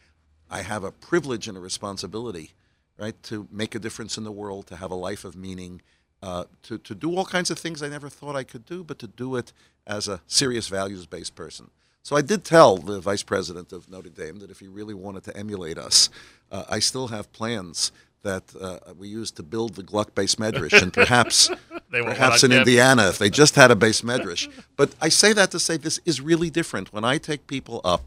I 0.50 0.62
have 0.62 0.84
a 0.84 0.92
privilege 0.92 1.48
and 1.48 1.56
a 1.56 1.60
responsibility, 1.60 2.52
right, 2.96 3.20
to 3.24 3.48
make 3.50 3.74
a 3.74 3.80
difference 3.80 4.16
in 4.16 4.24
the 4.24 4.32
world, 4.32 4.66
to 4.68 4.76
have 4.76 4.90
a 4.90 4.96
life 4.96 5.24
of 5.24 5.34
meaning, 5.34 5.82
uh, 6.22 6.44
to, 6.64 6.78
to 6.78 6.94
do 6.94 7.16
all 7.16 7.24
kinds 7.24 7.50
of 7.50 7.58
things 7.58 7.82
I 7.82 7.88
never 7.88 8.08
thought 8.08 8.36
I 8.36 8.44
could 8.44 8.64
do, 8.64 8.84
but 8.84 8.98
to 9.00 9.08
do 9.08 9.34
it 9.36 9.52
as 9.86 10.06
a 10.06 10.20
serious 10.26 10.68
values 10.68 11.06
based 11.06 11.34
person. 11.34 11.70
So 12.02 12.16
I 12.16 12.22
did 12.22 12.44
tell 12.44 12.76
the 12.78 13.00
vice 13.00 13.22
president 13.22 13.72
of 13.72 13.88
Notre 13.88 14.08
Dame 14.10 14.38
that 14.40 14.50
if 14.50 14.58
he 14.60 14.66
really 14.68 14.94
wanted 14.94 15.22
to 15.24 15.36
emulate 15.36 15.78
us, 15.78 16.10
uh, 16.50 16.64
I 16.68 16.80
still 16.80 17.08
have 17.08 17.32
plans 17.32 17.92
that 18.22 18.42
uh, 18.60 18.78
we 18.98 19.08
use 19.08 19.30
to 19.32 19.42
build 19.42 19.74
the 19.74 19.82
Glueck 19.82 20.10
beis 20.12 20.36
medrash, 20.36 20.80
and 20.80 20.92
perhaps 20.92 21.48
They 21.90 22.00
perhaps 22.02 22.42
in. 22.42 22.52
Indiana 22.52 23.08
if 23.08 23.18
they 23.18 23.28
just 23.30 23.54
had 23.54 23.70
a 23.70 23.74
beis 23.76 24.02
medrash. 24.02 24.48
But 24.76 24.94
I 25.00 25.08
say 25.10 25.32
that 25.34 25.50
to 25.50 25.60
say 25.60 25.76
this 25.76 26.00
is 26.04 26.20
really 26.20 26.48
different. 26.50 26.92
When 26.92 27.04
I 27.04 27.18
take 27.18 27.46
people 27.46 27.80
up, 27.84 28.02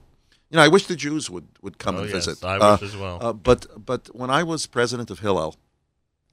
you 0.50 0.58
know, 0.58 0.64
I 0.64 0.68
wish 0.70 0.86
the 0.88 0.96
Jews 0.96 1.30
would, 1.30 1.48
would 1.62 1.78
come 1.78 1.96
Oh, 1.96 2.00
and 2.00 2.10
yes, 2.10 2.26
visit. 2.26 2.44
I 2.44 2.58
Uh, 2.58 2.78
wish 2.80 2.90
as 2.94 2.98
well. 2.98 3.18
uh, 3.22 3.34
but 3.34 3.68
but 3.86 4.08
when 4.16 4.30
I 4.30 4.42
was 4.44 4.66
president 4.68 5.10
of 5.12 5.20
Hillel, 5.20 5.56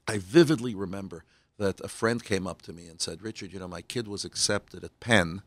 I 0.07 0.17
vividly 0.17 0.73
remember 0.75 1.23
that 1.57 1.79
a 1.81 1.87
friend 1.87 2.23
came 2.23 2.45
up 2.47 2.61
to 2.63 2.73
me 2.73 2.87
and 2.87 2.99
said, 3.01 3.21
"Richard, 3.21 3.53
you 3.53 3.59
know, 3.59 3.67
my 3.67 3.81
kid 3.81 4.07
was 4.07 4.25
accepted 4.25 4.83
at 4.83 4.97
Penn, 4.99 5.41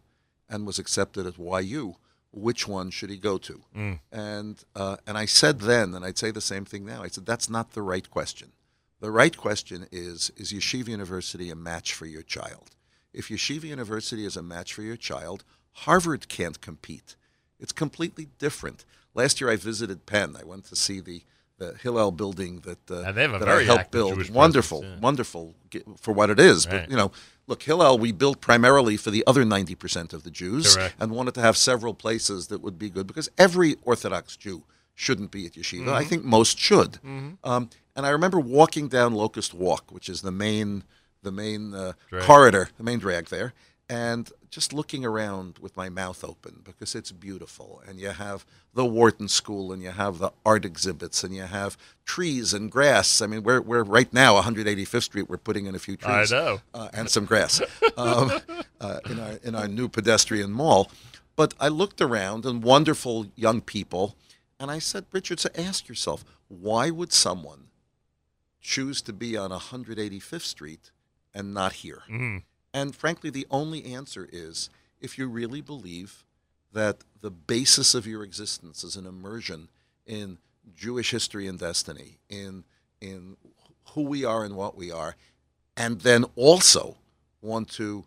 and 0.49 0.67
was 0.67 0.79
accepted 0.79 1.27
at 1.27 1.39
YU. 1.39 1.97
Which 2.33 2.69
one 2.69 2.91
should 2.91 3.11
he 3.11 3.17
go 3.17 3.39
to?" 3.39 3.63
Mm. 3.75 3.99
And 4.13 4.65
uh, 4.75 4.97
and 5.07 5.17
I 5.17 5.27
said 5.27 5.61
then, 5.61 5.95
and 5.95 6.05
I'd 6.05 6.19
say 6.19 6.31
the 6.31 6.41
same 6.41 6.65
thing 6.65 6.85
now. 6.85 7.03
I 7.03 7.09
said 7.09 7.27
that's 7.27 7.49
not 7.49 7.73
the 7.73 7.83
right 7.83 8.09
question. 8.11 8.53
The 9.01 9.11
right 9.11 9.37
question 9.37 9.87
is: 9.93 10.31
Is 10.37 10.53
Yeshiva 10.53 10.89
University 10.89 11.51
a 11.51 11.57
match 11.57 11.93
for 11.95 12.07
your 12.07 12.23
child? 12.23 12.71
If 13.13 13.29
Yeshiva 13.29 13.65
University 13.65 14.27
is 14.27 14.37
a 14.37 14.43
match 14.43 14.75
for 14.75 14.83
your 14.83 14.97
child, 14.97 15.45
Harvard 15.73 16.29
can't 16.29 16.61
compete. 16.61 17.17
It's 17.59 17.73
completely 17.73 18.29
different. 18.39 18.85
Last 19.15 19.41
year 19.41 19.51
I 19.51 19.57
visited 19.57 20.05
Penn. 20.05 20.37
I 20.39 20.45
went 20.45 20.67
to 20.67 20.77
see 20.77 21.01
the 21.01 21.23
the 21.59 21.75
Hillel 21.75 22.11
building 22.11 22.61
that 22.61 22.91
uh, 22.91 23.13
they 23.13 23.23
have 23.23 23.35
a 23.35 23.39
that 23.39 23.47
very 23.47 23.63
I 23.63 23.67
helped 23.67 23.91
build. 23.91 24.15
Jewish 24.15 24.31
wonderful, 24.31 24.81
presence, 24.81 24.99
yeah. 24.99 25.03
wonderful 25.03 25.55
for 25.99 26.13
what 26.13 26.31
it 26.31 26.39
is. 26.39 26.67
Right. 26.67 26.83
But 26.83 26.91
you 26.91 26.97
know, 26.97 27.13
look, 27.47 27.63
Hillel 27.63 27.99
we 27.99 28.13
built 28.13 28.41
primarily 28.41 28.97
for 28.97 29.11
the 29.11 29.25
other 29.27 29.45
ninety 29.45 29.75
percent 29.75 30.13
of 30.13 30.23
the 30.23 30.31
Jews, 30.31 30.77
Correct. 30.77 30.95
and 30.99 31.13
wanted 31.13 31.35
to 31.35 31.41
have 31.41 31.57
several 31.57 31.95
places 31.95 32.49
that 32.49 32.61
would 32.61 32.79
be 32.79 32.91
good 32.91 33.07
because 33.07 33.29
every 33.39 33.77
Orthodox 33.83 34.37
Jew 34.37 34.65
shouldn't 34.95 35.31
be 35.31 35.47
at 35.47 35.53
yeshiva. 35.53 35.81
Mm-hmm. 35.81 35.91
I 35.91 36.05
think 36.05 36.25
most 36.25 36.59
should. 36.59 36.99
Um, 37.45 37.71
and 37.95 38.07
I 38.07 38.11
remember 38.11 38.41
walking 38.41 38.89
down 38.89 39.15
Locust 39.15 39.55
Walk, 39.55 39.91
which 39.91 40.09
is 40.09 40.23
the 40.23 40.33
main 40.33 40.85
the 41.23 41.33
main 41.33 41.75
uh, 41.75 41.93
corridor, 42.21 42.71
the 42.77 42.85
main 42.85 42.99
drag 42.99 43.27
there, 43.27 43.53
and 43.89 44.31
just 44.57 44.73
looking 44.73 45.05
around 45.05 45.59
with 45.61 45.77
my 45.77 45.91
mouth 45.91 46.25
open 46.25 46.63
because 46.65 46.95
it's 46.95 47.13
beautiful. 47.13 47.83
And 47.87 48.01
you 48.01 48.09
have 48.09 48.47
the 48.73 48.87
Wharton 48.87 49.29
School, 49.29 49.71
and 49.71 49.83
you 49.83 49.91
have 49.91 50.17
the 50.19 50.33
art 50.47 50.65
exhibits, 50.65 51.23
and 51.23 51.35
you 51.37 51.43
have 51.43 51.77
trees 52.07 52.55
and 52.55 52.73
grass. 52.73 53.21
I 53.21 53.27
mean, 53.27 53.43
we're, 53.43 53.61
we're 53.61 53.83
right 53.85 54.11
now 54.15 54.41
185th 54.41 55.03
Street. 55.03 55.29
We're 55.29 55.37
putting 55.37 55.67
in 55.67 55.75
a 55.75 55.79
few 55.79 55.99
I 56.03 56.17
trees 56.17 56.31
know. 56.33 56.61
uh, 56.73 56.89
and 56.95 57.11
some 57.11 57.27
grass 57.27 57.61
um, 57.99 58.33
uh, 58.81 59.01
in 59.11 59.21
our 59.21 59.33
in 59.45 59.55
our 59.55 59.69
new 59.69 59.89
pedestrian 59.91 60.53
mall. 60.53 60.91
But 61.37 61.53
I 61.61 61.69
looked 61.69 62.01
around 62.01 62.47
and 62.47 62.63
wonderful 62.63 63.27
young 63.37 63.61
people, 63.61 64.17
and 64.59 64.71
I 64.71 64.79
said, 64.79 65.05
Richard, 65.13 65.39
so 65.39 65.51
ask 65.55 65.87
yourself, 65.87 66.25
why 66.49 66.89
would 66.91 67.13
someone 67.13 67.65
choose 68.63 69.03
to 69.03 69.13
be 69.13 69.37
on 69.37 69.51
185th 69.51 70.41
Street 70.41 70.91
and 71.35 71.53
not 71.53 71.73
here? 71.85 72.05
Mhm. 72.11 72.45
And 72.77 72.95
frankly, 72.95 73.31
the 73.31 73.47
only 73.51 73.87
answer 73.87 74.29
is 74.31 74.69
if 75.01 75.17
you 75.17 75.29
really 75.29 75.63
believe 75.63 76.25
that 76.75 76.99
the 77.23 77.31
basis 77.31 77.95
of 77.95 78.07
your 78.07 78.23
existence 78.23 78.85
is 78.85 78.97
an 78.97 79.07
immersion 79.07 79.71
in 80.07 80.37
Jewish 80.77 81.11
history 81.11 81.47
and 81.47 81.59
destiny, 81.59 82.19
in 82.29 82.65
in 83.01 83.39
who 83.93 84.03
we 84.03 84.27
are 84.27 84.45
and 84.45 84.57
what 84.57 84.77
we 84.77 84.91
are, 84.91 85.17
and 85.75 86.03
then 86.03 86.27
also 86.37 86.99
want 87.41 87.71
to 87.71 88.05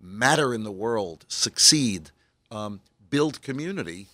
matter 0.00 0.54
in 0.54 0.62
the 0.62 0.70
world, 0.70 1.24
succeed, 1.26 2.12
um, 2.52 2.80
build 3.10 3.42
community, 3.42 4.06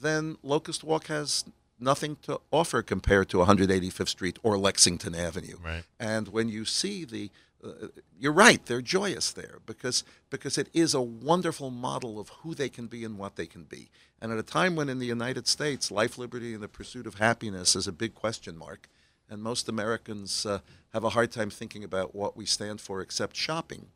then 0.00 0.38
Locust 0.42 0.82
Walk 0.82 1.06
has 1.06 1.44
nothing 1.78 2.16
to 2.22 2.40
offer 2.50 2.82
compared 2.82 3.28
to 3.28 3.36
185th 3.36 4.08
Street 4.08 4.38
or 4.42 4.58
Lexington 4.58 5.14
Avenue. 5.14 5.58
Right. 5.62 5.84
And 6.00 6.28
when 6.28 6.48
you 6.48 6.64
see 6.64 7.04
the, 7.04 7.30
uh, 7.64 7.88
you're 8.18 8.32
right, 8.32 8.64
they're 8.66 8.82
joyous 8.82 9.32
there 9.32 9.58
because 9.66 10.04
because 10.30 10.58
it 10.58 10.68
is 10.72 10.94
a 10.94 11.00
wonderful 11.00 11.70
model 11.70 12.18
of 12.20 12.28
who 12.28 12.54
they 12.54 12.68
can 12.68 12.86
be 12.86 13.04
and 13.04 13.18
what 13.18 13.36
they 13.36 13.46
can 13.46 13.64
be. 13.64 13.88
And 14.20 14.32
at 14.32 14.38
a 14.38 14.42
time 14.42 14.76
when 14.76 14.88
in 14.88 14.98
the 14.98 15.06
United 15.06 15.46
States, 15.46 15.90
life, 15.90 16.18
liberty, 16.18 16.54
and 16.54 16.62
the 16.62 16.68
pursuit 16.68 17.06
of 17.06 17.16
happiness 17.16 17.76
is 17.76 17.86
a 17.86 17.92
big 17.92 18.14
question 18.14 18.56
mark, 18.56 18.88
and 19.28 19.42
most 19.42 19.68
Americans 19.68 20.46
uh, 20.46 20.60
have 20.92 21.04
a 21.04 21.10
hard 21.10 21.32
time 21.32 21.50
thinking 21.50 21.84
about 21.84 22.14
what 22.14 22.36
we 22.36 22.46
stand 22.46 22.80
for 22.80 23.00
except 23.00 23.36
shopping. 23.36 23.86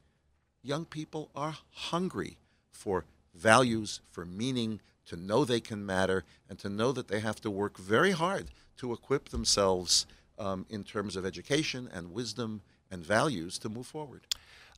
Young 0.63 0.85
people 0.85 1.31
are 1.35 1.57
hungry 1.73 2.37
for 2.71 3.05
values, 3.35 4.01
for 4.11 4.25
meaning, 4.25 4.81
to 5.07 5.17
know 5.17 5.45
they 5.45 5.61
can 5.61 5.85
matter, 5.85 6.25
and 6.49 6.59
to 6.59 6.69
know 6.69 6.93
that 6.93 7.09
they 7.09 7.21
have 7.21 7.41
to 7.41 7.51
work 7.51 7.79
very 7.79 8.13
hard 8.13 8.49
to 8.77 8.93
equip 8.93 9.29
themselves 9.29 10.07
um, 10.39 10.67
in 10.71 10.85
terms 10.85 11.17
of 11.17 11.27
education 11.27 11.89
and 11.93 12.13
wisdom 12.13 12.63
and 12.91 13.05
values 13.05 13.59
to 13.59 13.69
move 13.69 13.87
forward. 13.87 14.23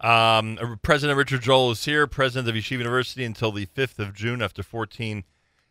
Um, 0.01 0.59
uh, 0.61 0.77
President 0.83 1.17
Richard 1.17 1.43
Joel 1.43 1.71
is 1.71 1.85
here, 1.85 2.07
president 2.07 2.49
of 2.49 2.55
Yeshiva 2.55 2.79
University 2.79 3.25
until 3.25 3.53
the 3.53 3.67
5th 3.67 3.99
of 3.99 4.15
June 4.15 4.43
after 4.43 4.63
14 4.63 5.25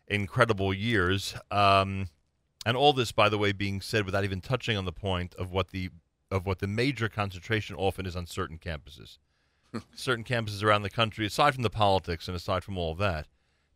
incredible 0.08 0.74
years. 0.74 1.36
Um, 1.50 2.08
and 2.66 2.78
all 2.78 2.94
this, 2.94 3.12
by 3.12 3.30
the 3.30 3.38
way, 3.38 3.52
being 3.52 3.82
said 3.82 4.06
without 4.06 4.24
even 4.24 4.42
touching 4.42 4.78
on 4.78 4.86
the 4.86 4.92
point 4.92 5.36
of 5.36 5.52
what 5.52 5.70
the 5.70 5.90
of 6.30 6.46
what 6.46 6.60
the 6.60 6.68
major 6.68 7.10
concentration 7.10 7.76
often 7.76 8.06
is 8.06 8.16
on 8.16 8.26
certain 8.26 8.58
campuses. 8.58 9.18
certain 9.96 10.24
campuses 10.24 10.64
around 10.64 10.84
the 10.84 10.90
country, 10.90 11.26
aside 11.26 11.54
from 11.54 11.64
the 11.64 11.70
politics 11.70 12.28
and 12.30 12.38
aside 12.38 12.64
from 12.64 12.78
all 12.78 12.94
of 12.94 12.98
that, 13.00 13.28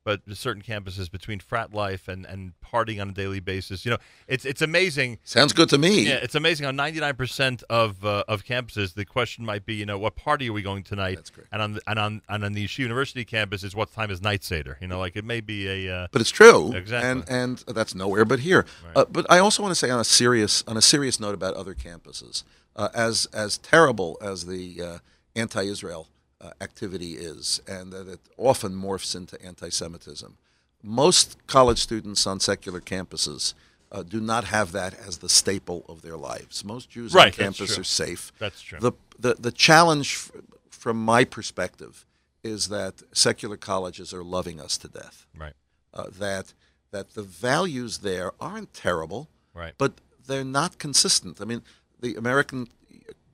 but 0.06 0.22
certain 0.34 0.62
campuses 0.62 1.12
between 1.12 1.40
frat 1.40 1.74
life 1.74 2.08
and, 2.08 2.26
and 2.26 2.54
partying 2.64 3.02
on 3.02 3.10
a 3.10 3.12
daily 3.12 3.42
basis. 3.42 3.84
You 3.86 3.92
know, 3.92 3.98
it's 4.28 4.46
it's 4.46 4.62
amazing 4.62 5.18
Sounds 5.26 5.52
good 5.52 5.68
to 5.70 5.78
me. 5.78 6.08
yeah, 6.08 6.20
it's 6.24 6.36
amazing 6.36 6.66
on 6.68 6.78
99% 6.78 7.64
of 7.70 8.06
uh, 8.06 8.24
of 8.28 8.46
campuses 8.46 8.94
the 8.94 9.04
question 9.04 9.44
might 9.46 9.66
be, 9.66 9.74
you 9.74 9.86
know, 9.86 9.98
what 9.98 10.16
party 10.16 10.48
are 10.50 10.54
we 10.54 10.62
going 10.62 10.84
tonight? 10.84 11.16
That's 11.16 11.32
correct. 11.32 11.50
And 11.52 11.62
on 11.62 11.74
the, 11.74 11.82
and 11.88 12.00
on 12.00 12.22
and 12.30 12.46
on 12.46 12.54
the 12.54 12.64
Yeshiva 12.66 12.80
University 12.80 13.26
campus 13.26 13.64
is 13.64 13.76
what 13.76 13.92
time 13.92 14.12
is 14.12 14.22
night 14.22 14.44
seder? 14.44 14.78
You 14.80 14.88
know, 14.88 15.00
like 15.00 15.16
it 15.16 15.26
may 15.26 15.42
be 15.42 15.68
a 15.88 15.94
uh, 16.04 16.08
But 16.12 16.22
it's 16.22 16.30
true, 16.30 16.72
Exactly. 16.74 17.10
and 17.10 17.28
and 17.30 17.76
that's 17.76 17.96
nowhere 17.96 18.24
but 18.24 18.40
here. 18.40 18.66
Right. 18.86 18.98
Uh, 18.98 19.06
but 19.12 19.26
I 19.30 19.40
also 19.40 19.64
want 19.64 19.72
to 19.72 19.76
say 19.76 19.90
on 19.90 20.00
a 20.00 20.04
serious 20.06 20.64
on 20.68 20.78
a 20.78 20.82
serious 20.82 21.20
note 21.20 21.34
about 21.34 21.56
other 21.56 21.74
campuses, 21.74 22.44
uh, 22.76 22.90
as 22.94 23.26
as 23.34 23.58
terrible 23.58 24.18
as 24.22 24.46
the 24.46 24.82
uh, 24.82 24.98
anti-Israel 25.36 26.08
uh, 26.46 26.52
activity 26.62 27.14
is, 27.14 27.62
and 27.68 27.92
that 27.92 28.08
it 28.08 28.20
often 28.38 28.74
morphs 28.74 29.16
into 29.16 29.42
anti-Semitism. 29.44 30.38
Most 30.84 31.38
college 31.48 31.80
students 31.80 32.28
on 32.28 32.40
secular 32.40 32.82
campuses 32.82 33.54
uh, 33.92 34.04
do 34.04 34.20
not 34.20 34.46
have 34.46 34.72
that 34.72 34.94
as 35.08 35.18
the 35.20 35.30
staple 35.30 35.86
of 35.88 36.02
their 36.02 36.18
lives. 36.18 36.64
Most 36.64 36.90
Jews 36.90 37.14
Right, 37.14 37.28
on 37.28 37.46
campus 37.46 37.78
are 37.78 37.84
safe. 37.84 38.32
That's 38.40 38.62
true. 38.62 38.80
The 38.80 38.92
the 39.18 39.36
the 39.36 39.52
challenge 39.52 40.16
f- 40.16 40.32
from 40.70 41.04
my 41.04 41.24
perspective 41.24 42.06
is 42.44 42.68
that 42.68 43.02
secular 43.14 43.58
colleges 43.58 44.14
are 44.14 44.24
loving 44.24 44.60
us 44.60 44.78
to 44.78 44.88
death 44.88 45.26
right, 45.38 45.54
uh, 45.94 46.06
that 46.20 46.54
that 46.92 47.14
the 47.14 47.24
values 47.24 48.00
there 48.00 48.32
aren't 48.40 48.74
terrible, 48.74 49.30
right, 49.54 49.74
but 49.78 49.94
they're 50.28 50.44
not 50.44 50.78
consistent. 50.78 51.42
I 51.42 51.46
mean, 51.46 51.62
the 52.00 52.16
American 52.16 52.68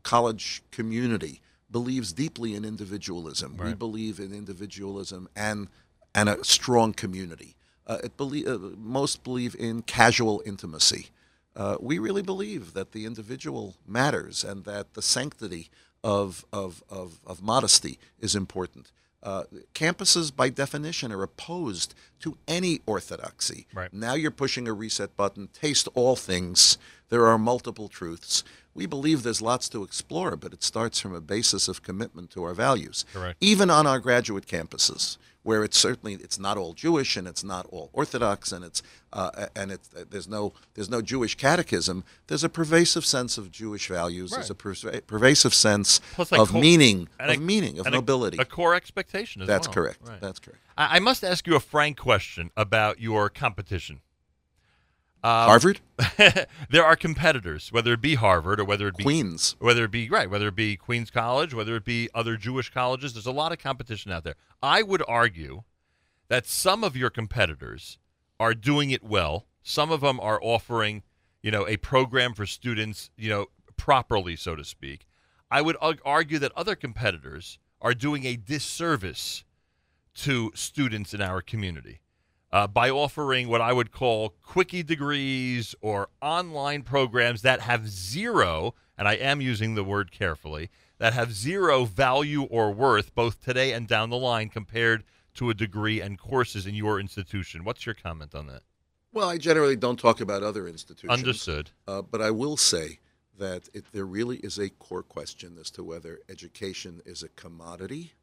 college 0.03 0.61
community 0.71 1.41
believes 1.71 2.13
deeply 2.13 2.53
in 2.55 2.65
individualism. 2.65 3.55
We 3.57 3.73
believe 3.73 4.19
in 4.19 4.33
individualism 4.33 5.29
and 5.35 5.67
and 6.13 6.27
a 6.29 6.43
strong 6.43 6.93
community. 6.93 7.55
Uh, 7.87 7.97
it 8.03 8.17
belie- 8.17 8.45
uh, 8.45 8.57
most 8.77 9.23
believe 9.23 9.55
in 9.55 9.81
casual 9.81 10.41
intimacy. 10.45 11.07
Uh, 11.55 11.77
we 11.79 11.99
really 11.99 12.21
believe 12.21 12.73
that 12.73 12.91
the 12.91 13.05
individual 13.05 13.75
matters 13.87 14.43
and 14.43 14.65
that 14.65 14.93
the 14.93 15.01
sanctity 15.01 15.69
of, 16.03 16.45
of, 16.51 16.83
of, 16.89 17.19
of 17.25 17.41
modesty 17.41 17.99
is 18.19 18.35
important. 18.35 18.91
Uh, 19.23 19.43
campuses, 19.75 20.35
by 20.35 20.49
definition, 20.49 21.11
are 21.11 21.21
opposed 21.21 21.93
to 22.19 22.37
any 22.47 22.79
orthodoxy. 22.85 23.67
Right. 23.73 23.93
Now 23.93 24.15
you're 24.15 24.31
pushing 24.31 24.67
a 24.67 24.73
reset 24.73 25.15
button. 25.15 25.49
Taste 25.53 25.87
all 25.93 26.15
things. 26.15 26.77
There 27.09 27.27
are 27.27 27.37
multiple 27.37 27.87
truths. 27.87 28.43
We 28.73 28.85
believe 28.85 29.23
there's 29.23 29.41
lots 29.41 29.67
to 29.69 29.83
explore, 29.83 30.35
but 30.35 30.53
it 30.53 30.63
starts 30.63 30.99
from 30.99 31.13
a 31.13 31.21
basis 31.21 31.67
of 31.67 31.83
commitment 31.83 32.29
to 32.31 32.43
our 32.43 32.53
values. 32.53 33.05
Correct. 33.13 33.37
Even 33.41 33.69
on 33.69 33.85
our 33.85 33.99
graduate 33.99 34.45
campuses, 34.47 35.17
where 35.43 35.63
it's 35.63 35.77
certainly 35.77 36.13
it's 36.15 36.39
not 36.39 36.57
all 36.57 36.73
Jewish 36.73 37.17
and 37.17 37.27
it's 37.27 37.43
not 37.43 37.65
all 37.71 37.89
Orthodox 37.93 38.51
and 38.51 38.63
it's 38.63 38.81
uh, 39.11 39.47
and 39.55 39.71
it's 39.71 39.87
there's 39.89 40.27
no 40.27 40.53
there's 40.75 40.89
no 40.89 41.01
Jewish 41.01 41.35
catechism. 41.35 42.03
There's 42.27 42.43
a 42.43 42.49
pervasive 42.49 43.05
sense 43.05 43.37
of 43.37 43.51
Jewish 43.51 43.87
values. 43.87 44.31
Right. 44.31 44.37
There's 44.37 44.51
a 44.51 44.55
perva- 44.55 45.05
pervasive 45.07 45.53
sense 45.53 45.99
Plus, 46.13 46.31
like, 46.31 46.39
of 46.39 46.53
meaning, 46.53 47.09
of 47.19 47.29
a- 47.35 47.37
meaning, 47.39 47.79
of 47.79 47.87
and 47.87 47.95
a- 47.95 47.97
nobility. 47.97 48.37
a, 48.39 48.45
core 48.45 48.75
expectation 48.75 49.45
That's 49.45 49.67
well. 49.67 49.73
correct. 49.73 49.99
Right. 50.07 50.21
That's 50.21 50.39
correct. 50.39 50.59
I, 50.77 50.97
I 50.97 50.99
must 50.99 51.23
ask 51.23 51.45
you 51.47 51.55
a 51.55 51.59
frank 51.59 51.97
question 51.97 52.51
about 52.55 53.01
your 53.01 53.29
competition. 53.29 54.01
Um, 55.23 55.49
Harvard, 55.49 55.81
there 56.69 56.83
are 56.83 56.95
competitors, 56.95 57.71
whether 57.71 57.93
it 57.93 58.01
be 58.01 58.15
Harvard 58.15 58.59
or 58.59 58.65
whether 58.65 58.87
it 58.87 58.97
be 58.97 59.03
Queens. 59.03 59.55
whether 59.59 59.83
it 59.83 59.91
be 59.91 60.09
right, 60.09 60.29
whether 60.29 60.47
it 60.47 60.55
be 60.55 60.75
Queens 60.75 61.11
College, 61.11 61.53
whether 61.53 61.75
it 61.75 61.85
be 61.85 62.09
other 62.15 62.37
Jewish 62.37 62.71
colleges. 62.71 63.13
There's 63.13 63.27
a 63.27 63.31
lot 63.31 63.51
of 63.51 63.59
competition 63.59 64.11
out 64.11 64.23
there. 64.23 64.35
I 64.63 64.81
would 64.81 65.03
argue 65.07 65.63
that 66.27 66.47
some 66.47 66.83
of 66.83 66.97
your 66.97 67.11
competitors 67.11 67.99
are 68.39 68.55
doing 68.55 68.89
it 68.89 69.03
well. 69.03 69.45
Some 69.61 69.91
of 69.91 70.01
them 70.01 70.19
are 70.19 70.39
offering, 70.41 71.03
you 71.43 71.51
know, 71.51 71.67
a 71.67 71.77
program 71.77 72.33
for 72.33 72.47
students, 72.47 73.11
you 73.15 73.29
know, 73.29 73.45
properly, 73.77 74.35
so 74.35 74.55
to 74.55 74.63
speak. 74.63 75.05
I 75.51 75.61
would 75.61 75.77
argue 76.03 76.39
that 76.39 76.51
other 76.55 76.75
competitors 76.75 77.59
are 77.79 77.93
doing 77.93 78.25
a 78.25 78.37
disservice 78.37 79.43
to 80.15 80.51
students 80.55 81.13
in 81.13 81.21
our 81.21 81.41
community 81.41 82.00
uh, 82.51 82.67
by 82.67 82.89
offering 82.89 83.47
what 83.47 83.61
I 83.61 83.73
would 83.73 83.91
call 83.91 84.35
quickie 84.43 84.83
degrees 84.83 85.75
or 85.81 86.09
online 86.21 86.83
programs 86.83 87.41
that 87.43 87.61
have 87.61 87.89
zero, 87.89 88.75
and 88.97 89.07
I 89.07 89.13
am 89.13 89.41
using 89.41 89.75
the 89.75 89.83
word 89.83 90.11
carefully, 90.11 90.69
that 90.97 91.13
have 91.13 91.33
zero 91.33 91.85
value 91.85 92.43
or 92.43 92.71
worth 92.71 93.15
both 93.15 93.43
today 93.43 93.73
and 93.73 93.87
down 93.87 94.09
the 94.09 94.17
line 94.17 94.49
compared 94.49 95.03
to 95.33 95.49
a 95.49 95.53
degree 95.53 96.01
and 96.01 96.19
courses 96.19 96.67
in 96.67 96.75
your 96.75 96.99
institution. 96.99 97.63
What's 97.63 97.85
your 97.85 97.95
comment 97.95 98.35
on 98.35 98.47
that? 98.47 98.63
Well, 99.13 99.29
I 99.29 99.37
generally 99.37 99.75
don't 99.75 99.99
talk 99.99 100.21
about 100.21 100.43
other 100.43 100.67
institutions. 100.67 101.11
Understood. 101.11 101.71
Uh, 101.87 102.01
but 102.01 102.21
I 102.21 102.31
will 102.31 102.57
say 102.57 102.99
that 103.37 103.67
it, 103.73 103.85
there 103.91 104.05
really 104.05 104.37
is 104.37 104.57
a 104.57 104.69
core 104.69 105.03
question 105.03 105.57
as 105.59 105.71
to 105.71 105.83
whether 105.83 106.19
education 106.29 107.01
is 107.05 107.23
a 107.23 107.29
commodity 107.29 108.13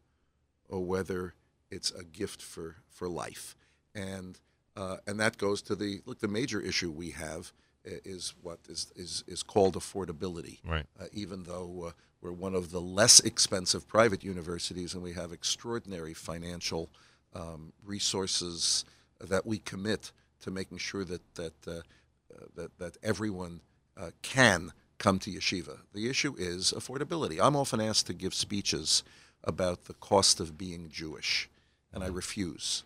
or 0.68 0.84
whether 0.84 1.34
it's 1.70 1.90
a 1.90 2.04
gift 2.04 2.40
for 2.40 2.76
for 2.88 3.08
life, 3.08 3.56
and 3.98 4.38
uh, 4.76 4.98
and 5.06 5.18
that 5.18 5.38
goes 5.38 5.60
to 5.62 5.74
the 5.74 6.00
look. 6.06 6.20
The 6.20 6.28
major 6.28 6.60
issue 6.60 6.90
we 6.90 7.10
have 7.10 7.52
is 7.84 8.34
what 8.42 8.58
is 8.68 8.92
is 8.96 9.24
is 9.26 9.42
called 9.42 9.74
affordability. 9.74 10.58
Right. 10.64 10.86
Uh, 10.98 11.06
even 11.12 11.44
though 11.44 11.86
uh, 11.88 11.90
we're 12.20 12.32
one 12.32 12.54
of 12.54 12.70
the 12.70 12.80
less 12.80 13.20
expensive 13.20 13.86
private 13.88 14.22
universities, 14.24 14.94
and 14.94 15.02
we 15.02 15.12
have 15.12 15.32
extraordinary 15.32 16.14
financial 16.14 16.88
um, 17.34 17.72
resources 17.84 18.84
that 19.20 19.46
we 19.46 19.58
commit 19.58 20.12
to 20.42 20.50
making 20.50 20.78
sure 20.78 21.04
that 21.04 21.34
that 21.34 21.54
uh, 21.66 21.70
uh, 21.70 22.44
that 22.54 22.78
that 22.78 22.96
everyone 23.02 23.60
uh, 23.96 24.10
can 24.22 24.72
come 24.98 25.18
to 25.20 25.30
yeshiva. 25.30 25.78
The 25.94 26.08
issue 26.08 26.34
is 26.38 26.72
affordability. 26.72 27.38
I'm 27.40 27.56
often 27.56 27.80
asked 27.80 28.06
to 28.08 28.12
give 28.12 28.34
speeches 28.34 29.02
about 29.44 29.84
the 29.84 29.94
cost 29.94 30.40
of 30.40 30.58
being 30.58 30.88
Jewish, 30.88 31.48
and 31.92 32.02
I 32.02 32.08
refuse. 32.08 32.82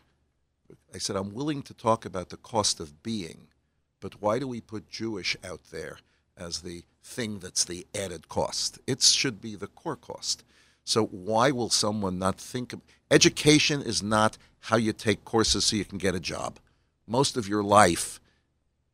I 0.94 0.98
said 0.98 1.16
I'm 1.16 1.35
willing 1.35 1.62
to 1.62 1.74
talk 1.74 2.04
about 2.04 2.30
the 2.30 2.37
cost 2.37 2.80
of 2.80 3.02
being, 3.02 3.48
but 4.00 4.20
why 4.20 4.38
do 4.38 4.46
we 4.46 4.61
put 4.61 4.90
Jewish 4.90 5.37
out 5.44 5.61
there 5.70 5.98
as 6.37 6.61
the 6.61 6.82
thing 7.02 7.38
that's 7.38 7.64
the 7.64 7.87
added 7.94 8.28
cost? 8.28 8.78
It 8.87 9.02
should 9.02 9.40
be 9.40 9.54
the 9.56 9.66
core 9.66 9.96
cost. 9.96 10.44
So 10.85 11.04
why 11.04 11.50
will 11.50 11.70
someone 11.70 12.18
not 12.18 12.38
think 12.38 12.72
of 12.72 12.80
education 13.11 13.82
is 13.82 14.02
not 14.02 14.37
how 14.66 14.76
you 14.76 14.92
take 14.92 15.24
courses 15.24 15.66
so 15.66 15.76
you 15.76 15.85
can 15.85 15.98
get 15.98 16.14
a 16.14 16.20
job. 16.20 16.58
Most 17.06 17.37
of 17.37 17.48
your 17.48 17.62
life 17.62 18.20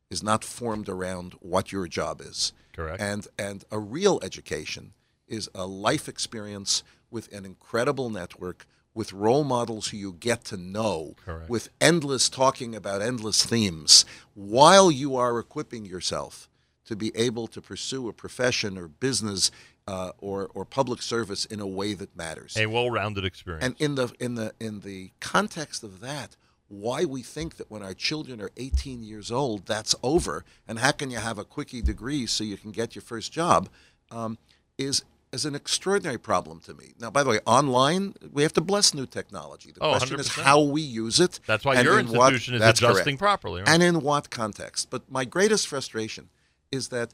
is 0.09 0.23
not 0.23 0.43
formed 0.43 0.89
around 0.89 1.33
what 1.39 1.71
your 1.71 1.87
job 1.87 2.21
is. 2.21 2.53
Correct. 2.73 3.01
And 3.01 3.27
and 3.37 3.63
a 3.71 3.79
real 3.79 4.19
education 4.23 4.93
is 5.27 5.49
a 5.53 5.65
life 5.65 6.09
experience 6.09 6.83
with 7.11 7.31
an 7.31 7.45
incredible 7.45 8.09
network 8.09 8.65
with 8.93 9.13
role 9.13 9.43
models 9.43 9.89
who 9.89 9.97
you 9.97 10.13
get 10.13 10.43
to 10.45 10.57
know 10.57 11.15
Correct. 11.25 11.49
with 11.49 11.69
endless 11.79 12.29
talking 12.29 12.75
about 12.75 13.01
endless 13.01 13.45
themes 13.45 14.05
while 14.33 14.91
you 14.91 15.15
are 15.15 15.39
equipping 15.39 15.85
yourself 15.85 16.49
to 16.85 16.95
be 16.95 17.15
able 17.15 17.47
to 17.47 17.61
pursue 17.61 18.09
a 18.09 18.13
profession 18.13 18.77
or 18.77 18.87
business 18.87 19.51
uh, 19.87 20.11
or 20.19 20.49
or 20.53 20.65
public 20.65 21.01
service 21.01 21.45
in 21.45 21.59
a 21.59 21.67
way 21.67 21.93
that 21.93 22.15
matters. 22.15 22.55
a 22.57 22.67
well-rounded 22.67 23.25
experience. 23.25 23.65
And 23.65 23.75
in 23.79 23.95
the 23.95 24.13
in 24.19 24.35
the 24.35 24.53
in 24.59 24.81
the 24.81 25.11
context 25.19 25.83
of 25.83 25.99
that, 26.01 26.35
why 26.67 27.05
we 27.05 27.23
think 27.23 27.57
that 27.57 27.71
when 27.71 27.81
our 27.81 27.95
children 27.95 28.39
are 28.39 28.51
18 28.57 29.03
years 29.03 29.31
old, 29.31 29.65
that's 29.65 29.95
over, 30.03 30.45
and 30.67 30.79
how 30.79 30.91
can 30.91 31.09
you 31.09 31.17
have 31.17 31.39
a 31.39 31.43
quickie 31.43 31.81
degree 31.81 32.27
so 32.27 32.43
you 32.43 32.57
can 32.57 32.71
get 32.71 32.95
your 32.95 33.01
first 33.01 33.31
job, 33.31 33.69
um, 34.11 34.37
is 34.77 35.03
is 35.31 35.45
an 35.45 35.55
extraordinary 35.55 36.17
problem 36.17 36.59
to 36.61 36.73
me. 36.73 36.93
Now, 36.99 37.11
by 37.11 37.23
the 37.23 37.29
way, 37.29 37.39
online 37.45 38.15
we 38.31 38.41
have 38.43 38.53
to 38.53 38.61
bless 38.61 38.93
new 38.93 39.05
technology. 39.05 39.71
The 39.71 39.81
Oh, 39.83 39.91
question 39.91 40.19
is 40.19 40.29
100%. 40.29 40.43
how 40.43 40.61
we 40.61 40.81
use 40.81 41.19
it. 41.19 41.39
That's 41.45 41.63
why 41.65 41.79
your 41.81 41.99
in 41.99 42.07
institution 42.07 42.55
is 42.55 42.61
that's 42.61 42.79
adjusting 42.81 43.17
correct. 43.17 43.19
properly. 43.19 43.61
Right? 43.61 43.69
And 43.69 43.83
in 43.83 44.01
what 44.01 44.29
context? 44.29 44.89
But 44.89 45.09
my 45.11 45.25
greatest 45.25 45.67
frustration 45.67 46.29
is 46.71 46.87
that 46.89 47.13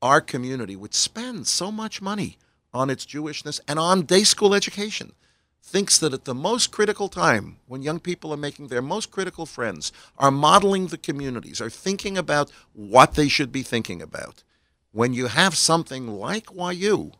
our 0.00 0.20
community, 0.20 0.74
which 0.76 0.94
spends 0.94 1.50
so 1.50 1.70
much 1.70 2.00
money 2.02 2.38
on 2.74 2.88
its 2.90 3.04
Jewishness 3.04 3.60
and 3.68 3.78
on 3.78 4.02
day 4.02 4.24
school 4.24 4.54
education, 4.54 5.12
thinks 5.62 5.98
that 5.98 6.12
at 6.12 6.24
the 6.24 6.34
most 6.34 6.72
critical 6.72 7.08
time, 7.08 7.56
when 7.68 7.82
young 7.82 8.00
people 8.00 8.32
are 8.32 8.36
making 8.38 8.66
their 8.68 8.82
most 8.82 9.10
critical 9.10 9.46
friends, 9.46 9.92
are 10.18 10.30
modeling 10.30 10.88
the 10.88 10.98
communities, 10.98 11.60
are 11.60 11.70
thinking 11.70 12.18
about 12.18 12.50
what 12.72 13.14
they 13.14 13.28
should 13.28 13.52
be 13.52 13.62
thinking 13.62 14.02
about. 14.02 14.42
When 14.92 15.14
you 15.14 15.26
have 15.28 15.56
something 15.56 16.06
like 16.06 16.48
YU, 16.54 17.12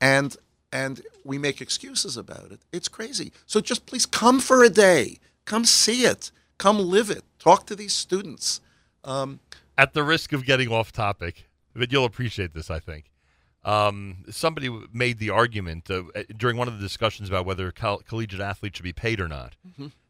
and 0.00 0.36
and 0.72 1.02
we 1.24 1.38
make 1.38 1.60
excuses 1.60 2.16
about 2.16 2.50
it, 2.52 2.60
it's 2.72 2.88
crazy. 2.88 3.32
So 3.46 3.60
just 3.60 3.86
please 3.86 4.06
come 4.06 4.40
for 4.40 4.62
a 4.62 4.68
day, 4.70 5.18
come 5.44 5.64
see 5.64 6.04
it, 6.04 6.30
come 6.58 6.78
live 6.78 7.10
it, 7.10 7.24
talk 7.38 7.66
to 7.66 7.76
these 7.76 7.92
students. 7.92 8.60
Um, 9.04 9.40
At 9.76 9.94
the 9.94 10.02
risk 10.02 10.32
of 10.32 10.44
getting 10.44 10.68
off 10.70 10.92
topic, 10.92 11.48
but 11.74 11.90
you'll 11.90 12.04
appreciate 12.04 12.52
this, 12.54 12.70
I 12.70 12.78
think. 12.80 13.10
Um, 13.64 14.24
somebody 14.30 14.70
made 14.92 15.18
the 15.18 15.30
argument 15.30 15.90
uh, 15.90 16.04
uh, 16.14 16.22
during 16.36 16.56
one 16.56 16.66
of 16.66 16.74
the 16.74 16.80
discussions 16.80 17.28
about 17.28 17.44
whether 17.44 17.70
col- 17.72 17.98
collegiate 17.98 18.40
athletes 18.40 18.78
should 18.78 18.84
be 18.84 18.92
paid 18.92 19.20
or 19.20 19.28
not. 19.28 19.54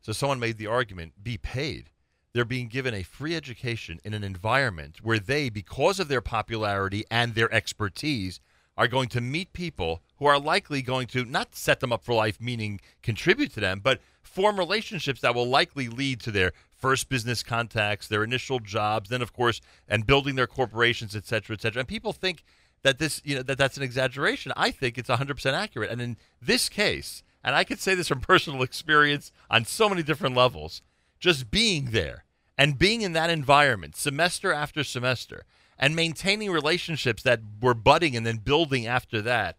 So 0.00 0.12
someone 0.12 0.38
made 0.38 0.56
the 0.56 0.68
argument: 0.68 1.14
be 1.22 1.36
paid. 1.36 1.90
They're 2.32 2.44
being 2.44 2.68
given 2.68 2.94
a 2.94 3.02
free 3.02 3.34
education 3.34 3.98
in 4.04 4.14
an 4.14 4.22
environment 4.22 4.98
where 5.02 5.18
they, 5.18 5.48
because 5.48 5.98
of 5.98 6.08
their 6.08 6.20
popularity 6.20 7.04
and 7.10 7.34
their 7.34 7.52
expertise, 7.52 8.40
are 8.76 8.88
going 8.88 9.08
to 9.08 9.20
meet 9.20 9.52
people 9.52 10.00
who 10.16 10.26
are 10.26 10.38
likely 10.38 10.80
going 10.80 11.06
to 11.08 11.24
not 11.24 11.54
set 11.54 11.80
them 11.80 11.92
up 11.92 12.04
for 12.04 12.14
life, 12.14 12.40
meaning 12.40 12.80
contribute 13.02 13.52
to 13.52 13.60
them, 13.60 13.80
but 13.82 14.00
form 14.22 14.58
relationships 14.58 15.20
that 15.20 15.34
will 15.34 15.48
likely 15.48 15.88
lead 15.88 16.20
to 16.20 16.30
their 16.30 16.52
first 16.78 17.08
business 17.08 17.42
contacts, 17.42 18.08
their 18.08 18.24
initial 18.24 18.58
jobs, 18.58 19.10
then 19.10 19.22
of 19.22 19.32
course, 19.32 19.60
and 19.88 20.06
building 20.06 20.34
their 20.36 20.46
corporations, 20.46 21.14
et 21.14 21.26
cetera, 21.26 21.54
et 21.54 21.60
cetera. 21.60 21.80
And 21.80 21.88
people 21.88 22.12
think 22.12 22.42
that 22.82 22.98
this, 22.98 23.20
you 23.24 23.36
know, 23.36 23.42
that 23.42 23.58
that's 23.58 23.76
an 23.76 23.82
exaggeration. 23.82 24.52
I 24.56 24.70
think 24.70 24.96
it's 24.96 25.10
100% 25.10 25.52
accurate. 25.52 25.90
And 25.90 26.00
in 26.00 26.16
this 26.40 26.68
case, 26.68 27.22
and 27.44 27.54
I 27.54 27.64
could 27.64 27.80
say 27.80 27.94
this 27.94 28.08
from 28.08 28.20
personal 28.22 28.62
experience 28.62 29.32
on 29.50 29.64
so 29.64 29.88
many 29.88 30.02
different 30.02 30.36
levels, 30.36 30.80
just 31.20 31.50
being 31.50 31.90
there 31.92 32.24
and 32.58 32.78
being 32.78 33.02
in 33.02 33.12
that 33.12 33.30
environment 33.30 33.94
semester 33.94 34.52
after 34.52 34.82
semester 34.82 35.44
and 35.78 35.94
maintaining 35.94 36.50
relationships 36.50 37.22
that 37.22 37.40
were 37.62 37.74
budding 37.74 38.16
and 38.16 38.26
then 38.26 38.38
building 38.38 38.86
after 38.86 39.22
that 39.22 39.56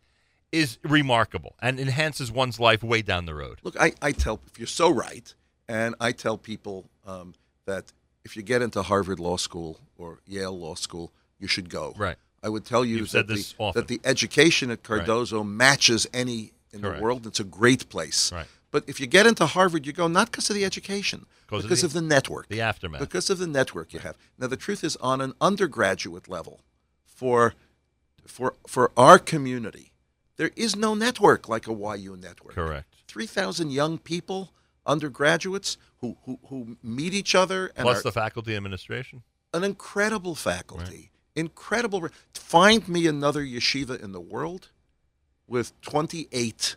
is 0.52 0.78
remarkable 0.84 1.56
and 1.62 1.80
enhances 1.80 2.32
one's 2.32 2.60
life 2.60 2.84
way 2.84 3.02
down 3.02 3.26
the 3.26 3.34
road. 3.34 3.60
Look, 3.64 3.76
I, 3.80 3.94
I 4.02 4.12
tell 4.12 4.40
if 4.48 4.60
you're 4.60 4.68
so 4.68 4.90
right, 4.90 5.34
and 5.70 5.96
I 6.02 6.12
tell 6.12 6.38
people 6.38 6.90
um, 7.08 7.34
that 7.66 7.94
if 8.26 8.36
you 8.36 8.44
get 8.44 8.62
into 8.62 8.82
Harvard 8.82 9.20
Law 9.20 9.38
School 9.38 9.80
or 9.98 10.20
Yale 10.28 10.58
Law 10.58 10.76
School, 10.76 11.12
you 11.40 11.48
should 11.48 11.70
go. 11.70 11.94
Right. 11.98 12.18
I 12.44 12.50
would 12.50 12.66
tell 12.66 12.84
you 12.84 13.06
that, 13.06 13.28
the, 13.28 13.72
that 13.74 13.88
the 13.88 14.02
education 14.04 14.72
at 14.72 14.80
Right. 14.80 15.00
Cardozo 15.00 15.44
matches 15.44 16.08
any 16.14 16.52
in 16.74 16.82
Correct. 16.82 16.98
the 16.98 17.04
world. 17.04 17.28
It's 17.28 17.40
a 17.40 17.46
great 17.46 17.88
place. 17.90 18.32
Right. 18.32 18.48
But 18.72 18.86
if 18.88 19.00
you 19.02 19.08
get 19.08 19.28
into 19.28 19.46
Harvard, 19.46 19.86
you 19.86 19.92
go 19.94 20.08
not 20.08 20.32
because 20.32 20.50
of 20.50 20.56
the 20.56 20.64
education, 20.66 21.26
'Cause 21.48 21.64
of 21.64 21.70
because 21.70 21.82
the- 21.82 21.88
of 21.88 21.94
the 21.94 22.02
network. 22.02 22.48
The 22.48 22.62
aftermath. 22.62 23.02
Because 23.02 23.30
of 23.30 23.38
the 23.38 23.48
network 23.48 23.94
you 23.94 24.00
have. 24.00 24.18
Now 24.38 24.48
the 24.48 24.58
truth 24.58 24.84
is 24.84 24.96
on 24.98 25.20
an 25.22 25.34
undergraduate 25.42 26.28
level 26.30 26.62
for 27.06 27.54
for 28.26 28.56
for 28.68 28.92
our 28.96 29.20
community, 29.20 29.92
there 30.38 30.52
is 30.56 30.76
no 30.76 30.94
network 30.96 31.50
like 31.50 31.68
a 31.68 31.74
YU 31.74 32.16
network. 32.16 32.56
Correct. 32.56 32.88
3,000 33.08 33.72
young 33.72 33.98
people, 33.98 34.54
undergraduates 34.86 35.78
who, 36.00 36.18
who, 36.26 36.40
who 36.48 36.78
meet 36.82 37.14
each 37.14 37.36
other 37.36 37.72
and 37.76 37.84
Plus 37.84 38.00
are 38.00 38.04
the 38.04 38.12
faculty 38.12 38.56
administration. 38.56 39.22
an 39.54 39.64
incredible 39.66 40.34
faculty. 40.36 41.12
Incredible. 41.36 42.08
Find 42.34 42.88
me 42.88 43.06
another 43.08 43.44
yeshiva 43.44 44.00
in 44.02 44.12
the 44.14 44.22
world 44.22 44.70
with 45.48 45.74
28 45.82 46.76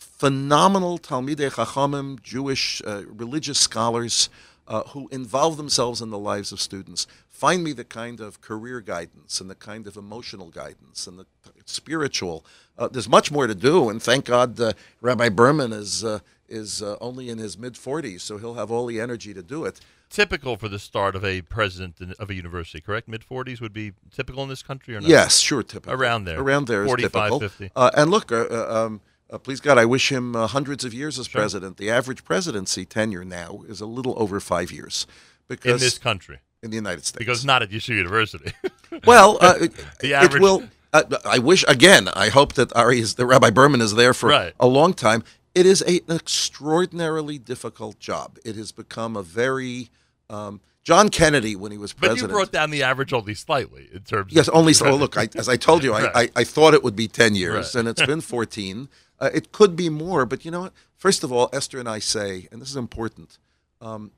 phenomenal 0.00 0.98
Talmidei 0.98 1.50
Chachamim, 1.50 2.22
Jewish 2.22 2.82
uh, 2.86 3.02
religious 3.06 3.58
scholars 3.58 4.28
uh, 4.66 4.82
who 4.88 5.08
involve 5.10 5.56
themselves 5.56 6.00
in 6.00 6.10
the 6.10 6.18
lives 6.18 6.52
of 6.52 6.60
students. 6.60 7.06
Find 7.28 7.62
me 7.64 7.72
the 7.72 7.84
kind 7.84 8.20
of 8.20 8.40
career 8.40 8.80
guidance 8.80 9.40
and 9.40 9.50
the 9.50 9.54
kind 9.54 9.86
of 9.86 9.96
emotional 9.96 10.48
guidance 10.50 11.06
and 11.06 11.18
the 11.18 11.26
spiritual. 11.64 12.44
Uh, 12.78 12.88
there's 12.88 13.08
much 13.08 13.30
more 13.30 13.46
to 13.46 13.54
do, 13.54 13.88
and 13.88 14.02
thank 14.02 14.24
God 14.26 14.58
uh, 14.60 14.72
Rabbi 15.00 15.28
Berman 15.28 15.72
is 15.72 16.04
uh, 16.04 16.20
is 16.48 16.82
uh, 16.82 16.96
only 17.00 17.28
in 17.28 17.38
his 17.38 17.56
mid 17.56 17.74
40s, 17.74 18.20
so 18.20 18.38
he'll 18.38 18.54
have 18.54 18.70
all 18.70 18.86
the 18.86 19.00
energy 19.00 19.32
to 19.34 19.42
do 19.42 19.64
it. 19.64 19.80
Typical 20.08 20.56
for 20.56 20.68
the 20.68 20.80
start 20.80 21.14
of 21.14 21.24
a 21.24 21.42
president 21.42 22.14
of 22.18 22.30
a 22.30 22.34
university, 22.34 22.80
correct? 22.80 23.06
Mid 23.06 23.22
40s 23.22 23.60
would 23.60 23.72
be 23.72 23.92
typical 24.10 24.42
in 24.42 24.48
this 24.48 24.62
country 24.62 24.96
or 24.96 25.00
not? 25.00 25.08
Yes, 25.08 25.38
sure, 25.38 25.62
typical. 25.62 25.92
Around 25.92 26.24
there. 26.24 26.40
Around 26.40 26.66
there 26.66 26.82
is 26.82 26.88
45, 26.88 27.12
typical. 27.12 27.40
50. 27.40 27.70
Uh, 27.76 27.90
and 27.96 28.10
look, 28.10 28.32
um, 28.32 29.00
uh, 29.30 29.38
please 29.38 29.60
God, 29.60 29.78
I 29.78 29.84
wish 29.84 30.10
him 30.10 30.34
uh, 30.36 30.46
hundreds 30.46 30.84
of 30.84 30.92
years 30.94 31.18
as 31.18 31.28
president. 31.28 31.76
The 31.76 31.90
average 31.90 32.24
presidency 32.24 32.84
tenure 32.84 33.24
now 33.24 33.62
is 33.68 33.80
a 33.80 33.86
little 33.86 34.14
over 34.16 34.40
five 34.40 34.70
years. 34.72 35.06
Because 35.48 35.80
In 35.82 35.86
this 35.86 35.98
country. 35.98 36.38
in 36.62 36.70
the 36.70 36.76
United 36.76 37.04
States. 37.04 37.18
Because 37.18 37.44
not 37.44 37.62
at 37.62 37.70
Yeshiva 37.70 37.96
University. 37.96 38.52
well, 39.06 39.38
uh, 39.40 39.54
it, 39.60 39.72
The 40.00 40.12
it 40.22 40.40
will. 40.40 40.64
Uh, 40.92 41.02
I 41.24 41.38
wish 41.38 41.64
again. 41.68 42.08
I 42.14 42.28
hope 42.30 42.54
that 42.54 42.74
Ari 42.76 42.98
is 43.00 43.14
the 43.14 43.24
Rabbi 43.26 43.50
Berman 43.50 43.80
is 43.80 43.94
there 43.94 44.12
for 44.14 44.28
Right. 44.28 44.54
a 44.60 44.66
long 44.66 44.92
time. 44.94 45.22
It 45.54 45.66
is 45.66 45.82
a, 45.82 46.00
an 46.08 46.16
extraordinarily 46.16 47.38
difficult 47.38 47.98
job. 47.98 48.38
It 48.44 48.56
has 48.56 48.70
become 48.72 49.16
a 49.16 49.22
very 49.22 49.90
um, 50.28 50.60
John 50.84 51.08
Kennedy 51.08 51.56
when 51.56 51.72
he 51.72 51.78
was 51.78 51.92
president, 51.92 52.22
but 52.22 52.28
you 52.28 52.34
brought 52.36 52.52
down 52.52 52.70
the 52.70 52.82
average 52.84 53.12
only 53.12 53.34
slightly 53.34 53.88
in 53.92 54.00
terms 54.02 54.32
Yes, 54.32 54.48
of. 54.48 54.54
only 54.54 54.72
so. 54.74 54.94
Look, 54.94 55.16
I, 55.16 55.28
as 55.36 55.48
I 55.48 55.56
told 55.56 55.82
you, 55.84 55.92
I, 55.94 56.02
Right. 56.04 56.30
I, 56.36 56.40
I 56.40 56.44
thought 56.44 56.74
it 56.74 56.82
would 56.84 56.96
be 56.96 57.08
10 57.08 57.34
years, 57.34 57.74
Right. 57.74 57.80
and 57.80 57.88
it's 57.88 58.04
been 58.04 58.20
14. 58.20 58.88
Uh, 59.20 59.30
it 59.34 59.52
could 59.52 59.76
be 59.76 59.88
more, 59.88 60.24
but 60.24 60.44
you 60.44 60.50
know 60.50 60.62
what? 60.62 60.72
First 60.96 61.22
of 61.22 61.30
all, 61.30 61.50
Esther 61.52 61.78
and 61.78 61.88
I 61.88 61.98
say, 61.98 62.48
and 62.50 62.60
this 62.60 62.70
is 62.70 62.76
important, 62.76 63.38
um, 63.80 64.12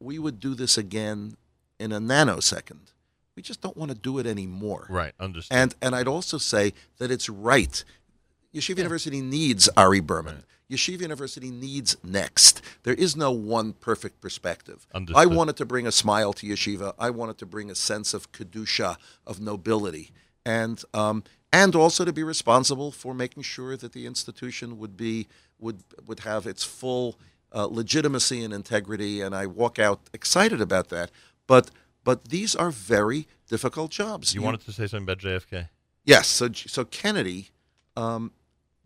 we 0.00 0.18
would 0.18 0.40
do 0.40 0.54
this 0.54 0.76
again 0.76 1.36
in 1.78 1.92
a 1.92 2.00
nanosecond. 2.00 2.92
We 3.36 3.42
just 3.42 3.60
don't 3.60 3.76
want 3.76 3.90
to 3.90 3.96
do 3.96 4.18
it 4.18 4.26
anymore. 4.26 4.86
Right, 4.90 5.12
understood. 5.18 5.56
And, 5.56 5.74
and 5.80 5.94
I'd 5.94 6.08
also 6.08 6.38
say 6.38 6.74
that 6.98 7.10
it's 7.10 7.28
right. 7.28 7.82
Yeshiva 8.54 8.78
University 8.78 9.20
needs 9.20 9.68
Ari 9.76 10.00
Berman. 10.00 10.44
Yeshiva 10.70 11.02
University 11.02 11.50
needs 11.50 11.96
next. 12.02 12.62
There 12.82 12.94
is 12.94 13.14
no 13.16 13.30
one 13.30 13.74
perfect 13.74 14.20
perspective. 14.20 14.86
I 15.14 15.26
wanted 15.26 15.56
to 15.58 15.66
bring 15.66 15.86
a 15.86 15.92
smile 15.92 16.32
to 16.34 16.46
Yeshiva. 16.46 16.94
I 16.98 17.10
wanted 17.10 17.38
to 17.38 17.46
bring 17.46 17.70
a 17.70 17.74
sense 17.74 18.14
of 18.14 18.32
kedusha, 18.32 18.96
of 19.26 19.40
nobility, 19.40 20.12
and 20.44 20.82
um, 20.94 21.24
and 21.52 21.76
also 21.76 22.04
to 22.04 22.12
be 22.12 22.22
responsible 22.22 22.90
for 22.90 23.14
making 23.14 23.42
sure 23.42 23.76
that 23.76 23.92
the 23.92 24.06
institution 24.06 24.78
would 24.78 24.96
be 24.96 25.28
would 25.58 25.82
would 26.06 26.20
have 26.20 26.46
its 26.46 26.64
full 26.64 27.18
uh, 27.52 27.66
legitimacy 27.66 28.42
and 28.42 28.52
integrity. 28.54 29.20
And 29.20 29.34
I 29.34 29.46
walk 29.46 29.78
out 29.78 30.00
excited 30.12 30.60
about 30.60 30.88
that. 30.88 31.10
But 31.46 31.70
but 32.04 32.28
these 32.28 32.56
are 32.56 32.70
very 32.70 33.28
difficult 33.48 33.90
jobs. 33.90 34.34
You 34.34 34.42
wanted 34.42 34.62
to 34.62 34.72
say 34.72 34.86
something 34.86 35.04
about 35.04 35.18
JFK? 35.18 35.68
Yes. 36.04 36.26
So 36.26 36.50
so 36.52 36.84
Kennedy 36.84 37.50
um, 37.96 38.32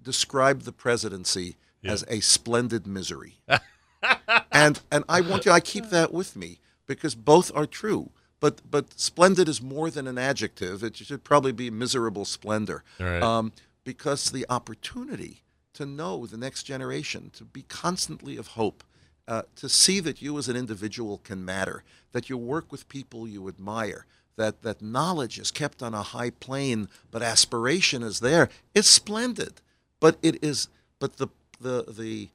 described 0.03 0.65
the 0.65 0.73
presidency 0.73 1.57
as 1.85 2.05
a 2.09 2.19
splendid 2.19 2.85
misery, 2.85 3.37
and 4.51 4.81
and 4.91 5.05
I 5.09 5.21
want 5.21 5.47
you. 5.47 5.53
I 5.53 5.61
keep 5.61 5.91
that 5.91 6.13
with 6.13 6.35
me 6.35 6.59
because 6.87 7.15
both 7.15 7.53
are 7.55 7.67
true. 7.67 8.11
But 8.41 8.61
but 8.71 8.99
splendid 8.99 9.49
is 9.49 9.63
more 9.63 9.91
than 9.91 10.07
an 10.07 10.19
adjective. 10.19 10.83
It 10.85 10.97
should 10.97 11.25
probably 11.25 11.53
be 11.53 11.71
miserable 11.71 12.25
splendor, 12.25 12.85
Right. 13.01 13.23
um, 13.23 13.53
because 13.85 14.31
the 14.31 14.47
opportunity 14.51 15.43
to 15.75 15.87
know 15.87 16.27
the 16.27 16.37
next 16.37 16.65
generation, 16.65 17.31
to 17.35 17.45
be 17.45 17.63
constantly 17.63 18.37
of 18.37 18.49
hope, 18.49 18.83
uh, 19.29 19.43
to 19.57 19.69
see 19.69 20.01
that 20.01 20.21
you 20.23 20.39
as 20.39 20.49
an 20.49 20.57
individual 20.57 21.19
can 21.19 21.45
matter, 21.45 21.83
that 22.13 22.29
you 22.31 22.37
work 22.39 22.71
with 22.73 22.89
people 22.89 23.27
you 23.29 23.49
admire, 23.49 24.07
that, 24.37 24.63
that 24.63 24.81
knowledge 24.83 25.39
is 25.39 25.51
kept 25.51 25.83
on 25.83 25.93
a 25.95 26.03
high 26.03 26.31
plane, 26.31 26.89
but 27.11 27.23
aspiration 27.23 28.03
is 28.03 28.21
there. 28.21 28.49
It's 28.75 28.89
splendid, 28.89 29.61
but 30.01 30.19
it 30.23 30.43
is, 30.43 30.69
but 30.99 31.17
the 31.17 31.29
the 31.61 31.85
the 31.89 32.29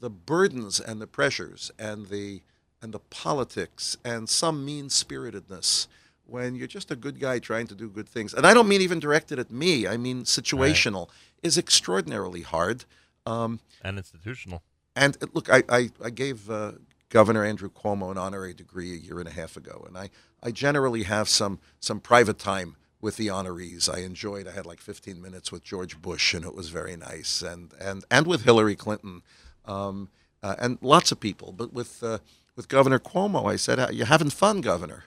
the 0.00 0.10
burdens 0.10 0.80
and 0.80 1.00
the 1.00 1.06
pressures 1.06 1.70
and 1.78 2.08
the 2.08 2.42
and 2.86 2.94
the 2.94 3.00
politics 3.00 3.96
and 4.04 4.28
some 4.28 4.64
mean 4.64 4.88
spiritedness 4.88 5.88
when 6.24 6.54
you're 6.54 6.68
just 6.68 6.92
a 6.92 6.96
good 6.96 7.18
guy 7.18 7.40
trying 7.40 7.66
to 7.66 7.74
do 7.74 7.88
good 7.88 8.08
things 8.08 8.32
and 8.32 8.46
i 8.46 8.54
don't 8.54 8.68
mean 8.68 8.80
even 8.80 9.00
directed 9.00 9.40
at 9.40 9.50
me 9.50 9.88
i 9.88 9.96
mean 9.96 10.22
situational 10.22 11.08
is 11.42 11.58
extraordinarily 11.58 12.42
hard 12.42 12.84
um, 13.26 13.58
And 13.82 13.98
institutional. 13.98 14.62
and 14.94 15.16
uh, 15.20 15.26
look, 15.34 15.50
I, 15.50 15.64
I, 15.68 15.90
I 16.08 16.10
gave 16.10 16.48
uh, 16.48 16.72
Governor 17.08 17.44
Andrew 17.44 17.68
Cuomo 17.68 18.12
an 18.12 18.18
honorary 18.18 18.54
degree 18.54 18.92
a 18.94 18.96
year 19.06 19.18
and 19.18 19.28
a 19.28 19.32
half 19.32 19.56
ago, 19.56 19.84
and 19.88 19.98
I, 19.98 20.10
I 20.44 20.52
generally 20.52 21.02
have 21.02 21.28
some 21.28 21.58
some 21.80 21.98
private 21.98 22.38
time 22.38 22.76
with 23.00 23.16
the 23.16 23.26
honorees. 23.26 23.92
I 23.92 24.00
enjoyed. 24.10 24.46
I 24.46 24.52
had 24.52 24.64
like 24.64 24.80
15 24.80 25.20
minutes 25.20 25.50
with 25.50 25.62
George 25.64 26.00
Bush, 26.00 26.34
and 26.34 26.44
it 26.44 26.54
was 26.54 26.68
very 26.68 26.96
nice, 26.96 27.42
and 27.42 27.72
and 27.80 28.04
and 28.12 28.26
with 28.28 28.42
Hillary 28.44 28.76
Clinton, 28.76 29.22
um, 29.64 30.08
uh, 30.40 30.54
and 30.62 30.78
lots 30.80 31.10
of 31.12 31.18
people. 31.18 31.48
But 31.52 31.72
with 31.72 31.92
uh, 32.04 32.18
with 32.56 32.68
Governor 32.68 32.98
Cuomo, 32.98 33.50
I 33.50 33.56
said, 33.56 33.94
"You 33.94 34.04
having 34.06 34.30
fun, 34.30 34.60
Governor?" 34.60 35.04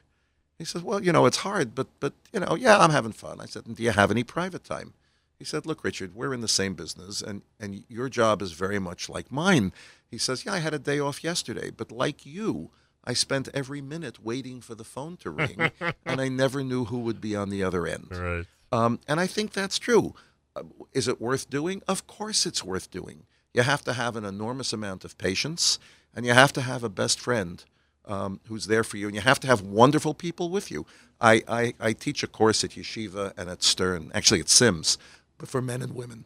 He 0.58 0.66
says, 0.66 0.84
"Well, 0.84 1.04
you 1.04 1.12
know, 1.12 1.26
it's 1.26 1.38
hard, 1.38 1.74
but 1.76 1.88
but 2.00 2.14
you 2.34 2.40
know, 2.40 2.56
yeah, 2.56 2.78
I'm 2.78 2.92
having 2.92 3.12
fun." 3.12 3.42
I 3.42 3.46
said, 3.46 3.64
"Do 3.76 3.84
you 3.84 3.92
have 3.92 4.12
any 4.12 4.24
private 4.24 4.64
time?" 4.64 4.94
He 5.38 5.46
said, 5.46 5.66
"Look, 5.66 5.84
Richard, 5.84 6.16
we're 6.16 6.34
in 6.34 6.42
the 6.42 6.48
same 6.48 6.74
business, 6.76 7.22
and 7.22 7.42
and 7.60 7.84
your 7.88 8.10
job 8.10 8.42
is 8.42 8.52
very 8.52 8.80
much 8.80 9.10
like 9.10 9.32
mine." 9.32 9.72
He 10.10 10.18
says, 10.18 10.46
"Yeah, 10.46 10.54
I 10.54 10.60
had 10.60 10.74
a 10.74 10.80
day 10.80 11.00
off 11.00 11.24
yesterday, 11.24 11.72
but 11.72 11.92
like 11.92 12.26
you, 12.26 12.72
I 13.04 13.14
spent 13.14 13.50
every 13.54 13.82
minute 13.82 14.24
waiting 14.24 14.62
for 14.62 14.76
the 14.76 14.84
phone 14.84 15.18
to 15.18 15.30
ring, 15.30 15.72
and 16.06 16.22
I 16.22 16.28
never 16.28 16.64
knew 16.64 16.86
who 16.86 17.00
would 17.00 17.22
be 17.22 17.36
on 17.36 17.50
the 17.50 17.64
other 17.64 17.88
end." 17.88 18.10
Right. 18.12 18.46
Um, 18.72 19.00
and 19.08 19.20
I 19.20 19.28
think 19.28 19.54
that's 19.54 19.80
true. 19.80 20.14
Uh, 20.56 20.64
Is 20.94 21.08
it 21.08 21.20
worth 21.22 21.50
doing? 21.50 21.82
Of 21.88 22.06
course, 22.06 22.46
it's 22.46 22.64
worth 22.64 22.92
doing. 22.92 23.26
You 23.54 23.64
have 23.64 23.84
to 23.86 23.94
have 23.94 24.16
an 24.16 24.26
enormous 24.26 24.74
amount 24.74 25.04
of 25.06 25.18
patience, 25.18 25.80
and 26.16 26.26
you 26.26 26.34
have 26.34 26.54
to 26.54 26.62
have 26.62 26.84
a 26.84 26.90
best 26.90 27.20
friend 27.20 27.64
um, 28.06 28.40
who's 28.48 28.68
there 28.68 28.84
for 28.84 28.98
you, 28.98 29.08
and 29.08 29.16
you 29.16 29.22
have 29.22 29.40
to 29.40 29.48
have 29.48 29.62
wonderful 29.62 30.14
people 30.14 30.50
with 30.50 30.72
you. 30.72 30.86
I, 31.22 31.44
I, 31.48 31.74
I 31.80 31.94
teach 31.94 32.24
a 32.24 32.28
course 32.28 32.64
at 32.64 32.72
Yeshiva 32.72 33.34
and 33.38 33.50
at 33.50 33.64
Stern, 33.64 34.12
actually 34.14 34.40
at 34.40 34.50
Syms, 34.50 34.98
but 35.38 35.50
for 35.50 35.62
men 35.62 35.82
and 35.82 35.96
women 35.96 36.26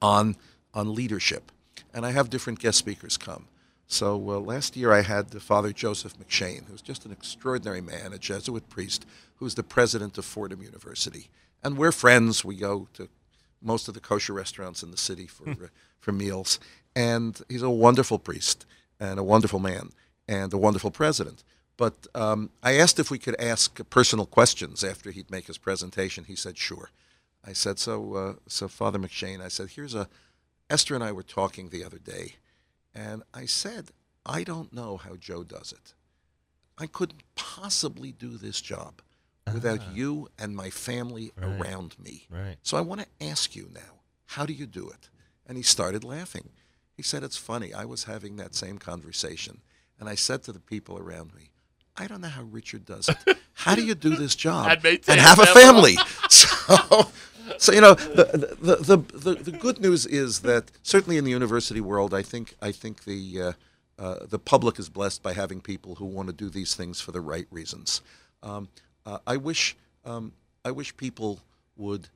on 0.00 0.36
on 0.72 0.92
leadership, 0.94 1.52
and 1.92 2.04
I 2.04 2.10
have 2.10 2.30
different 2.30 2.58
guest 2.58 2.78
speakers 2.78 3.16
come. 3.16 3.46
So 3.86 4.14
uh, 4.28 4.40
last 4.40 4.76
year 4.76 4.92
I 4.92 5.02
had 5.02 5.30
the 5.30 5.38
Father 5.38 5.72
Joseph 5.72 6.18
McShane, 6.18 6.66
who's 6.66 6.82
just 6.82 7.06
an 7.06 7.12
extraordinary 7.12 7.80
man, 7.80 8.12
a 8.12 8.18
Jesuit 8.18 8.68
priest, 8.68 9.06
who's 9.36 9.54
the 9.54 9.62
president 9.62 10.18
of 10.18 10.24
Fordham 10.24 10.62
University, 10.62 11.28
and 11.62 11.76
we're 11.76 11.92
friends. 11.92 12.44
We 12.44 12.56
go 12.56 12.88
to 12.94 13.08
most 13.62 13.88
of 13.88 13.94
the 13.94 14.00
kosher 14.00 14.32
restaurants 14.32 14.82
in 14.82 14.90
the 14.90 14.96
city 14.96 15.26
for 15.26 15.48
uh, 15.50 15.68
for 15.98 16.12
meals, 16.12 16.60
and 16.94 17.40
he's 17.48 17.62
a 17.62 17.70
wonderful 17.70 18.18
priest 18.18 18.66
and 19.00 19.18
a 19.18 19.22
wonderful 19.24 19.58
man 19.58 19.90
and 20.28 20.52
a 20.52 20.58
wonderful 20.58 20.90
president. 20.90 21.42
But 21.76 22.06
um, 22.14 22.50
I 22.62 22.74
asked 22.78 22.98
if 23.00 23.10
we 23.10 23.18
could 23.18 23.38
ask 23.40 23.80
personal 23.90 24.26
questions 24.26 24.84
after 24.84 25.10
he'd 25.10 25.30
make 25.30 25.46
his 25.48 25.58
presentation. 25.58 26.24
He 26.24 26.36
said, 26.36 26.56
"Sure." 26.56 26.90
I 27.44 27.52
said, 27.52 27.78
"So, 27.78 28.14
uh, 28.14 28.34
so 28.48 28.68
Father 28.68 28.98
McShane," 28.98 29.40
I 29.44 29.48
said, 29.48 29.70
"Here's 29.70 29.94
a." 29.94 30.08
Esther 30.70 30.94
and 30.94 31.04
I 31.04 31.12
were 31.12 31.22
talking 31.24 31.68
the 31.68 31.84
other 31.84 31.98
day, 31.98 32.36
and 32.94 33.22
I 33.34 33.46
said, 33.46 33.90
"I 34.24 34.44
don't 34.44 34.72
know 34.72 34.96
how 34.96 35.16
Joe 35.16 35.42
does 35.44 35.72
it. 35.72 35.94
I 36.78 36.86
couldn't 36.86 37.22
possibly 37.34 38.12
do 38.12 38.36
this 38.38 38.60
job 38.60 39.02
without 39.52 39.94
you 39.94 40.28
and 40.38 40.56
my 40.56 40.70
family 40.70 41.32
Right. 41.36 41.46
around 41.60 41.96
me. 41.98 42.26
Right. 42.30 42.56
So 42.62 42.76
I 42.76 42.80
want 42.80 43.02
to 43.02 43.24
ask 43.26 43.54
you 43.54 43.68
now, 43.72 44.00
how 44.26 44.46
do 44.46 44.52
you 44.52 44.66
do 44.66 44.88
it?" 44.88 45.08
And 45.46 45.56
he 45.58 45.62
started 45.62 46.02
laughing. 46.04 46.48
He 46.96 47.02
said, 47.02 47.22
"It's 47.22 47.36
funny. 47.36 47.74
I 47.74 47.84
was 47.84 48.04
having 48.04 48.36
that 48.36 48.54
same 48.54 48.78
conversation, 48.78 49.60
and 49.98 50.08
I 50.08 50.14
said 50.14 50.42
to 50.44 50.52
the 50.52 50.60
people 50.60 50.98
around 50.98 51.34
me." 51.34 51.50
I 51.96 52.08
don't 52.08 52.20
know 52.20 52.28
how 52.28 52.42
Richard 52.42 52.84
does 52.84 53.08
it. 53.08 53.38
How 53.52 53.76
do 53.76 53.84
you 53.84 53.94
do 53.94 54.16
this 54.16 54.34
job 54.34 54.66
And 54.84 55.20
have 55.20 55.38
a 55.38 55.46
family. 55.46 55.96
So, 56.28 57.08
so 57.58 57.72
you 57.72 57.80
know, 57.82 57.92
the, 57.94 58.56
the, 58.58 58.76
the, 58.76 58.96
the, 58.96 59.34
the 59.34 59.50
good 59.50 59.78
news 59.78 60.06
is 60.06 60.40
that 60.40 60.70
certainly 60.82 61.18
in 61.18 61.24
the 61.24 61.30
university 61.30 61.80
world, 61.80 62.14
I 62.14 62.22
think 62.22 62.54
I 62.62 62.72
think 62.72 63.04
the 63.04 63.42
uh, 63.42 63.52
uh, 63.98 64.26
the 64.26 64.38
public 64.38 64.78
is 64.78 64.88
blessed 64.88 65.22
by 65.22 65.34
having 65.34 65.60
people 65.60 65.96
who 65.96 66.06
want 66.06 66.28
to 66.28 66.32
do 66.32 66.48
these 66.48 66.74
things 66.74 67.00
for 67.00 67.12
the 67.12 67.20
right 67.20 67.46
reasons. 67.50 68.00
Um, 68.42 68.68
uh, 69.04 69.18
I 69.26 69.36
wish 69.36 69.76
um, 70.04 70.32
I 70.64 70.70
wish 70.70 70.96
people 70.96 71.40
would 71.76 72.08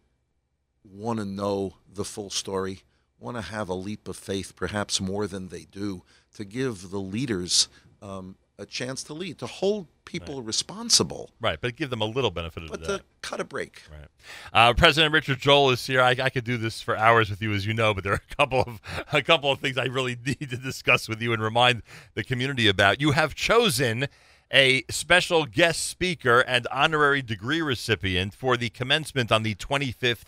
want 0.82 1.18
to 1.18 1.24
know 1.24 1.74
the 1.92 2.04
full 2.04 2.30
story, 2.30 2.80
want 3.20 3.36
to 3.36 3.42
have 3.42 3.68
a 3.68 3.74
leap 3.74 4.08
of 4.08 4.16
faith, 4.16 4.54
perhaps 4.56 5.00
more 5.00 5.26
than 5.26 5.48
they 5.48 5.64
do, 5.70 6.02
to 6.34 6.44
give 6.44 6.90
the 6.90 6.98
leaders 7.00 7.68
um, 8.00 8.36
a 8.58 8.66
chance 8.66 9.02
to 9.04 9.14
lead, 9.14 9.38
to 9.38 9.46
hold 9.46 9.86
people 10.04 10.40
responsible, 10.42 11.30
Right. 11.40 11.58
But 11.60 11.76
give 11.76 11.90
them 11.90 12.00
a 12.00 12.06
little 12.06 12.30
benefit 12.30 12.62
of 12.64 12.70
but 12.70 12.80
the 12.80 12.86
to 12.86 12.92
doubt. 12.92 13.02
cut 13.22 13.40
a 13.40 13.44
break. 13.44 13.82
Right. 13.90 14.08
Uh, 14.52 14.72
President 14.72 15.12
Richard 15.12 15.38
Joel 15.38 15.70
is 15.70 15.86
here. 15.86 16.00
I, 16.00 16.16
I 16.20 16.30
could 16.30 16.44
do 16.44 16.56
this 16.56 16.80
for 16.80 16.96
hours 16.96 17.28
with 17.28 17.42
you, 17.42 17.52
as 17.52 17.66
you 17.66 17.74
know, 17.74 17.92
but 17.92 18.04
there 18.04 18.14
are 18.14 18.22
a 18.30 18.34
couple 18.36 18.60
of 18.62 18.80
a 19.12 19.20
couple 19.22 19.52
of 19.52 19.58
things 19.60 19.76
I 19.76 19.84
really 19.84 20.16
need 20.24 20.50
to 20.50 20.56
discuss 20.56 21.08
with 21.08 21.20
you 21.20 21.32
and 21.34 21.42
remind 21.42 21.82
the 22.14 22.24
community 22.24 22.68
about. 22.68 23.00
You 23.00 23.10
have 23.12 23.34
chosen 23.34 24.06
a 24.50 24.82
special 24.88 25.44
guest 25.44 25.86
speaker 25.86 26.40
and 26.40 26.66
honorary 26.72 27.20
degree 27.20 27.60
recipient 27.60 28.32
for 28.32 28.56
the 28.56 28.70
commencement 28.70 29.30
on 29.30 29.42
the 29.42 29.54
25th 29.56 30.24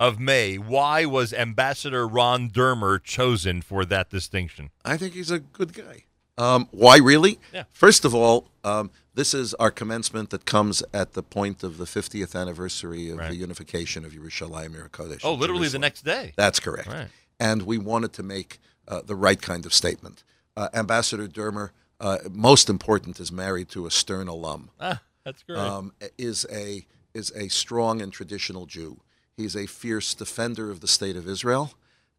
of 0.00 0.18
May. 0.20 0.56
Why 0.56 1.04
was 1.04 1.32
Ambassador 1.32 2.06
Ron 2.06 2.50
Dermer 2.50 3.02
chosen 3.02 3.62
for 3.62 3.84
that 3.86 4.10
distinction? 4.10 4.70
I 4.84 4.96
think 4.96 5.14
he's 5.14 5.30
a 5.30 5.38
good 5.40 5.72
guy. 5.72 6.04
Um, 6.36 6.68
why 6.70 6.98
really? 6.98 7.38
Yeah. 7.52 7.64
First 7.72 8.04
of 8.04 8.14
all, 8.14 8.48
um, 8.62 8.90
this 9.14 9.34
is 9.34 9.54
our 9.54 9.72
commencement 9.72 10.30
that 10.30 10.44
comes 10.44 10.84
at 10.94 11.14
the 11.14 11.22
point 11.22 11.64
of 11.64 11.78
the 11.78 11.84
50th 11.84 12.36
anniversary 12.40 13.10
of 13.10 13.18
Right. 13.18 13.30
the 13.30 13.36
unification 13.36 14.04
of 14.04 14.12
Yerushalayim 14.12 14.88
Kodesh. 14.90 15.20
Oh, 15.24 15.34
literally 15.34 15.66
the 15.68 15.80
next 15.80 16.02
day. 16.04 16.32
That's 16.36 16.60
correct. 16.60 16.88
Right. 16.88 17.08
And 17.40 17.62
we 17.62 17.78
wanted 17.78 18.12
to 18.14 18.22
make 18.22 18.60
uh, 18.86 19.02
the 19.04 19.16
right 19.16 19.40
kind 19.42 19.66
of 19.66 19.74
statement. 19.74 20.22
Uh, 20.56 20.68
Ambassador 20.72 21.26
Dermer, 21.26 21.70
uh, 22.00 22.18
most 22.30 22.68
important, 22.70 23.18
is 23.18 23.32
married 23.32 23.68
to 23.70 23.86
a 23.86 23.90
Stern 23.90 24.28
alum. 24.28 24.70
Ah, 24.80 25.02
that's 25.24 25.42
great. 25.42 25.58
Um, 25.58 25.92
is 26.16 26.46
a 26.52 26.86
is 27.14 27.32
a 27.34 27.48
strong 27.48 28.00
and 28.00 28.12
traditional 28.12 28.66
Jew. 28.66 29.00
He's 29.38 29.54
a 29.54 29.66
fierce 29.66 30.14
defender 30.14 30.68
of 30.68 30.80
the 30.80 30.88
state 30.88 31.16
of 31.16 31.28
Israel, 31.28 31.72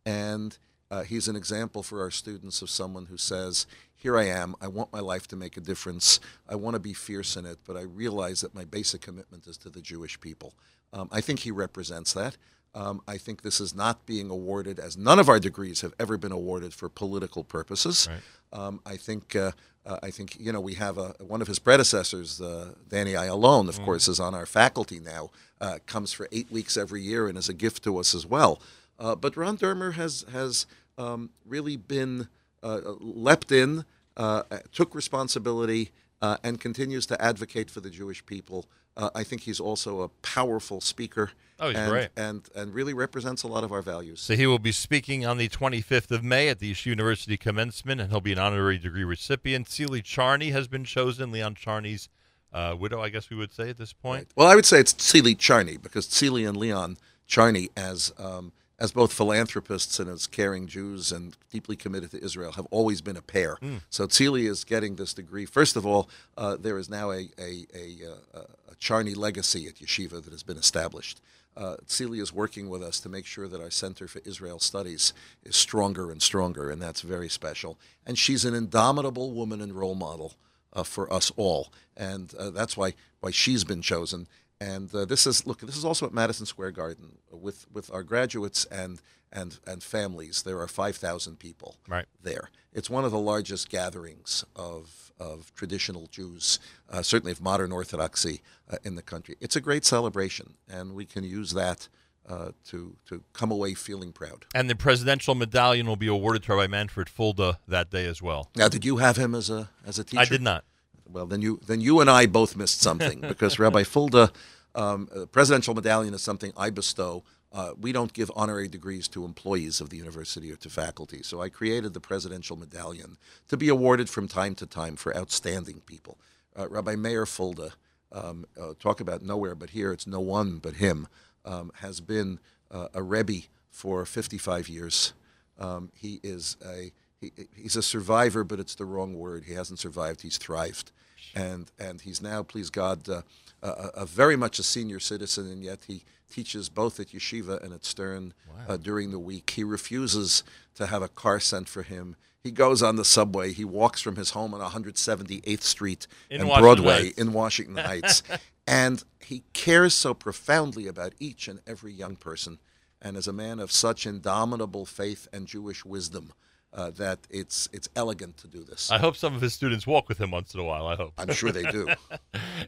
and 0.05 0.57
uh, 0.89 1.03
he's 1.03 1.27
an 1.27 1.35
example 1.35 1.83
for 1.83 2.01
our 2.01 2.09
students 2.09 2.61
of 2.61 2.69
someone 2.69 3.07
who 3.07 3.17
says, 3.17 3.67
"Here 3.93 4.17
I 4.17 4.23
am. 4.23 4.55
I 4.61 4.69
want 4.69 4.93
my 4.93 5.01
life 5.01 5.27
to 5.27 5.35
make 5.35 5.57
a 5.57 5.61
difference. 5.61 6.21
I 6.47 6.55
want 6.55 6.75
to 6.75 6.79
be 6.79 6.93
fierce 6.93 7.35
in 7.35 7.45
it, 7.45 7.59
but 7.67 7.75
I 7.75 7.81
realize 7.81 8.39
that 8.39 8.55
my 8.55 8.63
basic 8.63 9.01
commitment 9.01 9.47
is 9.47 9.57
to 9.57 9.69
the 9.69 9.81
Jewish 9.81 10.19
people." 10.21 10.53
Um, 10.93 11.09
I 11.11 11.19
think 11.19 11.39
he 11.39 11.51
represents 11.51 12.13
that. 12.13 12.37
Um, 12.73 13.01
I 13.05 13.17
think 13.17 13.41
this 13.41 13.59
is 13.59 13.75
not 13.75 14.05
being 14.05 14.29
awarded, 14.29 14.79
as 14.79 14.95
none 14.95 15.19
of 15.19 15.27
our 15.27 15.39
degrees 15.39 15.81
have 15.81 15.93
ever 15.99 16.17
been 16.17 16.31
awarded 16.31 16.73
for 16.73 16.87
political 16.87 17.43
purposes. 17.43 18.07
Um, 18.51 18.81
I 18.85 18.97
think 18.97 19.35
uh, 19.35 19.51
uh, 19.85 19.97
I 20.03 20.11
think 20.11 20.37
you 20.39 20.51
know 20.51 20.59
we 20.59 20.75
have 20.75 20.97
a 20.97 21.15
one 21.19 21.41
of 21.41 21.47
his 21.47 21.59
predecessors, 21.59 22.41
uh, 22.41 22.73
Danny 22.87 23.13
Ayalon, 23.13 23.69
of 23.69 23.81
course, 23.81 24.07
is 24.07 24.19
on 24.19 24.33
our 24.33 24.45
faculty 24.45 24.99
now. 24.99 25.29
Uh, 25.61 25.77
comes 25.85 26.13
for 26.13 26.27
eight 26.31 26.49
weeks 26.51 26.77
every 26.77 27.01
year 27.01 27.27
and 27.27 27.37
is 27.37 27.49
a 27.49 27.53
gift 27.53 27.83
to 27.83 27.97
us 27.97 28.15
as 28.15 28.25
well. 28.25 28.61
Uh, 28.97 29.15
but 29.15 29.35
Ron 29.35 29.57
Dermer 29.57 29.93
has 29.93 30.25
has 30.31 30.65
um, 30.97 31.29
really 31.45 31.77
been 31.77 32.27
uh, 32.61 32.81
leapt 32.99 33.51
in, 33.51 33.85
uh, 34.17 34.43
took 34.71 34.93
responsibility, 34.93 35.91
uh, 36.21 36.37
and 36.43 36.59
continues 36.59 37.05
to 37.07 37.21
advocate 37.21 37.71
for 37.71 37.79
the 37.79 37.89
Jewish 37.89 38.25
people. 38.25 38.65
Uh, 38.97 39.09
I 39.15 39.23
think 39.23 39.43
he's 39.43 39.59
also 39.59 40.01
a 40.01 40.09
powerful 40.09 40.81
speaker. 40.81 41.31
Oh, 41.59 41.69
he's 41.69 41.77
and, 41.77 41.91
great. 41.91 42.09
and 42.15 42.49
and 42.55 42.73
really 42.73 42.93
represents 42.93 43.43
a 43.43 43.47
lot 43.47 43.63
of 43.63 43.71
our 43.71 43.81
values. 43.81 44.21
So 44.21 44.35
he 44.35 44.47
will 44.47 44.59
be 44.59 44.71
speaking 44.71 45.25
on 45.25 45.37
the 45.37 45.49
25th 45.49 46.11
of 46.11 46.23
May 46.23 46.47
at 46.49 46.59
the 46.59 46.71
Yeshiva 46.71 46.85
University 46.87 47.37
commencement, 47.37 47.99
and 47.99 48.09
he'll 48.11 48.21
be 48.21 48.31
an 48.31 48.39
honorary 48.39 48.77
degree 48.77 49.03
recipient. 49.03 49.67
Tzili 49.67 50.03
Charney 50.03 50.51
has 50.51 50.67
been 50.67 50.85
chosen, 50.85 51.31
Leon 51.31 51.55
Charney's 51.55 52.09
uh, 52.53 52.75
widow, 52.79 53.01
I 53.01 53.09
guess 53.09 53.29
we 53.29 53.37
would 53.37 53.53
say 53.53 53.69
at 53.69 53.77
this 53.77 53.93
point. 53.93 54.29
Well, 54.35 54.47
I 54.47 54.55
would 54.55 54.65
say 54.65 54.79
it's 54.79 54.93
Tzili 54.93 55.37
Charney 55.37 55.77
because 55.77 56.07
Tzili 56.07 56.47
and 56.47 56.57
Leon 56.57 56.97
Charney, 57.27 57.69
as 57.77 58.11
um, 58.17 58.51
as 58.79 58.91
both 58.91 59.11
philanthropists 59.11 59.99
and 59.99 60.09
as 60.09 60.25
caring 60.25 60.65
Jews 60.65 61.11
and 61.11 61.35
deeply 61.51 61.75
committed 61.75 62.11
to 62.11 62.23
Israel, 62.23 62.53
have 62.53 62.65
always 62.71 63.01
been 63.01 63.17
a 63.17 63.21
pair. 63.21 63.57
So 63.89 64.07
Tzili 64.07 64.49
is 64.49 64.63
getting 64.63 64.95
this 64.95 65.13
degree. 65.13 65.45
First 65.45 65.75
of 65.75 65.85
all, 65.85 66.09
uh, 66.37 66.55
there 66.57 66.77
is 66.77 66.89
now 66.89 67.11
a 67.11 67.29
a, 67.37 67.67
a, 67.75 67.97
uh, 68.33 68.39
a 68.71 68.75
Charney 68.79 69.13
legacy 69.13 69.67
at 69.67 69.75
Yeshiva 69.75 70.23
that 70.23 70.31
has 70.31 70.43
been 70.43 70.57
established. 70.57 71.21
Uh, 71.59 71.75
Tzili 71.85 72.21
is 72.21 72.31
working 72.31 72.69
with 72.69 72.81
us 72.81 73.01
to 73.01 73.09
make 73.09 73.25
sure 73.25 73.49
that 73.49 73.59
our 73.59 73.69
Center 73.69 74.07
for 74.07 74.21
Israel 74.23 74.59
Studies 74.59 75.13
is 75.43 75.57
stronger 75.57 76.09
and 76.09 76.21
stronger, 76.21 76.71
and 76.71 76.81
that's 76.81 77.01
very 77.01 77.27
special. 77.27 77.77
And 78.05 78.17
she's 78.17 78.45
an 78.45 78.55
indomitable 78.55 79.33
woman 79.33 79.59
and 79.59 79.73
role 79.73 79.95
model 79.95 80.35
uh, 80.71 80.83
for 80.83 81.11
us 81.11 81.33
all, 81.35 81.73
and 81.97 82.33
uh, 82.35 82.51
that's 82.51 82.77
why 82.77 82.93
why 83.19 83.31
she's 83.31 83.65
been 83.65 83.81
chosen. 83.81 84.27
And 84.61 84.93
uh, 84.93 85.05
this 85.05 85.25
is 85.25 85.47
look, 85.47 85.61
this 85.61 85.77
is 85.77 85.85
also 85.85 86.05
at 86.05 86.13
Madison 86.13 86.45
Square 86.45 86.71
Garden 86.71 87.17
with 87.31 87.65
with 87.71 87.91
our 87.93 88.03
graduates 88.03 88.65
and 88.65 89.01
and 89.31 89.57
and 89.65 89.81
families. 89.81 90.43
There 90.43 90.59
are 90.59 90.67
five 90.67 90.97
thousand 90.97 91.39
people 91.39 91.77
Right. 91.87 92.05
there. 92.21 92.49
It's 92.73 92.89
one 92.89 93.05
of 93.05 93.11
the 93.11 93.19
largest 93.19 93.69
gatherings 93.69 94.43
of 94.55 95.11
of 95.19 95.53
traditional 95.55 96.07
Jews, 96.07 96.59
uh, 96.89 97.01
certainly 97.01 97.31
of 97.31 97.41
modern 97.41 97.71
Orthodoxy 97.71 98.41
uh, 98.69 98.77
in 98.83 98.95
the 98.95 99.01
country. 99.01 99.35
It's 99.39 99.55
a 99.55 99.61
great 99.61 99.85
celebration, 99.85 100.55
and 100.69 100.93
we 100.93 101.05
can 101.05 101.23
use 101.23 101.51
that 101.51 101.87
uh, 102.27 102.51
to 102.67 102.95
to 103.07 103.23
come 103.33 103.51
away 103.51 103.73
feeling 103.75 104.11
proud. 104.11 104.45
And 104.53 104.69
the 104.69 104.75
presidential 104.75 105.35
medallion 105.35 105.87
will 105.87 105.95
be 105.95 106.07
awarded 106.07 106.43
to 106.43 106.53
Rabbi 106.55 106.67
Manfred 106.67 107.09
Fulda 107.09 107.59
that 107.67 107.89
day 107.91 108.05
as 108.05 108.21
well. 108.21 108.49
Now, 108.55 108.67
did 108.67 108.83
you 108.85 108.97
have 108.97 109.15
him 109.17 109.33
as 109.35 109.49
a 109.49 109.69
as 109.85 109.99
a 109.99 110.03
teacher? 110.03 110.21
I 110.21 110.25
did 110.25 110.41
not. 110.41 110.63
Well, 111.11 111.25
then 111.25 111.41
you 111.41 111.59
then 111.65 111.81
you 111.81 112.01
and 112.01 112.09
I 112.09 112.25
both 112.25 112.55
missed 112.55 112.81
something 112.81 113.21
because 113.21 113.59
Rabbi 113.65 113.83
Fulda, 113.83 114.31
um, 114.75 115.09
uh, 115.15 115.25
presidential 115.25 115.73
medallion 115.73 116.13
is 116.13 116.21
something 116.21 116.53
I 116.55 116.69
bestow. 116.69 117.23
Uh, 117.51 117.71
we 117.79 117.91
don't 117.91 118.13
give 118.13 118.31
honorary 118.35 118.67
degrees 118.67 119.07
to 119.07 119.25
employees 119.25 119.81
of 119.81 119.89
the 119.89 119.97
university 119.97 120.51
or 120.51 120.55
to 120.57 120.69
faculty. 120.69 121.23
So 121.23 121.41
I 121.41 121.49
created 121.49 121.93
the 121.95 121.99
presidential 121.99 122.55
medallion 122.55 123.17
to 123.47 123.57
be 123.57 123.69
awarded 123.69 124.07
from 124.07 124.27
time 124.27 124.53
to 124.55 124.67
time 124.67 124.95
for 124.95 125.15
outstanding 125.17 125.81
people. 125.87 126.19
Uh, 126.57 126.67
Rabbi 126.69 126.95
Meir 126.95 127.25
Fulda, 127.25 127.71
um, 128.11 128.45
uh, 128.59 128.73
talk 128.79 129.01
about 129.01 129.23
nowhere 129.23 129.55
but 129.55 129.71
here, 129.71 129.91
it's 129.91 130.05
no 130.05 130.19
one 130.19 130.57
but 130.57 130.75
him, 130.75 131.07
um, 131.43 131.71
has 131.75 132.01
been 132.01 132.39
uh, 132.69 132.89
a 132.93 133.01
Rebbe 133.01 133.47
for 133.71 134.05
55 134.05 134.69
years. 134.69 135.13
Um, 135.57 135.91
he 135.95 136.19
is 136.21 136.55
a 136.63 136.91
he, 137.19 137.31
he's 137.55 137.75
a 137.75 137.83
survivor, 137.83 138.43
but 138.43 138.59
it's 138.59 138.75
the 138.75 138.85
wrong 138.85 139.13
word. 139.13 139.45
He 139.45 139.53
hasn't 139.53 139.79
survived; 139.79 140.21
he's 140.21 140.37
thrived, 140.37 140.91
and 141.35 141.71
and 141.79 142.01
he's 142.01 142.21
now, 142.21 142.43
please 142.43 142.69
God, 142.69 143.07
uh, 143.09 143.21
a, 143.61 143.69
a 143.95 144.05
very 144.05 144.35
much 144.35 144.59
a 144.59 144.63
senior 144.63 144.99
citizen, 144.99 145.47
and 145.51 145.63
yet 145.63 145.79
he 145.87 146.03
teaches 146.31 146.69
both 146.69 146.99
at 146.99 147.07
yeshiva 147.07 147.61
and 147.63 147.73
at 147.73 147.83
Stern 147.83 148.33
uh, 148.67 148.77
during 148.77 149.11
the 149.11 149.19
week. 149.19 149.49
He 149.51 149.63
refuses 149.63 150.43
to 150.75 150.87
have 150.87 151.01
a 151.01 151.07
car 151.07 151.39
sent 151.39 151.67
for 151.67 151.81
him. 151.81 152.15
He 152.41 152.51
goes 152.51 152.81
on 152.81 152.95
the 152.95 153.03
subway. 153.03 153.51
He 153.51 153.65
walks 153.65 153.99
from 153.99 154.15
his 154.15 154.29
home 154.29 154.53
on 154.53 154.61
178th 154.61 155.61
Street 155.61 156.07
In 156.29 156.41
and 156.41 156.49
Washington 156.49 156.63
Broadway 156.63 157.03
Heights. 157.05 157.17
in 157.17 157.33
Washington 157.33 157.77
Heights, 157.85 158.23
and 158.65 159.03
he 159.19 159.43
cares 159.53 159.93
so 159.93 160.13
profoundly 160.13 160.87
about 160.87 161.13
each 161.19 161.47
and 161.47 161.59
every 161.67 161.91
young 161.91 162.15
person, 162.15 162.59
and 163.01 163.17
as 163.17 163.27
a 163.27 163.33
man 163.33 163.59
of 163.59 163.71
such 163.71 164.05
indomitable 164.05 164.85
faith 164.85 165.27
and 165.33 165.47
Jewish 165.47 165.83
wisdom 165.83 166.31
uh, 166.73 166.91
that 166.91 167.19
it's 167.29 167.67
it's 167.73 167.89
elegant 167.95 168.37
to 168.37 168.47
do 168.47 168.63
this. 168.63 168.91
I 168.91 168.97
hope 168.97 169.15
some 169.15 169.35
of 169.35 169.41
his 169.41 169.53
students 169.53 169.87
walk 169.87 170.07
with 170.07 170.19
him 170.19 170.31
once 170.31 170.53
in 170.53 170.59
a 170.59 170.63
while. 170.63 170.87
I 170.87 170.95
hope. 170.95 171.13
I'm 171.17 171.33
sure 171.33 171.51
they 171.51 171.63
do. 171.63 171.87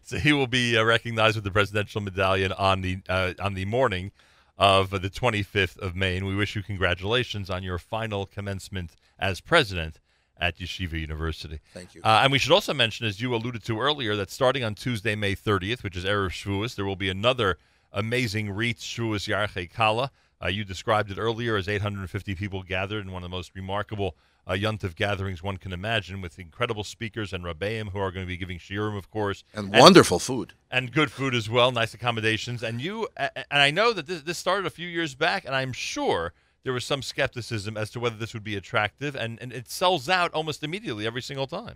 So 0.04 0.18
he 0.18 0.34
will 0.34 0.47
be 0.47 0.78
uh, 0.78 0.84
recognized 0.84 1.36
with 1.36 1.43
the 1.43 1.52
presidential 1.52 2.02
medallion 2.02 2.52
on 2.54 2.82
the 2.82 2.99
uh, 3.08 3.34
on 3.39 3.54
the 3.54 3.66
morning 3.66 4.12
of 4.58 4.89
the 4.89 5.10
25th 5.10 5.78
of 5.80 5.95
May, 5.95 6.18
and 6.18 6.26
we 6.26 6.36
wish 6.36 6.56
you 6.56 6.64
congratulations 6.64 7.49
on 7.49 7.62
your 7.64 7.78
final 7.78 8.26
commencement 8.26 8.95
as 9.20 9.41
president 9.41 9.99
at 10.38 10.58
Yeshiva 10.58 10.93
University. 10.99 11.60
Thank 11.74 11.95
you. 11.95 12.02
Uh, 12.04 12.22
and 12.24 12.32
we 12.32 12.39
should 12.39 12.52
also 12.52 12.74
mention, 12.74 13.06
as 13.06 13.22
you 13.22 13.34
alluded 13.34 13.64
to 13.66 13.80
earlier, 13.80 14.16
that 14.16 14.32
starting 14.32 14.64
on 14.64 14.76
Tuesday, 14.76 15.16
May 15.16 15.36
30th, 15.36 15.84
which 15.84 15.95
is 15.95 16.04
Erev 16.04 16.30
Shavuos, 16.30 16.76
there 16.76 16.86
will 16.86 16.95
be 16.95 17.10
another 17.10 17.58
amazing 17.93 18.49
RIETS 18.49 18.82
Shavuos 18.82 19.28
Yarchei 19.28 19.72
Kala. 19.72 20.12
Uh, 20.43 20.47
you 20.47 20.63
described 20.63 21.11
it 21.11 21.17
earlier 21.17 21.55
as 21.55 21.67
850 21.67 22.35
people 22.35 22.63
gathered 22.63 23.05
in 23.05 23.11
one 23.11 23.23
of 23.23 23.29
the 23.29 23.35
most 23.35 23.51
remarkable 23.55 24.15
uh, 24.47 24.53
Yontif 24.53 24.95
gatherings 24.95 25.43
one 25.43 25.57
can 25.57 25.71
imagine, 25.71 26.19
with 26.19 26.39
incredible 26.39 26.83
speakers 26.83 27.31
and 27.31 27.43
rabbeim 27.43 27.91
who 27.91 27.99
are 27.99 28.11
going 28.11 28.25
to 28.25 28.27
be 28.27 28.37
giving 28.37 28.57
shiurim, 28.57 28.97
of 28.97 29.11
course, 29.11 29.43
and 29.53 29.71
wonderful 29.71 30.19
food. 30.19 30.53
and 30.71 30.91
good 30.91 31.11
food 31.11 31.35
as 31.35 31.49
well, 31.49 31.71
nice 31.71 31.93
accommodations. 31.93 32.63
And 32.63 32.81
you, 32.81 33.07
and 33.17 33.45
I 33.51 33.69
know 33.71 33.93
that 33.93 34.07
this, 34.07 34.23
this 34.23 34.37
started 34.37 34.65
a 34.65 34.71
few 34.71 34.87
years 34.87 35.13
back, 35.13 35.45
and 35.45 35.53
I'm 35.53 35.73
sure 35.73 36.33
there 36.63 36.73
was 36.73 36.85
some 36.85 37.01
skepticism 37.01 37.77
as 37.77 37.89
to 37.91 37.99
whether 37.99 38.15
this 38.15 38.33
would 38.33 38.43
be 38.43 38.55
attractive, 38.55 39.15
and, 39.15 39.39
and 39.41 39.53
it 39.53 39.69
sells 39.69 40.09
out 40.09 40.33
almost 40.33 40.63
immediately 40.63 41.05
every 41.05 41.21
single 41.21 41.47
time. 41.47 41.75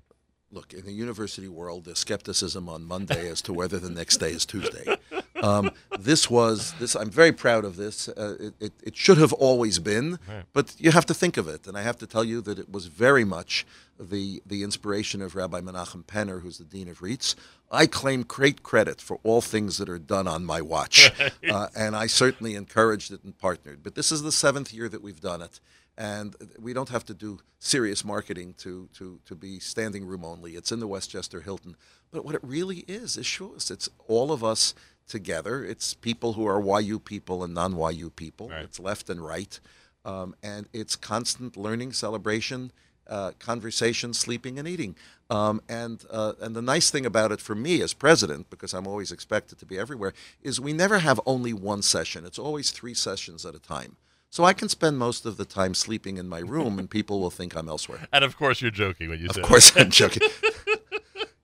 Look, 0.52 0.74
in 0.74 0.86
the 0.86 0.92
university 0.94 1.48
world, 1.48 1.86
there's 1.86 2.00
skepticism 2.00 2.70
on 2.70 2.84
Monday 2.84 3.30
as 3.30 3.42
to 3.44 3.54
whether 3.54 3.78
the 3.78 3.90
next 3.90 4.18
day 4.18 4.32
is 4.32 4.46
Tuesday. 4.46 4.98
Um, 5.42 5.72
this 6.00 6.30
was 6.30 6.74
this. 6.80 6.96
I'm 6.96 7.10
very 7.10 7.32
proud 7.32 7.66
of 7.66 7.76
this. 7.76 8.08
Uh, 8.08 8.38
it, 8.40 8.54
it, 8.60 8.74
it 8.84 8.96
should 8.96 9.18
have 9.18 9.34
always 9.34 9.80
been, 9.80 10.20
but 10.54 10.76
you 10.80 10.92
have 10.92 11.06
to 11.08 11.14
think 11.14 11.38
of 11.38 11.48
it. 11.48 11.68
And 11.68 11.78
I 11.78 11.82
have 11.82 11.98
to 12.00 12.08
tell 12.08 12.24
you 12.24 12.42
that 12.42 12.60
it 12.60 12.72
was 12.72 12.88
very 12.88 13.26
much 13.26 13.66
the 14.00 14.42
the 14.46 14.64
inspiration 14.64 15.22
of 15.22 15.36
Rabbi 15.36 15.62
Menachem 15.62 16.04
Penner, 16.06 16.42
who's 16.42 16.58
the 16.58 16.64
dean 16.64 16.88
of 16.88 17.02
RIETS. 17.02 17.36
I 17.72 17.88
claim 17.88 18.24
great 18.24 18.64
credit 18.64 19.02
for 19.02 19.20
all 19.24 19.42
things 19.42 19.78
that 19.78 19.90
are 19.90 20.00
done 20.00 20.28
on 20.28 20.46
my 20.46 20.62
watch, 20.62 21.12
uh, 21.50 21.68
and 21.76 21.96
I 21.96 22.08
certainly 22.08 22.56
encouraged 22.56 23.12
it 23.12 23.24
and 23.24 23.38
partnered. 23.38 23.84
But 23.84 23.96
this 23.96 24.12
is 24.12 24.22
the 24.22 24.32
seventh 24.32 24.74
year 24.74 24.88
that 24.90 25.02
we've 25.02 25.20
done 25.20 25.42
it 25.42 25.60
and 25.98 26.36
we 26.60 26.74
don't 26.74 26.90
have 26.90 27.06
to 27.06 27.14
do 27.14 27.40
serious 27.60 28.04
marketing 28.04 28.54
to, 28.58 28.90
to, 28.94 29.20
to 29.26 29.36
be 29.36 29.60
standing 29.60 30.06
room 30.06 30.26
only. 30.26 30.52
It's 30.56 30.72
in 30.72 30.80
the 30.80 30.88
Westchester 30.88 31.42
Hilton. 31.42 31.76
But 32.12 32.26
what 32.26 32.36
it 32.36 32.42
really 32.44 32.80
is 32.88 33.18
is 33.18 33.26
Shavuos. 33.26 33.72
It's 33.72 33.90
all 34.08 34.32
of 34.32 34.44
us 34.44 34.74
together. 35.08 35.64
It's 35.64 35.94
people 35.94 36.34
who 36.34 36.46
are 36.46 36.82
YU 36.82 37.00
people 37.00 37.44
and 37.44 37.54
non-YU 37.54 38.10
people. 38.12 38.50
Right. 38.50 38.64
It's 38.64 38.80
left 38.80 39.10
and 39.10 39.22
right, 39.22 39.60
um, 40.04 40.36
and 40.44 40.68
it's 40.74 40.96
constant 40.96 41.58
learning, 41.58 41.94
celebration, 41.94 42.72
uh, 43.08 43.32
conversation, 43.40 44.14
sleeping, 44.14 44.58
and 44.60 44.68
eating. 44.68 44.96
Um, 45.30 45.62
and 45.68 46.04
uh, 46.10 46.34
and 46.42 46.56
the 46.56 46.62
nice 46.62 46.92
thing 46.92 47.06
about 47.06 47.32
it 47.32 47.42
for 47.42 47.56
me 47.56 47.82
as 47.82 47.94
president, 47.94 48.50
because 48.50 48.74
I'm 48.74 48.88
always 48.88 49.12
expected 49.12 49.58
to 49.60 49.66
be 49.66 49.78
everywhere, 49.78 50.14
is 50.42 50.60
we 50.60 50.74
never 50.74 51.00
have 51.00 51.20
only 51.26 51.54
one 51.54 51.82
session. 51.82 52.26
It's 52.26 52.40
always 52.40 52.72
three 52.72 52.94
sessions 52.94 53.46
at 53.46 53.56
a 53.56 53.60
time. 53.60 53.98
So 54.30 54.44
I 54.44 54.52
can 54.52 54.68
spend 54.68 54.98
most 54.98 55.26
of 55.26 55.38
the 55.38 55.46
time 55.46 55.74
sleeping 55.74 56.18
in 56.18 56.28
my 56.28 56.40
room, 56.40 56.78
and 56.78 56.90
people 56.90 57.22
will 57.22 57.32
think 57.32 57.56
I'm 57.56 57.70
elsewhere. 57.70 58.08
And 58.12 58.24
of 58.24 58.36
course, 58.38 58.62
you're 58.62 58.70
joking 58.70 59.10
when 59.10 59.20
you 59.20 59.30
say 59.30 59.42
Of 59.42 59.48
course, 59.48 59.72
I'm 59.78 59.90
joking. 59.90 60.24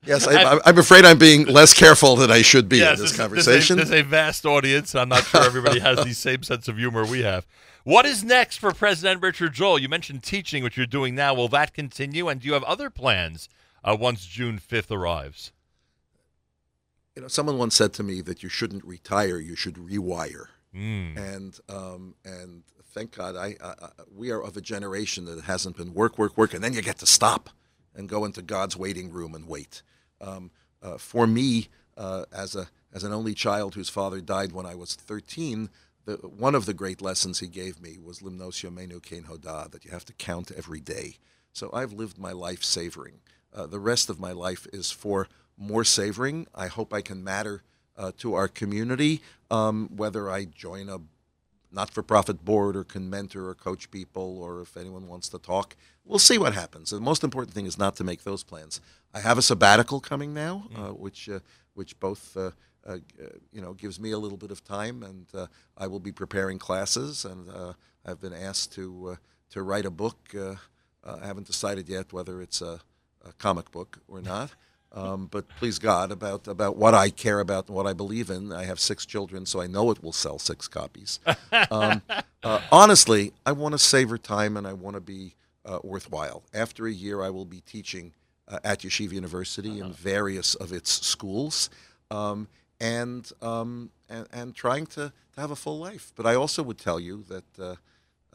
yes, 0.06 0.28
I, 0.28 0.60
I'm 0.66 0.78
afraid 0.78 1.06
I'm 1.06 1.18
being 1.18 1.46
less 1.46 1.74
careful 1.74 2.16
than 2.16 2.32
I 2.32 2.42
should 2.42 2.70
be 2.70 2.78
Yes, 2.78 2.98
in 2.98 3.06
this 3.06 3.18
conversation. 3.18 3.78
There's 3.78 3.90
a, 3.90 3.92
there's 3.94 4.06
a 4.06 4.10
vast 4.10 4.46
audience. 4.46 4.96
I'm 4.96 5.10
not 5.10 5.24
sure 5.24 5.44
everybody 5.44 5.80
has 5.80 5.98
the 6.04 6.14
same 6.14 6.44
sense 6.44 6.68
of 6.68 6.78
humor 6.78 7.06
we 7.06 7.22
have. 7.22 7.46
What 7.84 8.06
is 8.06 8.24
next 8.24 8.58
for 8.58 8.74
President 8.74 9.22
Richard 9.22 9.54
Joel? 9.54 9.80
You 9.80 9.90
mentioned 9.90 10.24
teaching, 10.24 10.64
which 10.64 10.78
you're 10.78 10.86
doing 10.86 11.16
now. 11.16 11.34
Will 11.34 11.48
that 11.50 11.74
continue? 11.74 12.28
And 12.28 12.42
do 12.42 12.48
you 12.48 12.54
have 12.54 12.64
other 12.64 12.90
plans 12.90 13.50
uh, 13.84 13.98
once 14.00 14.26
June 14.26 14.60
5th 14.60 14.92
arrives? 14.92 15.52
you 17.16 17.22
know, 17.22 17.28
someone 17.28 17.58
once 17.58 17.76
said 17.76 17.94
to 17.94 18.04
me 18.04 18.22
that 18.22 18.42
you 18.44 18.50
shouldn't 18.50 18.86
retire; 18.86 19.38
you 19.38 19.56
should 19.56 19.76
rewire. 19.76 20.46
Mm. 20.74 21.18
and 21.18 21.60
um, 21.68 22.16
and 22.24 22.64
thank 22.94 23.18
God 23.18 23.36
I, 23.36 23.58
I, 23.62 23.68
I 23.68 23.90
we 24.10 24.32
are 24.32 24.42
of 24.42 24.56
a 24.56 24.62
generation 24.62 25.26
that 25.26 25.44
hasn't 25.44 25.76
been 25.76 25.94
work 25.94 26.18
work 26.18 26.38
work 26.38 26.54
and 26.54 26.64
then 26.64 26.72
you 26.72 26.82
get 26.82 26.98
to 27.00 27.06
stop 27.06 27.50
and 27.94 28.08
go 28.08 28.24
into 28.24 28.42
God's 28.42 28.78
waiting 28.78 29.12
room 29.12 29.36
and 29.36 29.50
wait. 29.50 29.82
Um, 30.22 30.52
uh, 30.82 30.98
for 30.98 31.28
me, 31.28 31.68
uh, 31.98 32.26
as 32.32 32.56
a 32.56 32.70
as 32.94 33.04
an 33.04 33.14
only 33.14 33.34
child 33.34 33.76
whose 33.76 33.90
father 33.90 34.20
died 34.20 34.52
when 34.52 34.66
I 34.66 34.76
was 34.76 34.96
13, 34.96 35.70
the, 36.06 36.16
one 36.16 36.56
of 36.56 36.66
the 36.66 36.74
great 36.74 37.02
lessons 37.02 37.40
he 37.40 37.48
gave 37.48 37.82
me 37.82 37.98
was 37.98 38.20
limnos 38.20 38.64
yomenu 38.64 39.02
kein 39.02 39.24
hoda 39.24 39.72
that 39.72 39.86
you 39.86 39.92
have 39.92 40.06
to 40.06 40.14
count 40.14 40.52
every 40.58 40.82
day. 40.82 41.16
So 41.54 41.70
I've 41.74 41.94
lived 41.94 42.18
my 42.18 42.32
life 42.32 42.64
savoring. 42.64 43.22
Uh, 43.54 43.66
the 43.66 43.80
rest 43.80 44.10
of 44.10 44.20
my 44.20 44.32
life 44.32 44.68
is 44.74 44.92
for 44.92 45.28
more 45.58 45.84
savoring. 45.84 46.48
I 46.56 46.68
hope 46.68 46.94
I 46.94 47.02
can 47.02 47.24
matter 47.24 47.64
uh, 47.98 48.12
to 48.18 48.34
our 48.34 48.48
community, 48.48 49.22
um, 49.50 49.90
whether 49.96 50.30
I 50.30 50.46
join 50.46 50.90
a 50.90 51.00
not-for-profit 51.72 52.44
board 52.44 52.76
or 52.76 52.84
can 52.84 53.10
mentor 53.10 53.50
or 53.50 53.56
coach 53.56 53.90
people, 53.92 54.42
or 54.42 54.62
if 54.62 54.76
anyone 54.78 55.08
wants 55.08 55.30
to 55.30 55.40
talk, 55.40 55.76
we'll 56.06 56.20
see 56.20 56.38
what 56.38 56.54
happens. 56.54 56.90
The 56.90 57.00
most 57.00 57.24
important 57.24 57.54
thing 57.54 57.66
is 57.66 57.78
not 57.78 57.96
to 57.98 58.04
make 58.04 58.24
those 58.24 58.44
plans. 58.44 58.82
I 59.14 59.20
have 59.20 59.38
a 59.38 59.42
sabbatical 59.42 60.00
coming 60.00 60.34
now, 60.34 60.66
uh, 60.76 60.90
which 60.90 61.30
uh, 61.30 61.40
which 61.74 62.00
both. 62.00 62.36
Uh, 62.36 62.52
uh, 62.84 62.98
you 63.52 63.62
know, 63.62 63.74
gives 63.74 64.00
me 64.00 64.10
a 64.10 64.18
little 64.18 64.40
bit 64.40 64.50
of 64.50 64.64
time, 64.64 65.04
and 65.04 65.28
uh, 65.36 65.46
I 65.78 65.86
will 65.86 66.00
be 66.00 66.12
preparing 66.12 66.58
classes, 66.58 67.26
and 67.26 67.48
uh, 67.48 67.74
I've 68.04 68.20
been 68.20 68.34
asked 68.34 68.74
to 68.74 69.10
uh, 69.12 69.16
to 69.52 69.62
write 69.62 69.86
a 69.86 69.92
book. 69.92 70.18
Uh, 70.36 70.56
uh, 71.04 71.20
I 71.22 71.28
haven't 71.28 71.48
decided 71.48 71.88
yet 71.90 72.14
whether 72.14 72.42
it's 72.42 72.62
a, 72.62 72.80
a 73.24 73.34
comic 73.34 73.72
book 73.72 74.00
or 74.08 74.22
not. 74.34 74.52
Um, 74.94 75.28
but 75.32 75.48
please 75.58 75.80
God, 75.80 76.12
about 76.12 76.48
about 76.48 76.76
what 76.76 76.94
I 76.94 77.10
care 77.10 77.40
about 77.40 77.68
and 77.68 77.76
what 77.76 77.88
I 77.88 77.94
believe 77.94 78.30
in. 78.30 78.52
I 78.52 78.66
have 78.66 78.80
six 78.80 79.06
children, 79.06 79.46
so 79.46 79.62
I 79.62 79.68
know 79.68 79.90
it 79.92 80.04
will 80.04 80.12
sell 80.12 80.38
six 80.38 80.68
copies. 80.68 81.20
Um, 81.70 82.02
uh, 82.44 82.60
honestly, 82.72 83.32
I 83.46 83.54
want 83.54 83.74
to 83.74 83.80
savor 83.80 84.18
time 84.18 84.58
and 84.58 84.68
I 84.68 84.74
want 84.74 84.96
to 84.96 85.02
be 85.02 85.36
uh, 85.66 85.80
worthwhile. 85.84 86.44
After 86.54 86.88
a 86.88 86.92
year, 86.92 87.22
I 87.22 87.30
will 87.30 87.46
be 87.46 87.62
teaching 87.62 88.14
uh, 88.48 88.60
at 88.64 88.80
Yeshiva 88.80 89.14
University 89.14 89.80
in 89.80 89.94
various 89.94 90.56
of 90.56 90.74
its 90.74 90.92
schools, 91.06 91.70
um, 92.10 92.48
and, 92.82 93.32
um, 93.42 93.92
and 94.10 94.28
and 94.34 94.56
trying 94.56 94.88
to, 94.88 95.14
to 95.36 95.42
have 95.42 95.52
a 95.52 95.56
full 95.56 95.80
life. 95.80 96.12
But 96.16 96.26
I 96.26 96.36
also 96.36 96.64
would 96.64 96.78
tell 96.78 97.00
you 97.00 97.24
that 97.30 97.60
uh, 97.60 97.76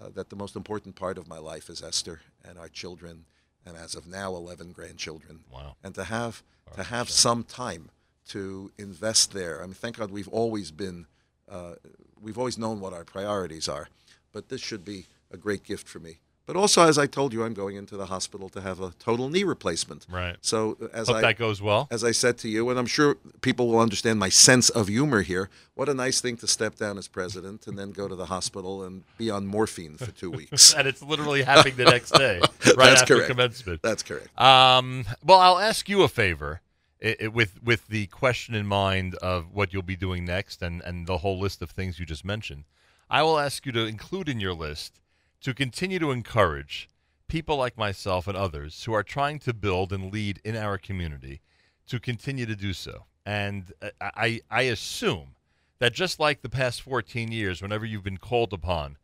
uh, 0.01 0.09
that 0.15 0.31
the 0.31 0.37
most 0.37 0.57
important 0.57 0.95
part 0.95 1.19
of 1.19 1.29
my 1.29 1.39
life 1.39 1.69
is 1.69 1.83
Esther 1.83 2.21
and 2.49 2.59
our 2.59 2.69
children, 2.69 3.25
and 3.67 3.77
as 3.77 3.95
of 3.95 4.07
now, 4.07 4.35
eleven 4.35 4.73
grandchildren. 4.73 5.41
Wow. 5.53 5.77
And 5.83 5.95
to 5.97 6.05
have 6.05 6.43
to 6.77 6.85
have 6.85 7.11
some 7.11 7.45
time 7.45 7.91
to 8.29 8.71
invest 8.79 9.33
there. 9.33 9.63
I 9.63 9.67
mean, 9.67 9.75
thank 9.75 9.99
God 9.99 10.11
we've 10.11 10.29
always 10.29 10.71
been, 10.71 11.07
uh, 11.49 11.75
we've 12.21 12.39
always 12.39 12.59
known 12.59 12.81
what 12.81 12.93
our 12.93 13.05
priorities 13.05 13.69
are, 13.69 13.89
but 14.33 14.49
this 14.49 14.61
should 14.61 14.85
be 14.85 15.07
a 15.31 15.37
great 15.37 15.63
gift 15.63 15.87
for 15.87 16.01
me. 16.01 16.19
But 16.47 16.55
also, 16.55 16.87
as 16.87 16.97
I 16.97 17.07
told 17.07 17.33
you, 17.33 17.43
I'm 17.43 17.55
going 17.55 17.75
into 17.75 17.97
the 17.97 18.07
hospital 18.07 18.49
to 18.51 18.61
have 18.61 18.81
a 18.81 18.93
total 19.01 19.29
knee 19.29 19.43
replacement. 19.43 20.07
Right. 20.09 20.37
So 20.41 20.79
as 20.93 21.09
Hope 21.09 21.17
I 21.17 21.21
that 21.23 21.39
goes 21.39 21.61
well. 21.61 21.89
as 21.91 22.05
I 22.05 22.13
said 22.13 22.39
to 22.39 22.49
you, 22.49 22.71
and 22.71 22.79
I'm 22.79 22.87
sure 22.87 23.17
people 23.41 23.67
will 23.67 23.81
understand 23.81 24.21
my 24.21 24.29
sense 24.29 24.69
of 24.71 24.87
humor 24.87 25.23
here. 25.23 25.51
What 25.75 25.89
a 25.89 25.95
nice 25.95 26.21
thing 26.21 26.37
to 26.39 26.47
step 26.47 26.77
down 26.77 26.99
as 26.99 27.09
president 27.09 27.67
and 27.67 27.77
then 27.77 27.91
go 27.91 28.07
to 28.07 28.15
the 28.15 28.27
hospital 28.27 28.85
and 28.85 29.03
be 29.19 29.29
on 29.29 29.45
morphine 29.47 29.97
for 29.97 30.13
two 30.13 30.31
weeks. 30.41 30.73
And 30.73 30.87
it's 30.87 31.03
literally 31.03 31.43
happening 31.43 31.77
the 31.77 31.85
next 31.85 32.13
day, 32.13 32.39
right 32.41 32.77
That's 32.77 33.03
after 33.03 33.17
correct. 33.17 33.31
commencement. 33.31 33.83
That's 33.83 34.05
correct. 34.05 34.29
Um, 34.41 35.05
well, 35.25 35.41
I'll 35.41 35.59
ask 35.59 35.89
you 35.89 36.03
a 36.03 36.09
favor 36.09 36.61
i 37.05 37.15
i 37.25 37.27
with 37.27 37.63
with 37.63 37.89
the 37.89 38.07
question 38.07 38.55
in 38.55 38.67
mind 38.67 39.17
of 39.17 39.53
what 39.53 39.73
you'll 39.73 39.83
be 39.83 39.97
doing 39.97 40.25
next 40.25 40.63
and, 40.63 40.81
and 40.83 41.07
the 41.07 41.19
whole 41.19 41.39
list 41.39 41.61
of 41.61 41.71
things 41.71 41.99
you 41.99 42.07
just 42.07 42.25
mentioned. 42.25 42.65
I 43.11 43.23
will 43.23 43.39
ask 43.39 43.67
you 43.67 43.73
to 43.73 43.85
include 43.85 44.29
in 44.29 44.41
your 44.41 44.55
list 44.55 45.01
to 45.41 45.55
continue 45.55 45.99
to 45.99 46.11
encourage 46.11 46.89
people 47.29 47.57
like 47.57 47.77
myself 47.77 48.27
and 48.27 48.37
others 48.37 48.85
who 48.85 48.93
are 48.93 49.03
trying 49.03 49.39
to 49.41 49.53
build 49.53 49.93
and 49.93 50.13
lead 50.13 50.41
in 50.45 50.57
our 50.57 50.79
community 50.79 51.41
to 51.87 51.99
continue 51.99 52.47
to 52.47 52.57
do 52.57 52.73
so. 52.73 53.05
And 53.25 53.73
uh, 53.83 53.91
I, 54.01 54.41
I 54.51 54.63
assume 54.63 55.35
that 55.79 55.93
just 55.93 56.21
like 56.21 56.43
the 56.43 56.49
past 56.49 56.83
14 56.83 57.33
years, 57.33 57.61
whenever 57.61 57.85
you've 57.85 58.05
been 58.05 58.19
called 58.19 58.53
upon 58.53 58.97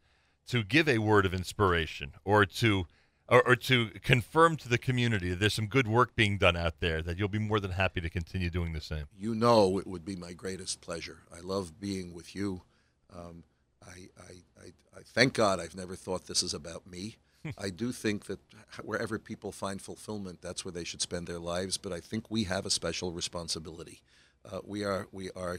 to 0.49 0.63
give 0.63 0.89
a 0.89 0.99
word 0.99 1.27
of 1.27 1.35
inspiration 1.35 2.13
or 2.25 2.45
to 2.47 2.87
or, 3.29 3.47
or 3.47 3.57
to 3.57 3.89
confirm 4.03 4.57
to 4.57 4.69
the 4.69 4.79
community 4.79 5.31
that 5.31 5.41
there's 5.41 5.55
some 5.55 5.67
good 5.67 5.89
work 5.89 6.15
being 6.15 6.37
done 6.37 6.57
out 6.57 6.81
there, 6.81 7.01
that 7.03 7.19
you'll 7.19 7.29
be 7.29 7.39
more 7.39 7.61
than 7.61 7.71
happy 7.71 8.01
to 8.01 8.11
continue 8.11 8.51
doing 8.51 8.73
the 8.73 8.81
same. 8.81 9.05
You 9.17 9.35
know 9.35 9.79
it 9.79 9.87
would 9.87 10.05
be 10.05 10.17
my 10.17 10.33
greatest 10.33 10.81
pleasure. 10.81 11.21
I 11.35 11.41
love 11.41 11.81
being 11.81 12.13
with 12.13 12.35
you. 12.35 12.63
Um, 13.15 13.45
I, 13.87 14.09
I, 14.21 14.65
I, 14.65 14.99
I 14.99 15.03
thank 15.05 15.35
God 15.35 15.61
I've 15.61 15.77
never 15.77 15.97
thought 15.97 16.27
this 16.27 16.43
is 16.43 16.55
about 16.55 16.87
me. 16.87 17.17
I 17.59 17.71
do 17.71 17.93
think 17.93 18.27
that 18.27 18.39
wherever 18.83 19.19
people 19.19 19.53
find 19.53 19.81
fulfillment, 19.81 20.41
that's 20.41 20.65
where 20.65 20.73
they 20.73 20.85
should 20.85 21.03
spend 21.03 21.27
their 21.27 21.39
lives. 21.39 21.77
But 21.77 21.93
I 21.93 22.01
think 22.01 22.31
we 22.31 22.45
have 22.45 22.67
a 22.67 22.71
special 22.71 23.13
responsibility. 23.13 24.01
Uh, 24.51 24.61
we 24.65 24.85
are 24.85 25.07
we 25.13 25.31
are 25.33 25.59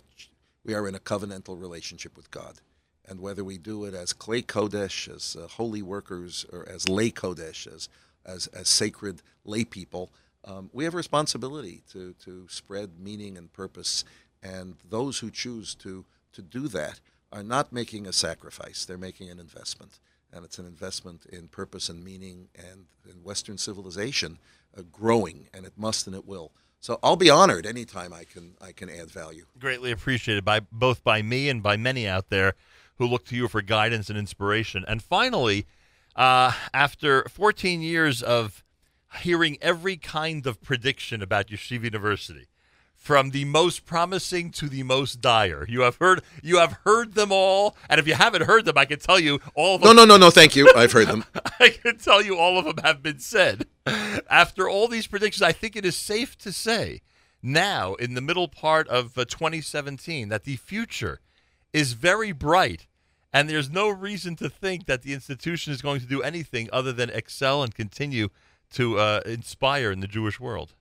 we 0.66 0.74
are 0.74 0.88
in 0.88 0.96
a 0.96 1.00
covenantal 1.00 1.60
relationship 1.60 2.16
with 2.16 2.32
God, 2.32 2.60
and 3.08 3.20
whether 3.20 3.44
we 3.44 3.58
do 3.58 3.86
it 3.86 3.94
as 3.94 4.14
klei 4.14 4.46
kodesh, 4.46 5.14
as 5.14 5.36
uh, 5.40 5.48
holy 5.48 5.82
workers, 5.82 6.46
or 6.52 6.68
as 6.68 6.88
lay 6.90 7.12
kodesh, 7.12 7.68
as 7.68 7.90
as, 8.26 8.48
as 8.48 8.70
sacred 8.70 9.22
lay 9.44 9.66
people, 9.66 10.10
um, 10.46 10.70
we 10.72 10.86
have 10.86 10.94
a 10.94 10.98
responsibility 10.98 11.84
to 11.92 12.14
to 12.26 12.48
spread 12.50 13.00
meaning 13.00 13.38
and 13.38 13.52
purpose. 13.52 14.04
And 14.42 14.76
those 14.90 15.20
who 15.20 15.32
choose 15.32 15.76
to 15.76 16.06
to 16.34 16.42
do 16.42 16.68
that 16.70 17.00
are 17.34 17.44
not 17.44 17.74
making 17.74 18.08
a 18.08 18.14
sacrifice; 18.14 18.86
they're 18.86 18.98
making 18.98 19.30
an 19.30 19.40
investment 19.40 20.00
and 20.34 20.44
it's 20.44 20.58
an 20.58 20.66
investment 20.66 21.26
in 21.28 21.48
purpose 21.48 21.90
and 21.90 22.04
meaning 22.04 22.48
and 22.56 22.86
in 23.10 23.24
Western 23.24 23.58
civilization 23.58 24.40
uh, 24.78 24.82
growing, 24.92 25.48
and 25.54 25.66
it 25.66 25.74
must 25.78 26.08
and 26.08 26.16
it 26.16 26.26
will. 26.26 26.52
So 26.80 27.00
I'll 27.02 27.16
be 27.16 27.30
honored 27.30 27.66
anytime 27.66 28.12
I 28.12 28.24
can 28.24 28.56
I 28.60 28.72
can 28.72 28.90
add 28.90 29.10
value. 29.10 29.46
Greatly 29.60 29.92
appreciated 29.92 30.44
by 30.44 30.62
both 30.72 31.04
by 31.04 31.22
me 31.22 31.50
and 31.50 31.62
by 31.62 31.78
many 31.78 32.08
out 32.08 32.30
there 32.30 32.56
who 32.98 33.06
look 33.06 33.26
to 33.26 33.36
you 33.36 33.48
for 33.48 33.62
guidance 33.62 34.10
and 34.10 34.18
inspiration. 34.18 34.84
And 34.88 35.02
finally, 35.02 35.66
uh, 36.16 36.52
after 36.74 37.24
14 37.30 37.82
years 37.82 38.22
of 38.22 38.64
hearing 39.22 39.58
every 39.62 39.96
kind 39.98 40.46
of 40.46 40.62
prediction 40.62 41.22
about 41.22 41.48
Yeshiva 41.48 41.86
University, 41.86 42.48
from 43.04 43.32
the 43.32 43.44
most 43.44 43.86
promising 43.86 44.50
to 44.50 44.70
the 44.70 44.82
most 44.82 45.20
dire. 45.20 45.66
You 45.68 45.82
have 45.82 45.98
heard 45.98 46.22
you 46.42 46.58
have 46.60 46.78
heard 46.86 47.16
them 47.16 47.34
all, 47.34 47.76
and 47.90 48.00
if 48.00 48.08
you 48.08 48.14
haven't 48.14 48.44
heard 48.44 48.64
them, 48.64 48.78
I 48.78 48.86
can 48.86 49.00
tell 49.00 49.20
you 49.20 49.42
all 49.56 49.76
of 49.76 49.82
them. 49.82 49.94
No, 49.94 50.06
no, 50.06 50.16
no, 50.16 50.18
no. 50.18 50.32
Thank 50.32 50.56
you. 50.56 50.72
I've 50.74 50.94
heard 50.94 51.08
them. 51.08 51.26
I 51.60 51.70
can 51.70 51.98
tell 51.98 52.22
you 52.22 52.38
all 52.38 52.58
of 52.58 52.64
them 52.64 52.78
have 52.82 53.04
been 53.04 53.20
said. 53.20 53.68
After 54.30 54.70
all 54.70 54.88
these 54.88 55.06
predictions, 55.06 55.42
I 55.42 55.52
think 55.52 55.76
it 55.76 55.86
is 55.86 55.98
safe 55.98 56.38
to 56.40 56.54
say 56.54 57.02
now, 57.42 57.96
in 57.96 58.14
the 58.14 58.22
middle 58.22 58.48
part 58.48 58.88
of 58.88 59.18
uh, 59.18 59.26
2017, 59.26 60.30
that 60.30 60.46
the 60.46 60.56
future 60.56 61.20
is 61.74 61.92
very 61.92 62.32
bright, 62.32 62.88
and 63.34 63.50
there's 63.50 63.70
no 63.70 63.90
reason 63.90 64.38
to 64.38 64.50
think 64.50 64.86
that 64.86 65.02
the 65.02 65.14
institution 65.14 65.74
is 65.74 65.82
going 65.82 66.00
to 66.00 66.06
do 66.06 66.22
anything 66.22 66.70
other 66.72 66.94
than 66.94 67.10
excel 67.10 67.62
and 67.62 67.76
continue 67.76 68.30
to 68.72 68.98
uh, 68.98 69.20
inspire 69.26 69.92
in 69.92 70.00
the 70.00 70.08
Jewish 70.08 70.40
world. 70.40 70.74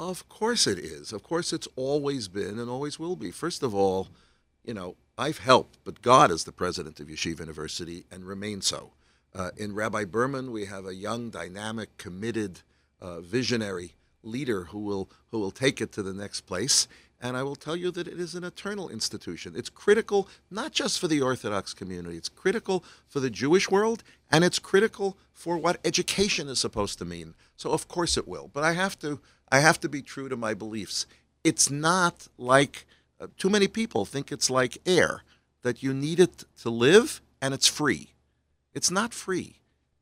Of 0.00 0.30
course 0.30 0.66
it 0.66 0.78
is. 0.78 1.12
Of 1.12 1.22
course 1.22 1.52
it's 1.52 1.68
always 1.76 2.26
been 2.26 2.58
and 2.58 2.70
always 2.70 2.98
will 2.98 3.16
be. 3.16 3.30
First 3.30 3.62
of 3.62 3.74
all, 3.74 4.08
you 4.64 4.72
know, 4.72 4.96
I've 5.18 5.40
helped, 5.40 5.76
but 5.84 6.00
God 6.00 6.30
is 6.30 6.44
the 6.44 6.52
president 6.52 7.00
of 7.00 7.08
Yeshiva 7.08 7.40
University 7.40 8.06
and 8.10 8.24
remains 8.24 8.66
so. 8.66 8.92
Uh, 9.34 9.50
in 9.58 9.74
Rabbi 9.74 10.06
Berman, 10.06 10.52
we 10.52 10.64
have 10.64 10.86
a 10.86 10.94
young, 10.94 11.28
dynamic, 11.28 11.98
committed, 11.98 12.62
uh, 13.02 13.20
visionary 13.20 13.92
leader 14.22 14.64
who 14.64 14.78
will 14.78 15.10
who 15.32 15.38
will 15.38 15.50
take 15.50 15.82
it 15.82 15.92
to 15.92 16.02
the 16.02 16.14
next 16.14 16.42
place. 16.46 16.88
And 17.20 17.36
I 17.36 17.42
will 17.42 17.56
tell 17.56 17.76
you 17.76 17.90
that 17.90 18.08
it 18.08 18.18
is 18.18 18.34
an 18.34 18.44
eternal 18.44 18.88
institution. 18.88 19.52
It's 19.54 19.68
critical 19.68 20.28
not 20.50 20.72
just 20.72 20.98
for 20.98 21.08
the 21.08 21.20
Orthodox 21.20 21.74
community, 21.74 22.16
it's 22.16 22.30
critical 22.30 22.82
for 23.06 23.20
the 23.20 23.28
Jewish 23.28 23.70
world, 23.70 24.02
and 24.30 24.44
it's 24.44 24.58
critical 24.58 25.18
for 25.30 25.58
what 25.58 25.78
education 25.84 26.48
is 26.48 26.58
supposed 26.58 26.98
to 27.00 27.04
mean. 27.04 27.34
So 27.58 27.72
of 27.72 27.86
course 27.86 28.16
it 28.16 28.26
will. 28.26 28.48
But 28.50 28.64
I 28.64 28.72
have 28.72 28.98
to 29.00 29.20
I 29.50 29.60
have 29.60 29.80
to 29.80 29.88
be 29.88 30.02
true 30.02 30.28
to 30.28 30.36
my 30.36 30.54
beliefs. 30.54 31.06
It's 31.44 31.70
not 31.70 32.28
like 32.38 32.86
uh, 33.20 33.26
too 33.36 33.50
many 33.50 33.68
people 33.68 34.04
think 34.04 34.30
it's 34.30 34.50
like 34.50 34.78
air 34.86 35.22
that 35.62 35.82
you 35.82 35.92
need 35.92 36.20
it 36.20 36.44
to 36.62 36.70
live 36.70 37.20
and 37.42 37.52
it's 37.54 37.66
free. 37.66 38.10
It's 38.74 38.90
not 38.90 39.12
free. 39.14 39.56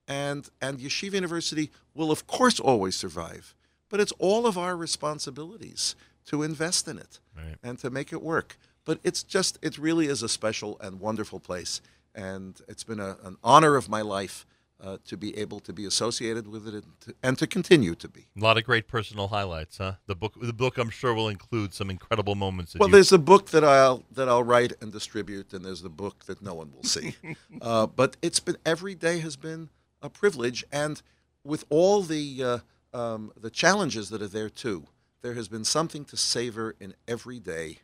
And 0.06 0.48
and 0.60 0.78
Yeshiva 0.78 1.14
University 1.14 1.70
will 1.94 2.10
of 2.10 2.26
course 2.26 2.58
always 2.60 2.96
survive, 2.96 3.54
but 3.88 4.00
it's 4.00 4.12
all 4.18 4.46
of 4.46 4.56
our 4.56 4.76
responsibilities 4.76 5.94
to 6.26 6.42
invest 6.42 6.86
in 6.88 6.98
it 6.98 7.18
Right. 7.36 7.56
and 7.62 7.78
to 7.78 7.90
make 7.90 8.12
it 8.12 8.22
work. 8.22 8.56
But 8.84 9.00
it's 9.04 9.22
just 9.22 9.58
it 9.62 9.78
really 9.78 10.06
is 10.06 10.22
a 10.22 10.28
special 10.28 10.78
and 10.80 11.00
wonderful 11.00 11.40
place 11.40 11.80
and 12.14 12.60
it's 12.68 12.84
been 12.84 13.00
a, 13.00 13.16
an 13.22 13.36
honor 13.44 13.76
of 13.76 13.88
my 13.88 14.00
life 14.02 14.46
uh, 14.80 14.96
to 15.04 15.16
be 15.16 15.36
able 15.36 15.58
to 15.60 15.72
be 15.72 15.84
associated 15.84 16.46
with 16.46 16.68
it 16.68 16.74
and 16.74 17.00
to, 17.00 17.14
and 17.22 17.38
to 17.38 17.46
continue 17.46 17.94
to 17.96 18.08
be. 18.08 18.26
A 18.36 18.40
lot 18.40 18.56
of 18.58 18.64
great 18.64 18.86
personal 18.86 19.28
highlights, 19.28 19.78
huh? 19.78 19.94
The 20.06 20.14
book, 20.14 20.34
the 20.40 20.52
book, 20.52 20.78
I'm 20.78 20.90
sure 20.90 21.12
will 21.14 21.28
include 21.28 21.74
some 21.74 21.90
incredible 21.90 22.34
moments. 22.36 22.74
Well, 22.78 22.88
you- 22.88 22.92
there's 22.92 23.10
the 23.10 23.18
book 23.18 23.50
that 23.50 23.64
I'll 23.64 24.04
that 24.12 24.28
I'll 24.28 24.44
write 24.44 24.72
and 24.80 24.92
distribute, 24.92 25.52
and 25.52 25.64
there's 25.64 25.82
the 25.82 25.88
book 25.90 26.24
that 26.26 26.40
no 26.42 26.54
one 26.54 26.72
will 26.74 26.84
see. 26.84 27.16
uh, 27.60 27.86
but 27.86 28.16
it's 28.22 28.40
been 28.40 28.56
every 28.64 28.94
day 28.94 29.18
has 29.20 29.36
been 29.36 29.70
a 30.00 30.08
privilege, 30.08 30.64
and 30.70 31.02
with 31.42 31.64
all 31.70 32.02
the 32.02 32.42
uh, 32.44 32.58
um, 32.96 33.32
the 33.40 33.50
challenges 33.50 34.10
that 34.10 34.22
are 34.22 34.28
there 34.28 34.50
too, 34.50 34.84
there 35.22 35.34
has 35.34 35.48
been 35.48 35.64
something 35.64 36.04
to 36.06 36.16
savor 36.16 36.76
in 36.78 36.94
every 37.08 37.40
day, 37.40 37.78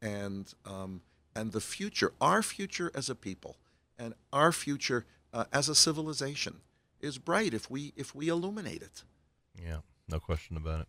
and 0.00 0.54
um, 0.64 1.02
and 1.36 1.52
the 1.52 1.60
future, 1.60 2.12
our 2.22 2.42
future 2.42 2.90
as 2.94 3.10
a 3.10 3.14
people, 3.14 3.56
and 3.98 4.14
our 4.32 4.50
future 4.50 5.04
uh, 5.32 5.44
as 5.52 5.68
a 5.68 5.74
civilization 5.74 6.60
is 7.00 7.18
bright 7.18 7.54
if 7.54 7.70
we 7.70 7.92
if 7.96 8.14
we 8.14 8.28
illuminate 8.28 8.82
it. 8.82 9.02
Yeah, 9.60 9.78
no 10.08 10.18
question 10.20 10.56
about 10.56 10.80
it. 10.80 10.88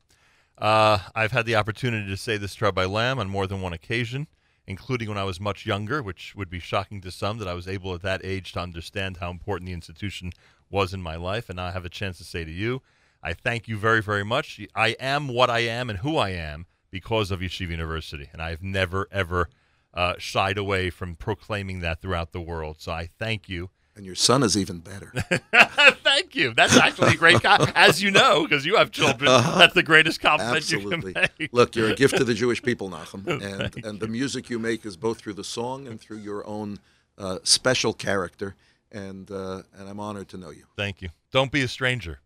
Uh, 0.57 0.99
I've 1.15 1.31
had 1.31 1.45
the 1.45 1.55
opportunity 1.55 2.07
to 2.07 2.17
say 2.17 2.37
this 2.37 2.55
to 2.55 2.65
Rabbi 2.65 2.85
Lamm 2.85 3.19
on 3.19 3.29
more 3.29 3.47
than 3.47 3.61
one 3.61 3.73
occasion, 3.73 4.27
including 4.67 5.07
when 5.07 5.17
I 5.17 5.23
was 5.23 5.39
much 5.39 5.65
younger, 5.65 6.03
which 6.03 6.35
would 6.35 6.49
be 6.49 6.59
shocking 6.59 6.99
to 7.01 7.11
some 7.11 7.37
that 7.37 7.47
I 7.47 7.53
was 7.53 7.67
able 7.67 7.93
at 7.93 8.01
that 8.01 8.21
age 8.23 8.51
to 8.53 8.59
understand 8.59 9.17
how 9.17 9.31
important 9.31 9.67
the 9.67 9.73
institution 9.73 10.31
was 10.69 10.93
in 10.93 11.01
my 11.01 11.15
life. 11.15 11.49
And 11.49 11.61
I 11.61 11.71
have 11.71 11.85
a 11.85 11.89
chance 11.89 12.17
to 12.17 12.25
say 12.25 12.43
to 12.43 12.51
you, 12.51 12.81
I 13.23 13.33
thank 13.33 13.67
you 13.67 13.77
very, 13.77 14.01
very 14.01 14.25
much. 14.25 14.59
I 14.75 14.95
am 14.99 15.29
what 15.29 15.49
I 15.49 15.59
am 15.59 15.89
and 15.89 15.99
who 15.99 16.17
I 16.17 16.29
am 16.29 16.65
because 16.91 17.31
of 17.31 17.39
Yeshiva 17.39 17.71
University. 17.71 18.29
And 18.33 18.41
I've 18.41 18.63
never, 18.63 19.07
ever 19.11 19.49
uh, 19.93 20.15
shied 20.17 20.57
away 20.57 20.89
from 20.89 21.15
proclaiming 21.15 21.79
that 21.79 22.01
throughout 22.01 22.31
the 22.31 22.41
world. 22.41 22.77
So 22.79 22.91
I 22.91 23.07
thank 23.07 23.47
you. 23.49 23.69
And 23.99 24.05
your 24.05 24.15
son 24.15 24.43
is 24.43 24.55
even 24.55 24.79
better. 24.79 25.11
thank 26.05 26.33
you. 26.33 26.53
That's 26.53 26.77
actually 26.77 27.15
a 27.15 27.17
great, 27.17 27.43
co- 27.43 27.65
as 27.75 28.01
you 28.01 28.11
know, 28.11 28.43
because 28.43 28.65
you 28.65 28.77
have 28.77 28.91
children. 28.91 29.29
Uh-huh. 29.29 29.59
That's 29.59 29.73
the 29.73 29.83
greatest 29.83 30.21
compliment 30.21 30.55
Absolutely. 30.55 31.07
you 31.09 31.13
can 31.15 31.29
make. 31.37 31.49
Look, 31.51 31.75
you're 31.75 31.89
a 31.89 31.95
gift 31.95 32.15
to 32.15 32.23
the 32.23 32.33
Jewish 32.33 32.63
people, 32.63 32.89
Nachum, 32.89 33.27
and 33.27 33.85
and 33.85 33.99
the 33.99 34.07
music 34.07 34.49
you 34.49 34.57
make 34.57 34.85
is 34.85 34.95
both 34.95 35.19
through 35.19 35.33
the 35.33 35.43
song 35.43 35.85
and 35.85 35.99
through 35.99 36.19
your 36.19 36.47
own 36.47 36.79
uh, 37.17 37.39
special 37.43 37.91
character. 37.91 38.55
And 38.89 39.29
uh, 39.29 39.63
and 39.77 39.89
I'm 39.89 39.99
honored 39.99 40.29
to 40.29 40.37
know 40.37 40.51
you. 40.51 40.63
Thank 40.77 41.01
you. 41.01 41.09
Don't 41.33 41.51
be 41.51 41.61
a 41.61 41.67
stranger. 41.67 42.21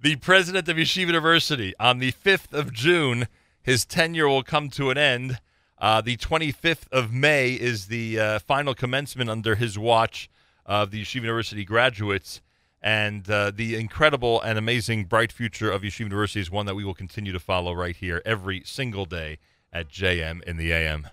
The 0.00 0.16
president 0.16 0.70
of 0.70 0.78
Yeshiva 0.78 1.08
University 1.08 1.74
on 1.78 1.98
the 1.98 2.12
5th 2.12 2.54
of 2.54 2.72
June, 2.72 3.28
his 3.62 3.84
tenure 3.84 4.26
will 4.26 4.42
come 4.42 4.70
to 4.70 4.88
an 4.88 4.96
end. 4.96 5.38
Uh, 5.76 6.00
the 6.00 6.16
25th 6.16 6.90
of 6.90 7.12
May 7.12 7.50
is 7.52 7.88
the 7.88 8.18
uh, 8.18 8.38
final 8.38 8.74
commencement 8.74 9.28
under 9.28 9.56
his 9.56 9.78
watch 9.78 10.30
of 10.66 10.90
the 10.90 11.02
Yeshiva 11.02 11.22
University 11.22 11.64
graduates. 11.64 12.40
And 12.80 13.28
uh, 13.30 13.52
the 13.54 13.76
incredible 13.76 14.40
and 14.40 14.58
amazing 14.58 15.04
bright 15.04 15.30
future 15.30 15.70
of 15.70 15.82
Yeshiva 15.82 16.00
University 16.00 16.40
is 16.40 16.50
one 16.50 16.66
that 16.66 16.74
we 16.74 16.84
will 16.84 16.94
continue 16.94 17.32
to 17.32 17.40
follow 17.40 17.72
right 17.72 17.94
here 17.94 18.20
every 18.24 18.62
single 18.64 19.04
day 19.04 19.38
at 19.72 19.88
JM 19.88 20.42
in 20.42 20.56
the 20.56 20.72
AM. 20.72 21.08